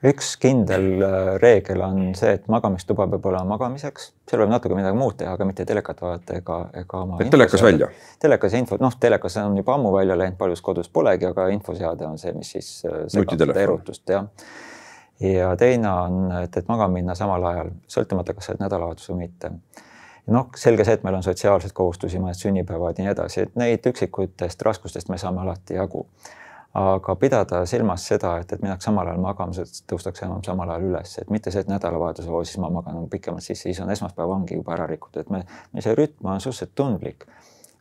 üks 0.04 0.34
kindel 0.40 0.86
äh, 1.02 1.28
reegel 1.40 1.80
on 1.84 2.00
see, 2.18 2.34
et 2.36 2.48
magamistuba 2.52 3.06
peab 3.14 3.28
olema 3.30 3.54
magamiseks, 3.54 4.10
seal 4.28 4.42
võib 4.42 4.52
natuke 4.52 4.76
midagi 4.76 4.98
muud 4.98 5.16
teha, 5.20 5.32
aga 5.36 5.46
mitte 5.48 5.66
telekat 5.68 6.02
vaadata 6.04 6.36
ega, 6.40 6.58
ega 6.82 7.00
oma. 7.00 7.20
et 7.22 7.32
telekas 7.32 7.64
välja? 7.64 7.88
telekas 8.22 8.56
info, 8.58 8.78
noh, 8.82 8.98
telekas 9.00 9.38
on 9.42 9.56
juba 9.60 9.78
ammu 9.78 9.94
välja 9.94 10.18
läinud, 10.20 10.36
paljus 10.40 10.62
kodus 10.64 10.92
polegi, 10.92 11.28
aga 11.30 11.48
infoseade 11.54 12.06
on 12.08 12.20
see, 12.20 12.34
mis 12.36 12.52
siis 12.56 12.70
äh, 12.88 13.04
segab 13.14 13.38
seda 13.40 13.58
erutust, 13.64 14.04
jah. 14.10 14.28
ja 15.24 15.54
teine 15.60 15.90
on, 15.92 16.20
et, 16.42 16.60
et 16.60 16.70
magama 16.70 16.98
minna 16.98 17.16
samal 17.18 17.48
ajal, 17.54 17.74
sõltumata, 17.96 18.36
kas 18.36 18.50
sa 18.50 18.54
oled 18.54 18.64
nädalavahetus 18.66 19.10
või 19.12 19.24
mitte 19.24 19.54
noh, 20.26 20.48
selge 20.56 20.84
see, 20.84 20.98
et 20.98 21.04
meil 21.04 21.16
on 21.16 21.24
sotsiaalseid 21.24 21.72
kohustusi, 21.76 22.20
mõned 22.20 22.36
sünnipäevad 22.38 22.98
ja 22.98 23.04
nii 23.06 23.12
edasi, 23.16 23.44
et 23.44 23.60
neid 23.60 23.84
üksikutest 23.88 24.62
raskustest 24.64 25.12
me 25.12 25.20
saame 25.20 25.44
alati 25.44 25.76
jagu 25.76 26.06
aga 26.74 27.14
pidada 27.14 27.62
silmas 27.70 28.02
seda, 28.08 28.34
et, 28.42 28.52
et 28.52 28.62
minnakse 28.62 28.88
samal 28.88 29.06
ajal 29.06 29.22
magama, 29.22 29.64
tõustakse 29.90 30.24
enam 30.26 30.42
samal 30.46 30.72
ajal 30.74 30.88
üles, 30.88 31.16
et 31.22 31.30
mitte 31.30 31.52
see, 31.54 31.62
et 31.62 31.70
nädalavahetusel, 31.70 32.32
oo 32.34 32.42
siis 32.42 32.58
ma 32.62 32.70
magan 32.74 33.04
pikemalt 33.10 33.46
sisse, 33.46 33.68
siis 33.68 33.80
on 33.84 33.92
esmaspäev 33.94 34.32
ongi 34.34 34.58
juba 34.58 34.74
ära 34.74 34.88
rikutud, 34.90 35.22
et 35.22 35.30
me, 35.30 35.44
me 35.72 35.84
see 35.84 35.94
rütm 35.94 36.26
on 36.26 36.42
suhteliselt 36.42 36.74
tundlik. 36.74 37.26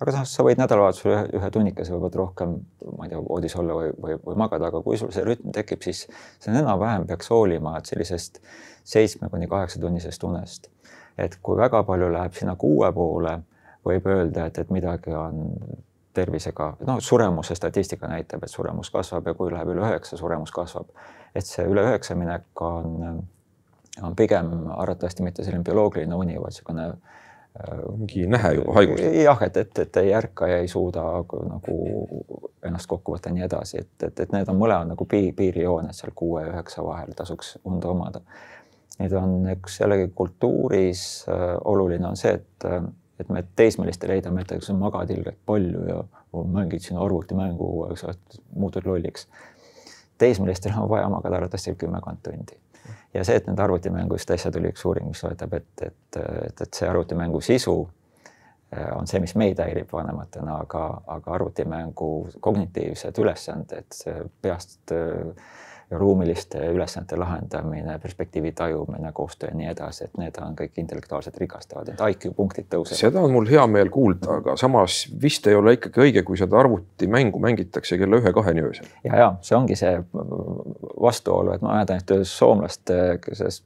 aga 0.03 0.12
samas 0.12 0.34
sa 0.36 0.45
võid 0.45 0.62
nädalavahetusel 0.62 1.10
ühe, 1.10 1.23
ühe 1.39 1.49
tunnikese 1.56 1.93
võib-olla 1.95 2.19
rohkem, 2.19 2.53
ma 2.97 3.08
ei 3.08 3.13
tea, 3.13 3.21
voodis 3.23 3.56
olla 3.58 3.77
või, 3.79 3.89
või, 4.03 4.17
või 4.27 4.38
magada, 4.43 4.69
aga 4.69 4.82
kui 4.86 4.99
sul 5.01 5.13
see 5.15 5.23
rütm 5.25 5.53
tekib, 5.56 5.82
siis 5.86 6.03
see 6.43 6.53
enam-vähem 6.53 7.08
peaks 7.10 7.32
hoolima, 7.34 7.77
et 7.79 7.89
sellisest 7.89 8.43
seitsme 8.84 9.30
kuni 9.32 9.47
kaheksa 9.49 9.82
tunnisest 9.82 10.28
unest. 10.28 10.70
et 11.18 11.39
kui 11.41 11.57
väga 11.57 11.82
palju 11.88 12.11
läheb 12.13 12.38
sinna 12.38 12.55
kuue 12.59 12.91
poole, 12.93 13.39
võib 13.86 14.05
öelda, 14.09 14.45
et, 14.49 14.59
et 14.59 14.70
midagi 14.74 15.13
on 15.18 15.41
tervisega, 16.14 16.70
noh, 16.88 16.99
suremuse 17.01 17.55
statistika 17.55 18.07
näitab, 18.07 18.43
et 18.43 18.51
suremus 18.51 18.91
kasvab 18.93 19.28
ja 19.28 19.34
kui 19.38 19.51
läheb 19.51 19.74
üle 19.74 19.86
üheksa, 19.86 20.18
suremus 20.18 20.51
kasvab. 20.51 20.89
et 21.36 21.45
see 21.45 21.66
üle 21.66 21.82
üheksa 21.88 22.16
minek 22.16 22.61
on, 22.61 23.24
on 24.01 24.16
pigem 24.16 24.53
arvatavasti 24.70 25.24
mitte 25.24 25.43
selline 25.43 25.64
bioloogiline 25.64 26.16
uni, 26.16 26.38
vaid 26.38 26.53
niisugune 26.53 26.91
mingi 27.97 28.28
nähe 28.28 28.53
juba 28.53 28.74
haigus. 28.74 29.01
jah, 29.24 29.41
et, 29.45 29.57
et, 29.57 29.80
et 29.80 29.97
ei 29.97 30.14
ärka 30.14 30.47
ja 30.47 30.57
ei 30.57 30.68
suuda 30.68 31.03
nagu 31.45 31.78
ennast 32.66 32.89
kokku 32.89 33.14
võtta 33.14 33.30
ja 33.30 33.38
nii 33.38 33.45
edasi, 33.45 33.84
et, 33.84 33.93
et, 34.07 34.20
et 34.26 34.34
need 34.34 34.49
on 34.49 34.57
mõlemad 34.57 34.89
nagu 34.93 35.05
piir, 35.09 35.34
piirijooned 35.38 35.93
seal 35.93 36.16
kuue 36.16 36.41
ja 36.41 36.53
üheksa 36.53 36.86
vahel 36.86 37.14
tasuks 37.18 37.57
und 37.70 37.86
omada. 37.86 38.24
Need 38.99 39.14
on 39.18 39.45
üks 39.53 39.80
jällegi 39.82 40.09
kultuuris 40.16 41.03
äh, 41.30 41.45
oluline 41.70 42.07
on 42.09 42.18
see, 42.18 42.34
et 42.39 42.68
äh, 42.70 42.82
et 43.24 43.32
me 43.34 43.43
teismelistele 43.59 44.17
heidame 44.17 44.43
ette, 44.43 44.59
kas 44.59 44.69
sa 44.69 44.76
magad 44.78 45.11
ilgelt 45.13 45.39
palju 45.45 45.88
ja 45.88 46.03
mängid 46.53 46.86
siin 46.86 46.99
arvutimängu, 47.01 47.69
eks 47.93 48.03
ole, 48.07 48.19
muutud 48.55 48.86
lolliks. 48.89 49.28
teismelistel 50.17 50.76
on 50.78 50.89
vaja 50.89 51.09
magada 51.09 51.41
arvatavasti 51.41 51.76
kümmekond 51.76 52.21
tundi. 52.24 52.59
ja 53.13 53.24
see, 53.24 53.36
et 53.36 53.47
nende 53.47 53.63
arvutimängust 53.63 54.32
äsja 54.32 54.51
tuli 54.51 54.71
üks 54.74 54.86
uuring, 54.86 55.07
mis 55.09 55.24
loetab, 55.24 55.53
et, 55.53 55.74
et, 55.82 56.21
et, 56.21 56.61
et 56.61 56.74
see 56.74 56.89
arvutimängu 56.89 57.41
sisu 57.41 57.78
on 58.95 59.07
see, 59.07 59.19
mis 59.21 59.36
meid 59.38 59.59
häirib 59.61 59.91
vanematena, 59.93 60.57
aga, 60.65 60.86
aga 61.07 61.34
arvutimängu 61.38 62.09
kognitiivsed 62.41 63.19
ülesanded, 63.21 63.99
peast 64.41 64.93
ruumiliste 65.98 66.60
ülesannete 66.74 67.18
lahendamine, 67.18 67.98
perspektiivi 68.00 68.52
tajumine, 68.52 69.12
koostöö 69.14 69.50
ja 69.50 69.58
nii 69.58 69.70
edasi, 69.72 70.08
et 70.08 70.18
need 70.18 70.38
on 70.41 70.56
kõik 70.60 70.80
intellektuaalselt 70.82 71.38
rikastavad, 71.41 71.94
et 71.94 72.04
IQ 72.10 72.34
punktid 72.36 72.70
tõusevad. 72.72 73.00
seda 73.00 73.22
on 73.22 73.34
mul 73.36 73.50
hea 73.50 73.66
meel 73.68 73.91
kuulda, 73.94 74.39
aga 74.39 74.58
samas 74.60 75.04
vist 75.22 75.48
ei 75.48 75.56
ole 75.56 75.76
ikkagi 75.78 76.06
õige, 76.08 76.24
kui 76.28 76.39
seda 76.39 76.60
arvutimängu 76.60 77.39
mängitakse 77.44 77.98
kella 78.02 78.22
ühe-kaheni 78.22 78.66
öösel. 78.68 78.89
ja, 79.04 79.16
ja 79.20 79.30
see 79.41 79.58
ongi 79.58 79.78
see 79.80 79.96
vastuolu, 81.02 81.56
et 81.56 81.66
ma 81.66 81.78
mäletan 81.78 82.02
ühte 82.02 82.22
soomlaste 82.28 83.00
sellest 83.32 83.66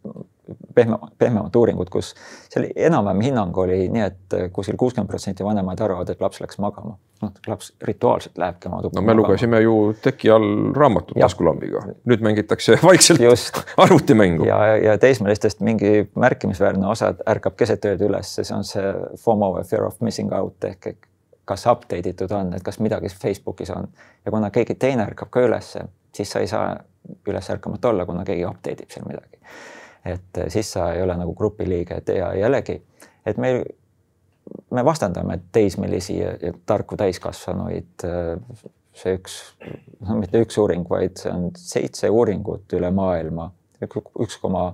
pehme, 0.77 0.97
pehmemat 1.17 1.55
uuringut, 1.55 1.89
kus 1.93 2.13
seal 2.51 2.67
enam-vähem 2.75 3.23
hinnang 3.29 3.57
oli 3.63 3.79
nii, 3.93 4.05
et 4.05 4.37
kuskil 4.53 4.77
kuuskümmend 4.79 5.09
protsenti 5.09 5.45
vanemaid 5.45 5.81
arvavad, 5.83 6.11
et 6.13 6.21
laps 6.21 6.41
läks 6.43 6.59
magama. 6.63 6.97
noh, 7.21 7.31
laps 7.49 7.71
rituaalselt 7.81 8.37
lähebki 8.37 8.69
oma 8.69 8.81
tuppa 8.85 8.99
no 8.99 9.01
me 9.01 9.07
magama. 9.09 9.21
lugesime 9.23 9.61
ju 9.61 9.77
teki 10.01 10.29
all 10.29 10.73
raamatut 10.77 11.17
taskulambiga, 11.17 11.81
nüüd 12.09 12.25
mängitakse 12.25 12.77
vaikselt 12.89 13.23
Just. 13.25 13.61
arvutimängu. 13.77 14.45
ja, 14.45 14.77
ja 14.77 14.97
teismelistest 15.01 15.63
mingi 15.65 16.09
märkimisväärne 16.15 16.87
osa 16.87 17.13
ärkab 17.29 17.57
keset 17.57 17.85
ööd 17.89 18.03
üles, 18.09 18.35
see 18.37 18.53
on 18.55 18.67
see 18.67 18.93
FOMO, 19.23 19.55
fear 19.69 19.87
of 19.89 19.97
missing 20.01 20.33
out 20.33 20.69
ehk 20.69 20.91
kas 21.47 21.63
update 21.71 22.11
itud 22.11 22.31
on, 22.35 22.51
et 22.53 22.63
kas 22.63 22.77
midagi 22.83 23.09
Facebookis 23.21 23.71
on 23.73 23.87
ja 24.25 24.31
kuna 24.31 24.51
keegi 24.53 24.75
teine 24.75 25.07
ärkab 25.07 25.31
ka 25.33 25.41
ülesse, 25.47 25.87
siis 26.13 26.31
sa 26.31 26.43
ei 26.43 26.51
saa 26.51 26.75
üles 27.27 27.49
ärkamata 27.49 27.89
olla, 27.89 28.05
kuna 28.05 28.27
keegi 28.27 28.45
update 28.45 28.83
ib 28.83 28.93
seal 28.93 29.07
midagi 29.07 29.41
et 30.05 30.37
eh, 30.37 30.49
siis 30.53 30.71
sa 30.71 30.91
ei 30.93 31.01
ole 31.01 31.17
nagu 31.17 31.33
grupiliige 31.35 32.01
ja 32.15 32.31
jällegi, 32.37 32.79
et 33.25 33.37
meil, 33.41 33.63
me 34.71 34.85
vastandame 34.85 35.39
teismelisi 35.51 36.19
ja, 36.19 36.33
ja 36.41 36.53
tarku 36.65 36.97
täiskasvanuid. 36.99 38.07
Eh, 38.07 38.65
see 38.97 39.13
üks, 39.13 39.33
no 40.07 40.15
mitte 40.17 40.39
üks 40.41 40.57
uuring, 40.57 40.87
vaid 40.89 41.19
see 41.21 41.29
on 41.29 41.51
seitse 41.53 42.09
uuringut 42.09 42.73
üle 42.73 42.89
maailma, 42.89 43.51
üks 43.85 44.39
koma, 44.41 44.71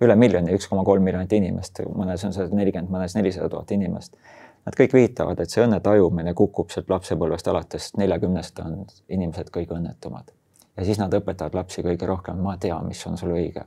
üle 0.00 0.16
miljoni, 0.16 0.54
üks 0.56 0.64
koma 0.70 0.84
kolm 0.86 1.04
miljonit 1.04 1.34
inimest, 1.36 1.82
mõnes 1.92 2.24
on 2.24 2.32
sada 2.32 2.56
nelikümmend, 2.56 2.88
mõnes 2.94 3.12
nelisada 3.18 3.50
tuhat 3.52 3.76
inimest. 3.76 4.16
Nad 4.64 4.80
kõik 4.80 4.96
viitavad, 4.96 5.44
et 5.44 5.52
see 5.52 5.60
õnne 5.60 5.82
tajumine 5.84 6.32
kukub 6.34 6.72
sealt 6.72 6.88
lapsepõlvest 6.90 7.52
alates 7.52 7.92
neljakümnest 8.00 8.64
on 8.64 8.80
inimesed 9.12 9.52
kõige 9.52 9.76
õnnetumad 9.76 10.32
ja 10.76 10.84
siis 10.84 10.98
nad 11.00 11.14
õpetavad 11.14 11.54
lapsi 11.56 11.84
kõige 11.84 12.08
rohkem, 12.08 12.40
ma 12.42 12.56
tean, 12.60 12.88
mis 12.88 13.00
on 13.08 13.16
sul 13.20 13.36
õige 13.36 13.64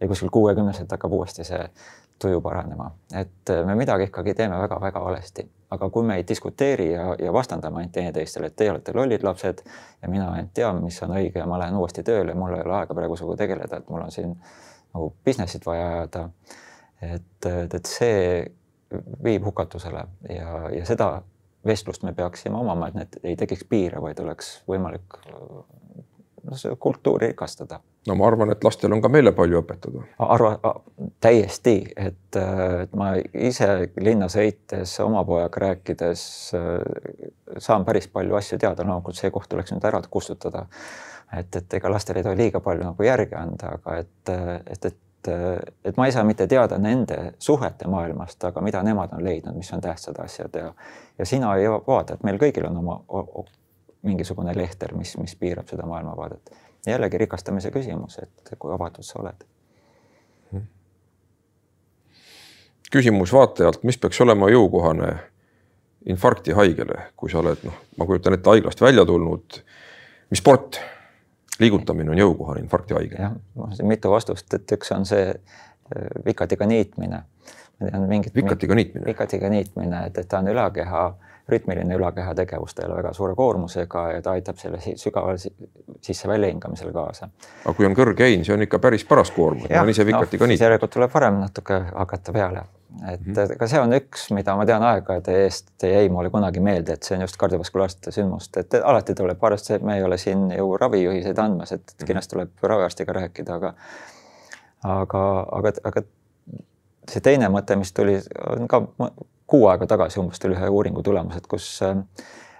ja 0.00 0.08
kuskil 0.08 0.30
kuuekümneselt 0.32 0.90
hakkab 0.90 1.12
uuesti 1.12 1.44
see 1.44 1.62
tuju 2.18 2.40
paranema, 2.40 2.90
et 3.14 3.52
me 3.66 3.74
midagi 3.76 4.08
ikkagi 4.08 4.34
teeme 4.34 4.56
väga-väga 4.58 5.00
valesti, 5.04 5.44
aga 5.70 5.88
kui 5.92 6.04
me 6.06 6.16
ei 6.16 6.24
diskuteeri 6.28 6.90
ja, 6.92 7.10
ja 7.20 7.32
vastandame 7.32 7.82
ainult 7.82 7.92
teineteistele, 7.92 8.48
et 8.48 8.56
teie 8.56 8.70
olete 8.72 8.94
lollid 8.96 9.24
lapsed 9.26 9.60
ja 10.02 10.08
mina 10.08 10.30
ainult 10.32 10.54
tean, 10.56 10.80
mis 10.84 11.02
on 11.04 11.12
õige 11.18 11.42
ja 11.42 11.46
ma 11.46 11.58
lähen 11.60 11.76
uuesti 11.76 12.04
tööle 12.06 12.34
mul 12.34 12.54
ei 12.56 12.64
ole 12.64 12.78
aega 12.78 12.96
praegu 12.96 13.18
sinuga 13.20 13.36
tegeleda, 13.42 13.82
et 13.82 13.90
mul 13.92 14.06
on 14.06 14.14
siin 14.14 14.32
nagu 14.94 15.10
business'it 15.28 15.66
vaja 15.66 15.88
ajada. 15.92 16.28
et, 17.02 17.48
et, 17.52 17.74
et 17.74 17.86
see 17.86 18.46
viib 19.24 19.44
hukatusele 19.44 20.06
ja, 20.30 20.52
ja 20.72 20.84
seda 20.88 21.10
vestlust 21.66 22.02
me 22.06 22.12
peaksime 22.14 22.56
omama, 22.56 22.88
et 22.88 22.94
need 22.94 23.20
ei 23.24 23.36
tekiks 23.36 23.66
piire, 23.68 24.00
vaid 24.02 24.20
oleks 24.22 24.60
võimalik 24.70 25.18
kultuuri 26.78 27.32
rikastada 27.32 27.80
no 28.06 28.14
ma 28.14 28.26
arvan, 28.26 28.50
et 28.54 28.64
lastel 28.64 28.94
on 28.94 29.02
ka 29.02 29.10
meile 29.12 29.32
palju 29.36 29.60
õpetada. 29.62 30.04
arva, 30.22 30.74
täiesti, 31.22 31.76
et, 31.96 32.38
et 32.38 32.94
ma 32.98 33.12
ise 33.18 33.68
linna 34.02 34.28
sõites 34.32 34.94
oma 35.04 35.24
pojaga 35.26 35.64
rääkides 35.66 36.26
äh, 36.58 37.32
saan 37.58 37.86
päris 37.88 38.08
palju 38.12 38.38
asju 38.38 38.60
teada, 38.62 38.86
loomulikult 38.86 39.18
see 39.18 39.32
koht 39.34 39.50
tuleks 39.50 39.74
nüüd 39.74 39.88
ära 39.88 40.02
kustutada. 40.10 40.66
et, 41.36 41.56
et 41.56 41.74
ega 41.74 41.90
lastele 41.90 42.22
ei 42.22 42.28
tohi 42.28 42.38
liiga 42.38 42.60
palju 42.62 42.86
nagu 42.86 43.02
järgi 43.02 43.34
anda, 43.34 43.74
aga 43.80 43.98
et, 43.98 44.30
et, 44.70 44.84
et, 44.86 45.30
et 45.84 45.96
ma 45.98 46.06
ei 46.06 46.14
saa 46.14 46.24
mitte 46.24 46.46
teada 46.46 46.78
nende 46.78 47.34
suhete 47.38 47.88
maailmast, 47.90 48.44
aga 48.44 48.62
mida 48.62 48.82
nemad 48.86 49.12
on 49.16 49.24
leidnud, 49.24 49.56
mis 49.58 49.72
on 49.74 49.82
tähtsad 49.82 50.18
asjad 50.22 50.54
ja, 50.54 50.72
ja 51.18 51.26
sina 51.26 51.56
ei 51.58 51.66
vaata, 51.70 52.14
et 52.14 52.22
meil 52.22 52.38
kõigil 52.38 52.70
on 52.70 52.78
oma 52.84 53.00
mingisugune 54.06 54.54
lehter, 54.56 54.94
mis, 54.96 55.16
mis 55.18 55.36
piirab 55.36 55.68
seda 55.68 55.86
maailmavaadet 55.86 56.54
jällegi 56.86 57.18
rikastamise 57.18 57.70
küsimus, 57.70 58.18
et 58.22 58.54
kui 58.58 58.72
avatud 58.74 59.04
sa 59.04 59.20
oled. 59.20 59.46
küsimus 62.92 63.32
vaatajalt, 63.34 63.82
mis 63.82 63.98
peaks 63.98 64.20
olema 64.22 64.46
jõukohane 64.48 65.08
infarktihaigele, 66.06 67.00
kui 67.18 67.30
sa 67.30 67.40
oled, 67.40 67.64
noh, 67.66 67.74
ma 67.98 68.06
kujutan 68.06 68.36
ette, 68.36 68.46
haiglast 68.50 68.80
välja 68.80 69.04
tulnud. 69.04 69.58
mis 70.30 70.38
sport, 70.38 70.78
liigutamine 71.58 72.10
on 72.10 72.18
jõukohane 72.18 72.62
infarktihaigele? 72.62 73.22
jah, 73.22 73.34
mul 73.54 73.66
on 73.66 73.76
siin 73.76 73.90
mitu 73.90 74.10
vastust, 74.10 74.54
et 74.54 74.72
üks 74.78 74.94
on 74.94 75.04
see 75.06 75.26
äh, 75.34 76.06
vikatiga 76.24 76.66
niitmine. 76.66 77.24
Ma 77.80 77.90
tean 77.90 78.08
mingit. 78.08 78.34
vikatiga 78.34 78.74
niitmine? 78.74 79.06
vikatiga 79.06 79.48
niitmine, 79.52 80.06
et, 80.06 80.18
et 80.18 80.28
ta 80.28 80.38
on 80.38 80.48
ülakeha 80.52 81.06
rütmiline 81.48 81.94
ülakeha 81.94 82.34
tegevus 82.34 82.74
ta 82.74 82.82
ei 82.82 82.88
ole 82.88 82.96
väga 83.00 83.12
suure 83.14 83.34
koormusega 83.38 84.06
ja 84.16 84.22
ta 84.22 84.32
aitab 84.34 84.58
selle 84.58 84.80
sügaval 84.98 85.38
sisse 85.38 86.28
väljahingamisele 86.28 86.92
kaasa. 86.92 87.28
aga 87.64 87.74
kui 87.76 87.86
on 87.86 87.94
kõrge 87.98 88.26
ein, 88.26 88.44
see 88.44 88.54
on 88.54 88.64
ikka 88.66 88.80
päris 88.82 89.04
paras 89.06 89.30
koormus, 89.34 89.68
ma 89.70 89.82
olen 89.84 89.94
ise 89.94 90.06
vikati 90.06 90.40
no, 90.40 90.42
ka 90.42 90.48
nii. 90.50 90.58
järelikult 90.62 90.96
tuleb 90.96 91.14
varem 91.14 91.38
natuke 91.44 91.78
hakata 91.92 92.34
peale, 92.34 92.64
et 93.12 93.20
mm 93.20 93.32
-hmm. 93.32 93.54
ka 93.60 93.70
see 93.70 93.80
on 93.80 93.94
üks, 94.00 94.26
mida 94.34 94.56
ma 94.56 94.66
tean 94.66 94.82
aegade 94.82 95.38
eest 95.44 95.70
jäi 95.82 96.08
mulle 96.08 96.30
kunagi 96.30 96.60
meelde, 96.60 96.98
et 96.98 97.02
see 97.02 97.16
on 97.16 97.22
just 97.22 97.36
kardiovaskulaarsete 97.36 98.10
sündmuste, 98.10 98.60
et 98.60 98.74
alati 98.82 99.14
tuleb 99.14 99.44
arvestada, 99.44 99.76
et 99.76 99.82
me 99.82 99.96
ei 99.96 100.02
ole 100.02 100.18
siin 100.18 100.50
ju 100.50 100.76
ravijuhiseid 100.76 101.38
andmas, 101.38 101.72
et 101.72 101.94
mhm. 101.98 102.06
kindlasti 102.06 102.34
tuleb 102.34 102.50
raviarstiga 102.62 103.12
rääkida, 103.12 103.54
aga 103.54 103.74
aga, 104.82 105.46
aga, 105.52 105.72
aga 105.84 106.02
see 107.10 107.22
teine 107.22 107.48
mõte, 107.52 107.76
mis 107.78 107.92
tuli, 107.94 108.18
on 108.50 108.68
ka 108.70 108.82
kuu 109.46 109.68
aega 109.70 109.86
tagasi 109.86 110.20
umbes 110.20 110.40
tuli 110.42 110.56
ühe 110.56 110.68
uuringu 110.68 111.02
tulemused, 111.06 111.46
kus 111.50 111.68
äh, 111.86 111.96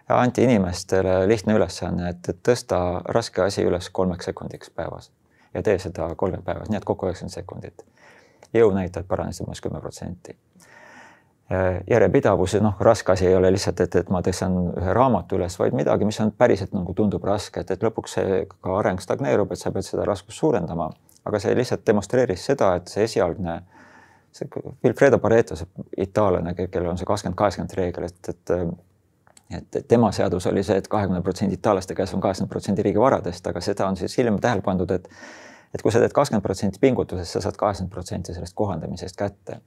anti 0.09 0.47
inimestele 0.47 1.27
lihtne 1.29 1.57
ülesanne, 1.59 2.11
et, 2.15 2.31
tõsta 2.47 3.03
raske 3.15 3.43
asi 3.43 3.67
üles 3.67 3.91
kolmeks 3.91 4.31
sekundiks 4.31 4.71
päevas 4.71 5.11
ja 5.55 5.63
tee 5.67 5.79
seda 5.83 6.13
kolmkümmend 6.15 6.47
päevas, 6.47 6.71
nii 6.71 6.79
et 6.79 6.85
kokku 6.87 7.09
üheksakümmend 7.09 7.35
sekundit. 7.35 7.87
jõunäitajad 8.55 9.07
paranesid 9.09 9.45
umbes 9.45 9.61
kümme 9.61 9.81
protsenti. 9.81 10.37
Äh, 11.53 11.81
järjepidavus, 11.91 12.55
noh, 12.63 12.77
raske 12.81 13.13
asi 13.13 13.27
ei 13.27 13.35
ole 13.37 13.51
lihtsalt, 13.53 13.81
et, 13.81 13.97
et 13.97 14.09
ma 14.11 14.23
tõstan 14.23 14.55
ühe 14.81 14.95
raamatu 14.95 15.37
üles, 15.37 15.59
vaid 15.59 15.75
midagi, 15.75 16.07
mis 16.07 16.21
on 16.23 16.33
päriselt 16.33 16.73
nagu 16.75 16.95
tundub 16.95 17.25
raske, 17.25 17.61
et, 17.61 17.71
et 17.71 17.83
lõpuks 17.83 18.17
see 18.19 18.41
ka 18.51 18.79
areng 18.79 19.03
stagneerub, 19.03 19.53
et 19.53 19.63
sa 19.63 19.71
pead 19.75 19.87
seda 19.87 20.07
raskust 20.07 20.39
suurendama, 20.39 20.89
aga 21.27 21.43
see 21.43 21.55
lihtsalt 21.55 21.87
demonstreeris 21.87 22.47
seda, 22.51 22.75
et 22.81 22.91
see 22.91 23.07
esialgne 23.07 23.55
äh, 23.55 23.76
see 24.37 24.49
Wilfredo 24.85 25.19
Pareto, 25.23 25.57
see 25.57 25.87
itaallane, 26.07 26.55
kellel 26.59 26.93
on 26.93 27.01
see 27.01 27.09
kakskümmend, 27.09 27.39
kaheksakümmend 27.39 27.79
reegel, 27.81 28.11
et, 28.11 28.35
et 28.35 28.59
et 29.51 29.77
tema 29.89 30.11
seadus 30.13 30.47
oli 30.51 30.63
see 30.67 30.75
et, 30.75 30.85
et 30.85 30.91
kahekümne 30.91 31.23
protsendi 31.23 31.55
itaallaste 31.55 31.95
käes 31.95 32.15
on 32.15 32.21
kaheksakümmend 32.21 32.51
protsenti 32.51 32.83
riigi 32.83 32.99
varadest, 33.01 33.47
aga 33.47 33.61
seda 33.63 33.87
on 33.87 33.97
siis 33.97 34.17
hiljem 34.19 34.41
tähele 34.43 34.65
pandud, 34.67 34.91
et 34.91 35.09
et 35.75 35.83
kui 35.83 35.93
sa 35.93 36.01
teed 36.01 36.15
kakskümmend 36.17 36.43
protsenti 36.43 36.81
pingutusest, 36.83 37.37
sa 37.37 37.45
saad 37.45 37.59
kaheksakümmend 37.61 37.93
protsenti 37.93 38.35
sellest 38.35 38.57
kohandamisest 38.59 39.17
kätte. 39.17 39.61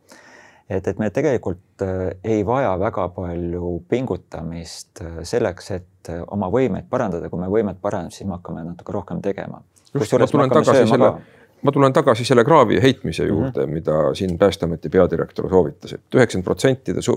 et, 0.70 0.88
et 0.88 1.00
me 1.00 1.10
tegelikult 1.10 1.82
äh, 1.82 2.12
ei 2.24 2.46
vaja 2.46 2.76
väga 2.80 3.08
palju 3.16 3.84
pingutamist 3.90 5.02
äh, 5.02 5.20
selleks, 5.24 5.72
et 5.72 6.10
äh, 6.10 6.22
oma 6.28 6.50
võimeid 6.54 6.90
parandada, 6.90 7.30
kui 7.30 7.40
me 7.40 7.48
võimed 7.50 7.80
paraneb, 7.82 8.12
siis 8.12 8.28
me 8.28 8.38
hakkame 8.38 8.64
natuke 8.64 8.94
rohkem 8.94 9.22
tegema. 9.22 9.64
just, 9.94 10.14
ma 10.14 10.28
tulen 10.28 10.50
tagasi 10.50 10.88
selle 10.88 11.14
ma 11.62 11.72
tulen 11.72 11.94
tagasi 11.94 12.26
selle 12.26 12.44
kraavi 12.48 12.82
heitmise 12.82 13.24
mhm. 13.24 13.30
juurde 13.30 13.66
mm, 13.66 13.66
-hmm. 13.66 13.74
mida 13.74 14.14
siin 14.14 14.38
Päästeameti 14.38 14.90
peadirektor 14.90 15.50
soovitas 15.50 15.94
et, 15.94 16.00
et 16.00 16.16
üheksakümmend 16.16 16.46
protsenti 16.46 16.94
te 16.94 17.02
su 17.02 17.16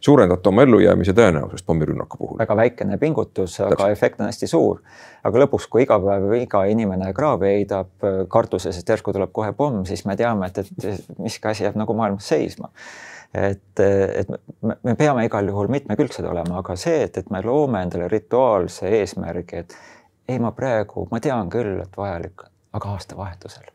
suurendate 0.00 0.48
oma 0.48 0.62
ellujäämise 0.62 1.12
tõenäosust 1.12 1.66
pommirünnaku 1.66 2.18
puhul. 2.18 2.38
väga 2.38 2.56
väikene 2.56 2.98
pingutus, 2.98 3.60
aga 3.60 3.88
efekt 3.88 4.20
on 4.20 4.26
hästi 4.26 4.46
suur. 4.46 4.82
aga 5.24 5.44
lõpuks, 5.44 5.68
kui 5.70 5.82
iga 5.82 6.00
päev 6.00 6.32
iga 6.40 6.64
inimene 6.64 7.12
kraavi 7.12 7.46
heidab 7.46 8.10
kartuses, 8.28 8.78
et 8.78 8.88
järsku 8.88 9.12
tuleb 9.12 9.32
kohe 9.32 9.52
pomm, 9.52 9.84
siis 9.84 10.04
me 10.04 10.16
teame, 10.16 10.46
et, 10.46 10.58
et 10.58 11.18
miski 11.18 11.48
asi 11.48 11.64
jääb 11.64 11.78
nagu 11.78 11.94
maailmas 11.94 12.28
seisma 12.28 12.68
et, 13.34 13.80
et 14.14 14.28
me, 14.60 14.76
me 14.82 14.94
peame 14.94 15.24
igal 15.24 15.48
juhul 15.48 15.70
mitmekülgsed 15.72 16.24
olema, 16.28 16.58
aga 16.60 16.76
see, 16.76 17.02
et, 17.06 17.16
et 17.16 17.30
me 17.30 17.40
loome 17.44 17.82
endale 17.82 18.08
rituaalse 18.08 18.90
eesmärgi, 19.00 19.64
et 19.64 19.76
ei, 20.28 20.38
ma 20.38 20.52
praegu, 20.52 21.06
ma 21.10 21.20
tean 21.20 21.48
küll, 21.52 21.78
et 21.82 21.96
vajalik 21.96 22.44
aga 22.72 22.92
aastavahetusel. 22.96 23.70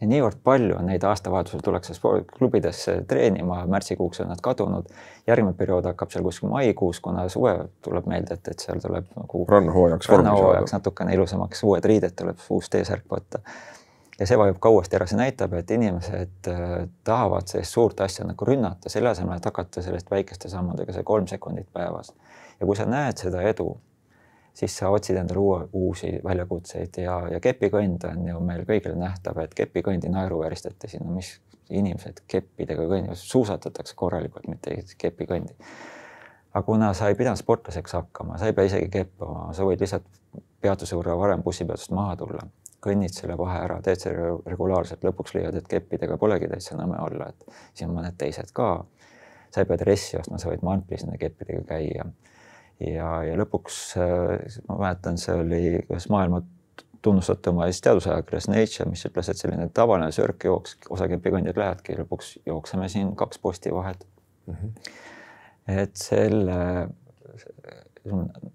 ja 0.00 0.06
niivõrd 0.10 0.40
palju 0.42 0.74
on 0.78 0.88
neid 0.90 1.04
aastavahetusel 1.06 1.60
tullakse 1.62 1.94
spordiklubidesse 1.94 2.94
treenima, 3.08 3.60
märtsikuuks 3.70 4.20
on 4.24 4.32
nad 4.32 4.40
kadunud. 4.42 4.88
järgmine 5.26 5.54
periood 5.58 5.86
hakkab 5.86 6.10
seal 6.10 6.24
kuskil 6.26 6.50
maikuus, 6.50 7.00
kuna 7.00 7.28
suve 7.28 7.54
tuleb 7.82 8.08
meelde, 8.10 8.34
et, 8.34 8.48
et 8.48 8.64
seal 8.66 8.82
tuleb 8.82 9.12
nagu 9.16 9.44
rannahooajaks, 9.48 10.08
rannahooajaks 10.08 10.74
natukene 10.78 11.14
ilusamaks, 11.14 11.62
uued 11.62 11.84
riided 11.84 12.18
tuleb 12.18 12.42
uus 12.50 12.70
T-särk 12.70 13.06
võtta. 13.14 13.42
ja 14.18 14.26
see 14.26 14.38
vajub 14.38 14.58
ka 14.58 14.74
uuesti 14.74 14.98
ära, 14.98 15.06
see 15.06 15.20
näitab, 15.22 15.54
et 15.58 15.70
inimesed 15.70 16.50
äh, 16.50 16.74
tahavad 17.04 17.46
sellist 17.46 17.78
suurt 17.78 18.00
asja 18.00 18.26
nagu 18.26 18.44
rünnata, 18.48 18.90
selle 18.90 19.14
asemel, 19.14 19.38
et 19.38 19.46
hakata 19.46 19.82
sellest 19.82 20.10
väikeste 20.10 20.50
sammudega, 20.50 20.92
see 20.92 21.06
kolm 21.06 21.30
sekundit 21.30 21.70
päevas. 21.72 22.12
ja 22.58 22.66
kui 22.66 22.76
sa 22.76 22.90
näed 22.90 23.22
seda 23.22 23.46
edu, 23.54 23.76
siis 24.54 24.74
sa 24.78 24.90
otsid 24.92 25.16
endale 25.16 25.40
uue, 25.40 25.60
uusi 25.72 26.12
väljakutseid 26.24 26.98
ja, 27.04 27.16
ja 27.32 27.40
kepikõnd 27.40 28.04
on 28.10 28.28
ju 28.28 28.40
meil 28.44 28.66
kõigile 28.68 28.94
nähtav, 29.00 29.40
et 29.44 29.54
kepikõndi 29.56 30.12
naeruvääristati 30.12 30.90
siin, 30.92 31.06
no 31.06 31.16
mis 31.16 31.34
inimesed 31.72 32.24
keppidega 32.28 32.84
kõnnivad, 32.88 33.18
suusatatakse 33.18 33.96
korralikult, 33.96 34.48
mitte 34.50 34.76
kepikõndi. 34.98 35.56
aga 36.52 36.64
kuna 36.66 36.92
sa 36.94 37.08
ei 37.08 37.16
pidanud 37.16 37.40
sportlaseks 37.40 37.94
hakkama, 37.96 38.38
sa 38.38 38.50
ei 38.50 38.56
pea 38.56 38.68
isegi 38.68 38.90
keppama, 38.92 39.52
sa 39.56 39.64
võid 39.64 39.80
lihtsalt 39.80 40.04
peatuse 40.60 40.96
võrra 40.96 41.16
varem 41.18 41.42
bussipeatusest 41.42 41.96
maha 41.96 42.16
tulla 42.16 42.44
kõnnid 42.82 43.14
selle 43.14 43.36
vahe 43.38 43.60
ära, 43.62 43.78
teed 43.84 44.02
selle 44.02 44.32
regulaarselt, 44.48 45.04
lõpuks 45.06 45.36
leiad, 45.36 45.56
et 45.58 45.68
keppidega 45.70 46.18
polegi 46.18 46.48
täitsa 46.50 46.76
nõme 46.78 46.98
olla, 47.02 47.30
et 47.30 47.46
siin 47.78 47.90
on 47.90 47.98
mõned 48.00 48.18
teised 48.18 48.50
ka. 48.56 48.84
sa 49.52 49.60
ei 49.60 49.68
pea 49.68 49.76
dressi 49.76 50.16
ostma, 50.16 50.38
sa 50.40 50.48
võid 50.48 50.62
mantlis 50.64 51.04
nende 51.04 51.18
keppidega 51.20 51.62
käia. 51.68 52.06
Ja, 52.86 53.10
ja 53.26 53.36
lõpuks 53.38 53.78
äh, 54.00 54.58
ma 54.68 54.78
mäletan, 54.80 55.18
see 55.20 55.36
oli 55.38 55.62
ühes 55.82 56.08
maailma 56.12 56.42
tunnustatuma 57.02 57.66
teadusajakirjas 57.82 58.48
Nature, 58.48 58.88
mis 58.90 59.04
ütles, 59.08 59.28
et 59.30 59.40
selline 59.40 59.68
tavaline 59.74 60.12
sörkjooks, 60.14 60.76
osa 60.94 61.08
kepikõndjad 61.10 61.58
lähevadki, 61.58 61.98
lõpuks 61.98 62.36
jookseme 62.46 62.88
siin 62.92 63.14
kaks 63.18 63.42
posti 63.42 63.74
vahet 63.74 64.06
mm. 64.46 64.54
-hmm. 64.54 64.92
et 65.82 65.96
selle 65.98 66.88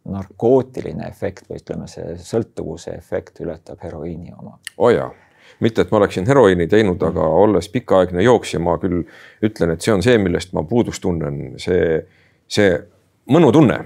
narkootiline 0.07 1.07
efekt 1.07 1.47
või 1.49 1.61
ütleme, 1.61 1.87
see 1.87 2.17
sõltuvuse 2.19 2.95
efekt 2.97 3.39
ületab 3.43 3.83
heroiini 3.83 4.33
oma. 4.35 4.57
oo 4.77 4.89
oh 4.89 4.91
jaa, 4.91 5.11
mitte 5.59 5.81
et 5.81 5.91
ma 5.91 5.97
oleksin 6.01 6.27
heroiini 6.27 6.67
teinud, 6.67 7.03
aga 7.03 7.27
olles 7.43 7.69
pikaaegne 7.69 8.23
jooksja, 8.23 8.59
ma 8.59 8.77
küll 8.81 9.03
ütlen, 9.43 9.71
et 9.73 9.81
see 9.81 9.93
on 9.93 10.03
see, 10.03 10.17
millest 10.21 10.53
ma 10.53 10.63
puudust 10.67 11.01
tunnen, 11.01 11.55
see, 11.61 12.01
see 12.47 12.75
mõnutunne. 13.31 13.79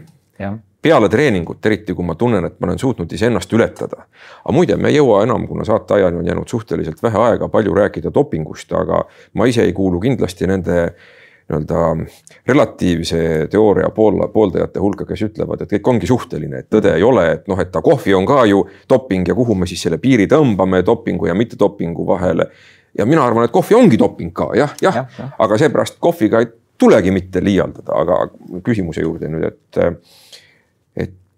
Peale 0.81 1.09
treeningut, 1.09 1.65
eriti 1.65 1.93
kui 1.93 2.05
ma 2.05 2.15
tunnen, 2.17 2.45
et 2.45 2.59
ma 2.59 2.67
olen 2.67 2.79
suutnud 2.81 3.11
iseennast 3.13 3.53
ületada. 3.53 4.05
aga 4.43 4.53
muide, 4.55 4.77
me 4.81 4.89
ei 4.89 4.97
jõua 4.97 5.21
enam, 5.23 5.47
kuna 5.47 5.65
saateajani 5.67 6.17
on 6.17 6.27
jäänud 6.27 6.49
suhteliselt 6.49 7.03
vähe 7.03 7.17
aega, 7.17 7.49
palju 7.53 7.73
rääkida 7.77 8.13
dopingust, 8.13 8.73
aga 8.73 9.03
ma 9.33 9.45
ise 9.45 9.63
ei 9.67 9.73
kuulu 9.73 9.99
kindlasti 9.99 10.49
nende 10.49 10.77
nii-öelda 11.51 12.05
relatiivse 12.47 13.47
teooria 13.51 13.89
pool, 13.89 14.21
pooldajate 14.33 14.79
hulka, 14.79 15.05
kes 15.05 15.25
ütlevad, 15.27 15.61
et 15.61 15.73
kõik 15.75 15.89
ongi 15.93 16.07
suhteline, 16.07 16.63
et 16.63 16.69
tõde 16.71 16.93
ei 16.95 17.03
ole, 17.03 17.25
et 17.35 17.49
noh, 17.51 17.59
et 17.59 17.71
ta 17.71 17.81
kohvi 17.83 18.15
on 18.15 18.25
ka 18.25 18.45
ju 18.49 18.63
doping 18.89 19.27
ja 19.27 19.35
kuhu 19.35 19.55
me 19.55 19.67
siis 19.67 19.83
selle 19.83 19.99
piiri 20.01 20.29
tõmbame 20.31 20.81
dopingu 20.85 21.27
ja 21.27 21.35
mittedopingu 21.35 22.07
vahele. 22.07 22.47
ja 22.97 23.05
mina 23.05 23.25
arvan, 23.25 23.45
et 23.45 23.51
kohvi 23.51 23.75
ongi 23.75 23.99
doping 23.99 24.33
ka 24.33 24.49
jah, 24.55 24.73
jah 24.81 24.95
ja, 24.95 25.05
ja., 25.17 25.29
aga 25.39 25.57
seepärast 25.57 25.99
kohviga 25.99 26.39
ei 26.39 26.47
tulegi 26.77 27.11
mitte 27.11 27.43
liialdada, 27.43 27.93
aga 27.93 28.17
küsimuse 28.65 29.01
juurde 29.01 29.29
nüüd, 29.29 29.47
et. 29.51 30.01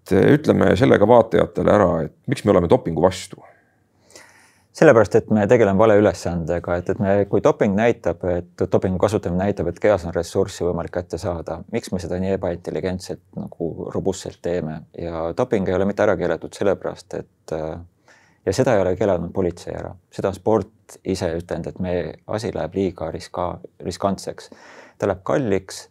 Et 0.04 0.38
ütleme 0.38 0.74
sellega 0.76 1.08
vaatajatele 1.08 1.72
ära, 1.72 1.90
et 2.04 2.14
miks 2.28 2.44
me 2.44 2.52
oleme 2.52 2.68
dopingu 2.68 3.02
vastu. 3.02 3.42
Sellepärast, 4.74 5.14
et 5.14 5.28
me 5.30 5.44
tegeleme 5.46 5.78
valeülesandega, 5.78 6.76
et, 6.80 6.88
et 6.90 6.98
me, 6.98 7.12
kui 7.30 7.42
doping 7.42 7.76
näitab, 7.78 8.24
et 8.26 8.64
dopingu 8.72 8.98
kasutamine 8.98 9.44
näitab, 9.44 9.68
et 9.70 9.78
kehas 9.78 10.02
on 10.08 10.14
ressurssi 10.16 10.66
võimalik 10.66 10.96
kätte 10.96 11.18
saada, 11.22 11.60
miks 11.72 11.92
me 11.94 12.00
seda 12.02 12.18
nii 12.18 12.34
ebaintelligentselt 12.34 13.22
nagu 13.38 13.90
robustselt 13.94 14.40
teeme? 14.42 14.80
Ja 14.98 15.28
doping 15.36 15.70
ei 15.70 15.76
ole 15.78 15.86
mitte 15.86 16.02
ära 16.02 16.16
keelatud 16.18 16.58
sellepärast, 16.58 17.14
et 17.20 17.54
ja 17.54 18.56
seda 18.56 18.74
ei 18.74 18.82
ole 18.82 18.96
keelanud 18.98 19.30
politsei 19.32 19.76
ära, 19.78 19.94
seda 20.10 20.32
on 20.32 20.40
sport 20.40 20.98
ise 21.06 21.30
ütelnud, 21.38 21.70
et 21.70 21.78
meie 21.78 22.10
asi 22.26 22.50
läheb 22.54 22.74
liiga 22.74 23.12
riska, 23.14 23.46
riskantseks. 23.86 24.50
ta 24.98 25.06
läheb 25.06 25.22
kalliks 25.22 25.84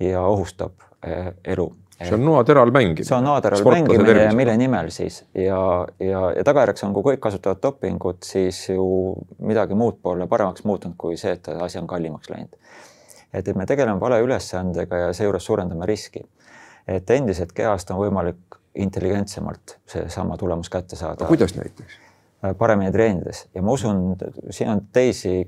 ja 0.00 0.24
ohustab 0.24 0.80
eh, 1.04 1.34
elu 1.44 1.68
see 2.04 2.14
on 2.14 2.24
noateral 2.24 2.70
mängimine. 2.70 3.04
see 3.04 3.16
on 3.16 3.24
noateral 3.24 3.64
mängimine 3.64 4.22
ja 4.22 4.32
mille 4.36 4.56
nimel 4.56 4.90
siis 4.90 5.24
ja, 5.34 5.86
ja, 6.00 6.22
ja 6.36 6.44
tagajärjeks 6.44 6.84
on, 6.84 6.94
kui 6.96 7.04
kõik 7.10 7.22
kasutavad 7.26 7.62
dopingut, 7.62 8.22
siis 8.24 8.62
ju 8.68 9.14
midagi 9.38 9.76
muud 9.78 10.00
pole 10.02 10.26
paremaks 10.30 10.64
muutunud 10.64 10.96
kui 10.98 11.18
see, 11.20 11.36
et 11.36 11.48
asi 11.60 11.78
on 11.78 11.86
kallimaks 11.90 12.30
läinud. 12.32 12.56
et, 13.32 13.48
et 13.48 13.56
me 13.56 13.66
tegeleme 13.66 14.00
valeülesandega 14.00 15.04
ja 15.06 15.12
seejuures 15.16 15.44
suurendame 15.44 15.86
riski. 15.86 16.24
et 16.88 17.10
endiselt 17.10 17.52
kehast 17.52 17.90
on 17.90 18.00
võimalik 18.00 18.60
intelligentsemalt 18.74 19.78
seesama 19.86 20.36
tulemus 20.36 20.70
kätte 20.70 20.96
saada. 20.96 21.26
kuidas 21.26 21.56
näiteks? 21.56 22.09
Äh, 22.40 22.54
paremini 22.56 22.88
treenides 22.88 23.42
ja 23.52 23.60
ma 23.60 23.74
usun, 23.76 24.14
siin 24.48 24.70
on 24.72 24.78
teisi 24.96 25.42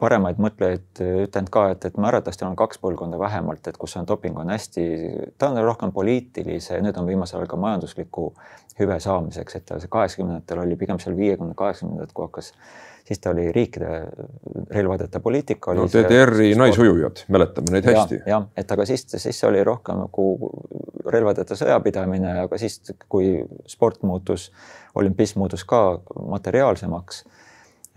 paremaid 0.00 0.40
mõtlejaid 0.42 1.02
ütelnud 1.28 1.52
ka, 1.54 1.68
et, 1.70 1.84
et 1.86 2.00
ma 2.02 2.08
arvatavasti 2.08 2.42
on 2.48 2.56
kaks 2.58 2.80
põlvkonda 2.82 3.20
vähemalt, 3.20 3.68
et 3.70 3.78
kus 3.78 3.94
on 4.00 4.08
doping 4.08 4.40
on 4.42 4.50
hästi, 4.50 4.86
ta 5.38 5.52
on 5.52 5.60
rohkem 5.62 5.92
poliitilise, 5.94 6.80
nüüd 6.82 6.98
on 6.98 7.06
viimasel 7.06 7.38
ajal 7.38 7.52
ka 7.52 7.60
majandusliku 7.62 8.26
hüve 8.80 8.98
saamiseks, 9.00 9.60
et 9.60 9.76
see 9.78 9.90
kaheksakümnendatel 9.90 10.64
oli 10.64 10.76
pigem 10.76 10.98
seal 11.02 11.16
viiekümne, 11.16 11.54
kaheksakümnendat, 11.58 12.12
kui 12.14 12.26
hakkas 12.26 12.52
siis 13.04 13.20
ta 13.20 13.30
oli 13.30 13.52
riikide 13.52 14.06
relvadeta 14.70 15.20
poliitika. 15.20 15.74
no 15.74 15.86
DDR-i 15.92 16.54
naisujujad, 16.54 17.24
mäletame 17.28 17.74
neid 17.76 17.88
hästi 17.90 18.20
ja,. 18.22 18.22
jah, 18.26 18.46
et 18.56 18.72
aga 18.72 18.86
siis, 18.88 19.04
siis 19.16 19.44
oli 19.44 19.64
rohkem 19.64 20.00
nagu 20.00 20.28
relvadeta 21.12 21.56
sõjapidamine, 21.58 22.32
aga 22.46 22.58
siis, 22.58 22.80
kui 23.08 23.36
sport 23.68 24.02
muutus, 24.08 24.48
olümpism 24.96 25.42
muutus 25.42 25.66
ka 25.68 25.82
materiaalsemaks, 26.32 27.24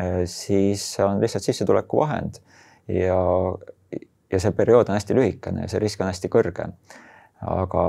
eh, 0.03 0.21
siis 0.29 0.89
on 1.03 1.23
lihtsalt 1.23 1.47
sissetulekuvahend 1.47 2.41
ja, 2.91 3.21
ja 4.31 4.43
see 4.43 4.55
periood 4.59 4.91
on 4.91 4.99
hästi 4.99 5.15
lühikene 5.15 5.65
ja 5.65 5.71
see 5.71 5.83
risk 5.83 6.03
on 6.03 6.11
hästi 6.11 6.31
kõrge. 6.33 6.71
aga 7.47 7.81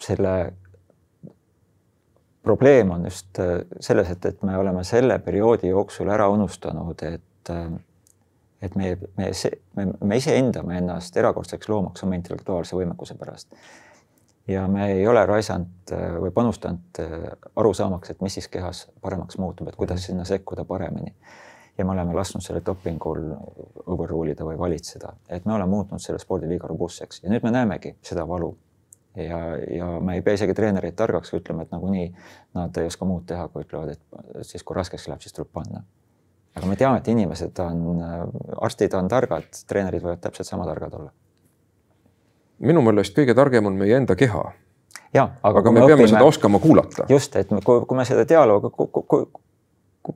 selle 0.00 0.34
probleem 2.44 2.90
on 2.90 3.04
just 3.04 3.38
äh, 3.38 3.60
selles, 3.80 4.10
et, 4.10 4.24
et 4.24 4.42
me 4.42 4.56
oleme 4.58 4.84
selle 4.84 5.18
perioodi 5.24 5.70
jooksul 5.72 6.10
ära 6.12 6.28
unustanud, 6.32 7.02
et 7.02 7.50
äh, 7.50 7.72
et 8.64 8.76
me, 8.80 8.94
me, 9.18 9.26
me, 9.76 9.84
me 10.00 10.16
ise 10.16 10.32
hindame 10.38 10.78
ennast 10.78 11.16
erakordseks 11.20 11.68
loomaks 11.68 12.04
oma 12.06 12.16
intellektuaalse 12.16 12.76
võimekuse 12.78 13.16
pärast. 13.20 13.50
ja 14.48 14.66
me 14.68 14.86
ei 14.92 15.06
ole 15.08 15.26
raisanud 15.26 15.92
äh, 15.92 16.16
või 16.20 16.32
panustanud 16.32 17.00
aru 17.56 17.74
saamaks, 17.74 18.10
et 18.10 18.22
mis 18.24 18.36
siis 18.38 18.48
kehas 18.48 18.86
paremaks 19.00 19.38
muutub, 19.38 19.68
et 19.68 19.76
kuidas 19.76 20.06
sinna 20.06 20.24
sekkuda 20.24 20.64
paremini. 20.64 21.14
ja 21.78 21.84
me 21.84 21.92
oleme 21.92 22.14
lasknud 22.14 22.44
selle 22.44 22.62
dopingul 22.66 23.32
overrule 23.86 24.32
ida 24.32 24.44
või 24.44 24.58
valitseda, 24.58 25.12
et 25.28 25.44
me 25.44 25.56
oleme 25.56 25.70
muutnud 25.70 26.00
selle 26.00 26.18
spordi 26.18 26.48
liiga 26.48 26.68
robustseks 26.68 27.24
ja 27.24 27.32
nüüd 27.32 27.44
me 27.44 27.50
näemegi 27.50 27.96
seda 28.02 28.28
valu 28.28 28.54
ja, 29.16 29.38
ja 29.76 30.00
me 30.00 30.14
ei 30.14 30.22
pea 30.22 30.34
isegi 30.38 30.54
treenereid 30.54 30.96
targaks, 30.98 31.30
kui 31.30 31.40
ütleme, 31.40 31.64
et 31.64 31.74
nagunii 31.74 32.06
nad 32.58 32.80
ei 32.80 32.88
oska 32.90 33.06
muud 33.08 33.26
teha, 33.28 33.46
kui 33.48 33.64
ütlevad, 33.64 33.94
et 33.94 34.46
siis 34.46 34.64
kui 34.66 34.76
raskeks 34.76 35.06
läheb, 35.08 35.22
siis 35.22 35.36
tuleb 35.36 35.52
panna. 35.52 35.84
aga 36.54 36.66
me 36.70 36.76
teame, 36.78 36.98
et 36.98 37.08
inimesed 37.10 37.58
on, 37.62 38.02
arstid 38.62 38.94
on 38.94 39.08
targad, 39.10 39.46
treenerid 39.68 40.02
võivad 40.02 40.22
täpselt 40.22 40.48
sama 40.48 40.66
targad 40.66 40.98
olla. 40.98 41.12
minu 42.58 42.82
meelest 42.82 43.16
kõige 43.16 43.34
targem 43.34 43.66
on 43.66 43.78
meie 43.78 43.96
enda 43.96 44.16
keha. 44.16 44.44
ja, 45.14 45.28
aga, 45.42 45.58
aga 45.58 45.70
me, 45.70 45.80
me 45.80 45.86
peame 45.86 46.02
õpime, 46.02 46.14
seda 46.16 46.24
oskama 46.24 46.58
kuulata. 46.58 47.06
just, 47.08 47.36
et 47.36 47.48
kui, 47.64 47.86
kui 47.86 47.96
me 47.96 48.04
seda 48.04 48.26
dialoogi, 48.28 48.70
kui, 48.74 49.26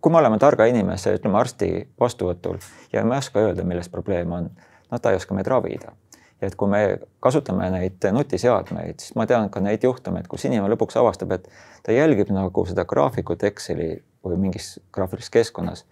kui 0.00 0.12
me 0.12 0.18
oleme 0.18 0.38
targa 0.38 0.66
inimese, 0.66 1.14
ütleme 1.20 1.38
arsti 1.38 1.70
vastuvõtul 2.00 2.58
ja 2.92 3.04
me 3.04 3.14
ei 3.14 3.24
oska 3.24 3.46
öelda, 3.46 3.64
milles 3.64 3.88
probleem 3.88 4.32
on, 4.32 4.50
no 4.90 4.98
ta 4.98 5.14
ei 5.14 5.22
oska 5.22 5.34
meid 5.34 5.46
ravida 5.46 5.94
et 6.42 6.54
kui 6.54 6.70
me 6.70 6.82
kasutame 7.20 7.70
neid 7.74 8.04
nutiseadmeid, 8.12 9.00
siis 9.02 9.14
ma 9.18 9.26
tean 9.26 9.50
ka 9.50 9.60
neid 9.60 9.82
juhtumeid, 9.84 10.28
kus 10.30 10.44
inimene 10.46 10.70
lõpuks 10.74 10.98
avastab, 11.00 11.32
et 11.34 11.48
ta 11.82 11.94
jälgib 11.94 12.30
nagu 12.34 12.66
seda 12.66 12.84
graafikut 12.88 13.42
Exceli 13.48 13.96
või 14.24 14.38
mingis 14.44 14.76
graafilises 14.94 15.30
keskkonnas. 15.34 15.84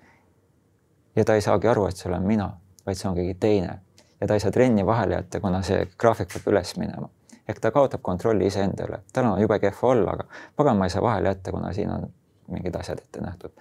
ja 1.17 1.25
ta 1.25 1.35
ei 1.35 1.41
saagi 1.41 1.69
aru, 1.69 1.87
et 1.87 1.97
see 1.97 2.11
olen 2.11 2.23
mina, 2.23 2.51
vaid 2.87 2.99
see 2.99 3.09
on 3.09 3.17
keegi 3.17 3.35
teine 3.41 3.81
ja 4.21 4.27
ta 4.27 4.35
ei 4.35 4.41
saa 4.41 4.51
trenni 4.51 4.87
vahele 4.87 5.15
jätta, 5.15 5.41
kuna 5.41 5.63
see 5.63 5.87
graafik 5.99 6.29
peab 6.33 6.53
üles 6.53 6.77
minema. 6.77 7.09
ehk 7.49 7.61
ta 7.63 7.71
kaotab 7.71 8.03
kontrolli 8.03 8.47
iseenda 8.47 8.87
üle, 8.89 8.99
tal 9.13 9.29
on 9.29 9.41
jube 9.41 9.59
kehv 9.63 9.83
olla, 9.87 10.17
aga 10.17 10.25
pagan, 10.57 10.77
ma 10.77 10.87
ei 10.87 10.91
saa 10.91 11.03
vahele 11.03 11.29
jätta, 11.29 11.53
kuna 11.55 11.73
siin 11.73 11.91
on 11.91 12.09
mingid 12.51 12.75
asjad 12.75 12.99
ette 13.03 13.21
nähtud. 13.21 13.53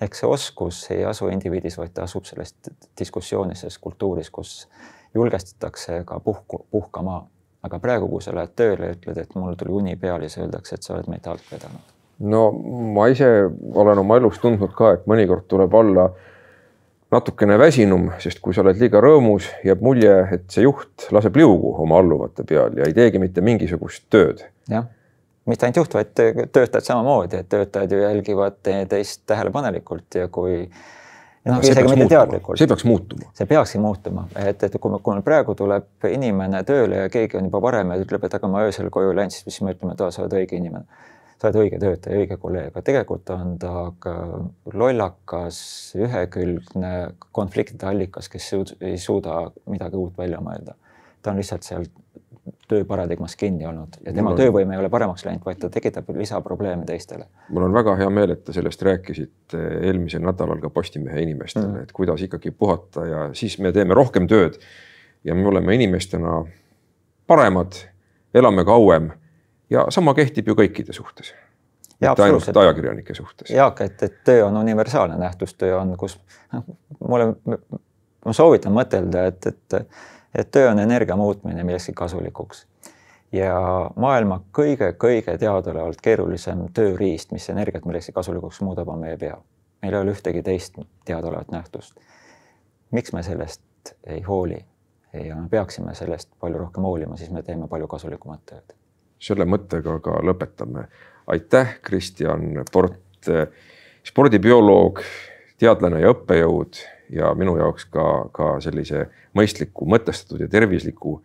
ehk 0.00 0.14
see 0.14 0.30
oskus 0.30 0.84
ei 0.90 1.04
asu 1.04 1.28
indiviidis, 1.28 1.78
vaid 1.78 1.94
ta 1.94 2.02
asub 2.02 2.24
selles 2.24 2.54
diskussioonis, 2.98 3.60
selles 3.60 3.78
kultuuris, 3.78 4.30
kus 4.30 4.68
julgestatakse 5.14 6.02
ka 6.06 6.20
puhku, 6.20 6.66
puhkama. 6.70 7.26
aga 7.62 7.78
praegu, 7.82 8.06
kui 8.08 8.22
sa 8.22 8.30
lähed 8.34 8.52
tööle 8.56 8.86
ja 8.86 8.94
ütled, 8.94 9.16
et 9.18 9.32
mul 9.34 9.56
tuli 9.58 9.72
uni 9.74 9.96
peale, 9.98 10.28
siis 10.28 10.44
öeldakse, 10.44 10.76
et 10.76 10.86
sa 10.86 10.94
oled 10.94 11.08
meid 11.10 11.26
alt 11.26 11.42
vedanud. 11.52 11.94
no 12.18 12.42
ma 12.94 13.08
ise 13.10 13.28
olen 13.74 13.98
oma 13.98 14.16
elus 14.16 14.38
tundnud 14.42 14.74
ka, 14.78 14.92
et 14.94 15.06
mõnikord 15.10 15.48
tuleb 15.50 15.74
olla 15.74 16.08
natukene 17.10 17.56
väsinum, 17.58 18.10
sest 18.20 18.40
kui 18.44 18.54
sa 18.54 18.62
oled 18.62 18.78
liiga 18.80 19.00
rõõmus, 19.02 19.48
jääb 19.64 19.82
mulje, 19.84 20.14
et 20.36 20.46
see 20.52 20.66
juht 20.66 21.08
laseb 21.14 21.36
liugu 21.40 21.72
oma 21.82 21.98
alluvate 22.02 22.44
peal 22.48 22.76
ja 22.78 22.86
ei 22.88 22.94
teegi 22.96 23.20
mitte 23.22 23.44
mingisugust 23.44 24.06
tööd. 24.12 24.44
mitte 25.48 25.64
ainult 25.66 25.80
juht, 25.80 25.94
vaid 25.96 26.12
töötajad 26.52 26.84
samamoodi, 26.84 27.40
et 27.40 27.48
töötajad 27.48 27.92
ju 27.92 28.02
jälgivad 28.02 28.58
teist 28.88 29.22
tähelepanelikult 29.26 30.14
ja 30.14 30.28
kui 30.28 30.68
noh, 31.48 31.60
isegi 31.64 31.90
mitte 31.92 32.08
teadlikult. 32.12 32.60
see 32.60 32.70
peaks 32.70 32.86
muutuma. 32.88 33.30
see 33.38 33.48
peakski 33.50 33.82
muutuma, 33.82 34.24
et, 34.38 34.62
et 34.66 34.78
kui, 34.78 34.96
kui 35.02 35.16
meil 35.16 35.26
praegu 35.26 35.54
tuleb 35.58 36.08
inimene 36.08 36.62
tööle 36.68 37.04
ja 37.04 37.12
keegi 37.12 37.38
on 37.40 37.48
juba 37.48 37.62
varem 37.64 37.94
ja 37.94 38.00
ütleb, 38.02 38.26
et 38.28 38.38
aga 38.38 38.50
ma 38.50 38.64
öösel 38.68 38.90
koju 38.94 39.14
läinud, 39.16 39.36
siis 39.36 39.60
me 39.64 39.74
ütleme, 39.76 39.94
et 39.94 40.04
sa 40.04 40.24
oled 40.24 40.36
õige 40.40 40.58
inimene. 40.58 41.06
sa 41.38 41.48
oled 41.48 41.60
õige 41.62 41.78
töötaja, 41.78 42.18
õige 42.18 42.36
kolleeg, 42.42 42.72
aga 42.72 42.82
tegelikult 42.82 43.30
on 43.30 43.54
ta 43.62 43.72
ka 44.02 44.14
lollakas, 44.74 45.60
ühekülgne 45.98 46.92
konfliktide 47.32 47.86
allikas, 47.86 48.28
kes 48.32 48.52
ei 48.80 48.98
suuda 48.98 49.44
midagi 49.70 49.96
uut 49.96 50.18
välja 50.18 50.42
mõelda. 50.42 50.74
ta 51.22 51.30
on 51.32 51.40
lihtsalt 51.42 51.66
seal 51.66 51.86
tööparadigmas 52.68 53.36
kinni 53.36 53.66
olnud 53.66 53.98
ja 54.04 54.12
tema 54.12 54.32
on... 54.32 54.38
töövõime 54.38 54.76
ei 54.76 54.80
ole 54.82 54.90
paremaks 54.92 55.24
läinud, 55.26 55.44
vaid 55.46 55.60
ta 55.62 55.70
tekitab 55.72 56.10
lisaprobleeme 56.16 56.86
teistele. 56.88 57.26
mul 57.48 57.68
on 57.68 57.76
väga 57.76 57.96
hea 58.00 58.10
meel, 58.10 58.34
et 58.34 58.44
te 58.44 58.54
sellest 58.56 58.82
rääkisite 58.86 59.62
eelmisel 59.88 60.24
nädalal 60.24 60.60
ka 60.62 60.70
Postimehe 60.70 61.22
inimestele 61.26 61.66
mm., 61.68 61.88
et 61.88 61.92
kuidas 61.96 62.22
ikkagi 62.26 62.50
puhata 62.50 63.06
ja 63.06 63.28
siis 63.38 63.58
me 63.58 63.72
teeme 63.72 63.94
rohkem 63.94 64.28
tööd. 64.28 64.60
ja 65.24 65.34
me 65.34 65.48
oleme 65.48 65.74
inimestena 65.74 66.44
paremad, 67.26 67.76
elame 68.34 68.64
kauem 68.64 69.10
ja 69.70 69.86
sama 69.90 70.14
kehtib 70.14 70.48
ju 70.48 70.56
kõikide 70.58 70.92
suhtes. 70.96 71.34
mitte 72.00 72.22
ainult 72.22 72.56
ajakirjanike 72.56 73.14
suhtes. 73.14 73.50
Jaak, 73.50 73.80
et, 73.80 74.02
et 74.02 74.20
töö 74.24 74.44
on 74.46 74.56
universaalne 74.56 75.18
nähtus, 75.18 75.54
töö 75.54 75.80
on, 75.80 75.96
kus 75.98 76.18
noh, 76.52 76.64
mulle, 77.08 77.32
ma 78.24 78.32
soovitan 78.32 78.72
mõtelda, 78.72 79.26
et, 79.32 79.46
et 79.46 79.80
et 80.34 80.50
töö 80.50 80.70
on 80.70 80.78
energia 80.78 81.16
muutmine 81.16 81.64
millekski 81.64 81.92
kasulikuks. 81.92 82.66
ja 83.32 83.90
maailma 83.96 84.40
kõige-kõige 84.58 85.38
teadaolevalt 85.38 86.00
keerulisem 86.00 86.66
tööriist, 86.74 87.32
mis 87.32 87.48
energiat 87.50 87.84
millekski 87.84 88.12
kasulikuks 88.12 88.60
muudab, 88.60 88.88
on 88.88 88.98
meie 88.98 89.16
pea. 89.16 89.36
meil 89.82 89.94
ei 89.94 90.00
ole 90.00 90.12
ühtegi 90.12 90.42
teist 90.42 90.78
teadaolevat 91.04 91.50
nähtust. 91.50 92.00
miks 92.90 93.12
me 93.12 93.22
sellest 93.22 93.62
ei 94.06 94.22
hooli 94.22 94.64
ja 95.12 95.36
me 95.36 95.48
peaksime 95.48 95.94
sellest 95.94 96.30
palju 96.40 96.58
rohkem 96.58 96.82
hoolima, 96.82 97.16
siis 97.16 97.30
me 97.30 97.42
teeme 97.42 97.68
palju 97.68 97.86
kasulikumat 97.86 98.40
tööd. 98.46 98.74
selle 99.18 99.44
mõttega 99.44 100.00
ka 100.00 100.20
lõpetame. 100.22 100.84
aitäh, 101.26 101.80
Kristjan 101.82 102.64
Port, 102.72 103.26
spordibioloog, 104.04 105.00
teadlane 105.58 106.00
ja 106.00 106.12
õppejõud 106.12 106.97
ja 107.10 107.34
minu 107.34 107.56
jaoks 107.56 107.88
ka, 107.92 108.28
ka 108.32 108.56
sellise 108.60 109.06
mõistliku, 109.36 109.86
mõtestatud 109.88 110.40
ja 110.44 110.48
tervisliku 110.48 111.18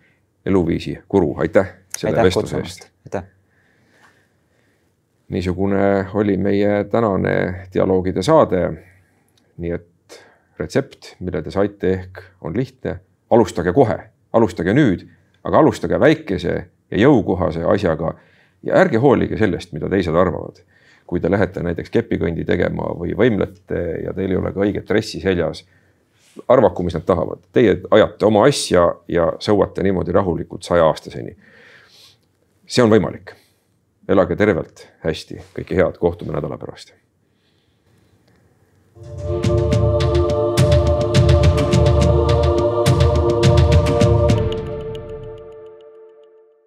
eluviisi 0.46 0.98
guru, 1.10 1.36
aitäh 1.40 1.72
selle 1.98 2.18
aitäh, 2.18 2.24
vestluse 2.24 2.58
eest. 2.58 2.90
aitäh. 3.06 3.24
niisugune 5.30 6.08
oli 6.14 6.38
meie 6.38 6.84
tänane 6.84 7.68
dialoogide 7.74 8.24
saade. 8.24 8.70
nii 9.58 9.72
et 9.72 10.20
retsept, 10.60 11.16
mille 11.20 11.42
te 11.42 11.52
saite, 11.52 11.94
ehk 11.94 12.22
on 12.42 12.58
lihtne, 12.58 13.00
alustage 13.30 13.74
kohe, 13.74 13.98
alustage 14.34 14.74
nüüd, 14.74 15.06
aga 15.44 15.60
alustage 15.60 16.00
väikese 16.00 16.54
ja 16.92 16.98
jõukohase 16.98 17.64
asjaga 17.70 18.16
ja 18.64 18.76
ärge 18.82 18.98
hoolige 18.98 19.38
sellest, 19.38 19.74
mida 19.74 19.90
teised 19.90 20.16
arvavad 20.16 20.64
kui 21.08 21.20
te 21.20 21.32
lähete 21.32 21.64
näiteks 21.64 21.91
kepikõndi 21.93 22.45
tegema 22.45 22.93
või 22.97 23.16
võimlete 23.18 23.82
ja 24.06 24.14
teil 24.14 24.32
ei 24.32 24.39
ole 24.39 24.54
ka 24.54 24.64
õiget 24.66 24.88
dressi 24.89 25.22
seljas. 25.22 25.66
arvaku, 26.47 26.84
mis 26.84 26.93
nad 26.93 27.04
tahavad, 27.06 27.43
teie 27.51 27.78
ajate 27.91 28.26
oma 28.26 28.47
asja 28.47 28.88
ja 29.08 29.34
sõuate 29.39 29.84
niimoodi 29.84 30.12
rahulikult 30.12 30.64
saja 30.64 30.86
aastaseni. 30.86 31.36
see 32.66 32.84
on 32.84 32.89
võimalik. 32.89 33.36
elage 34.08 34.36
tervelt, 34.36 34.88
hästi, 35.04 35.39
kõike 35.56 35.76
head, 35.76 35.97
kohtume 35.97 36.34
nädala 36.34 36.58
pärast. 36.58 36.93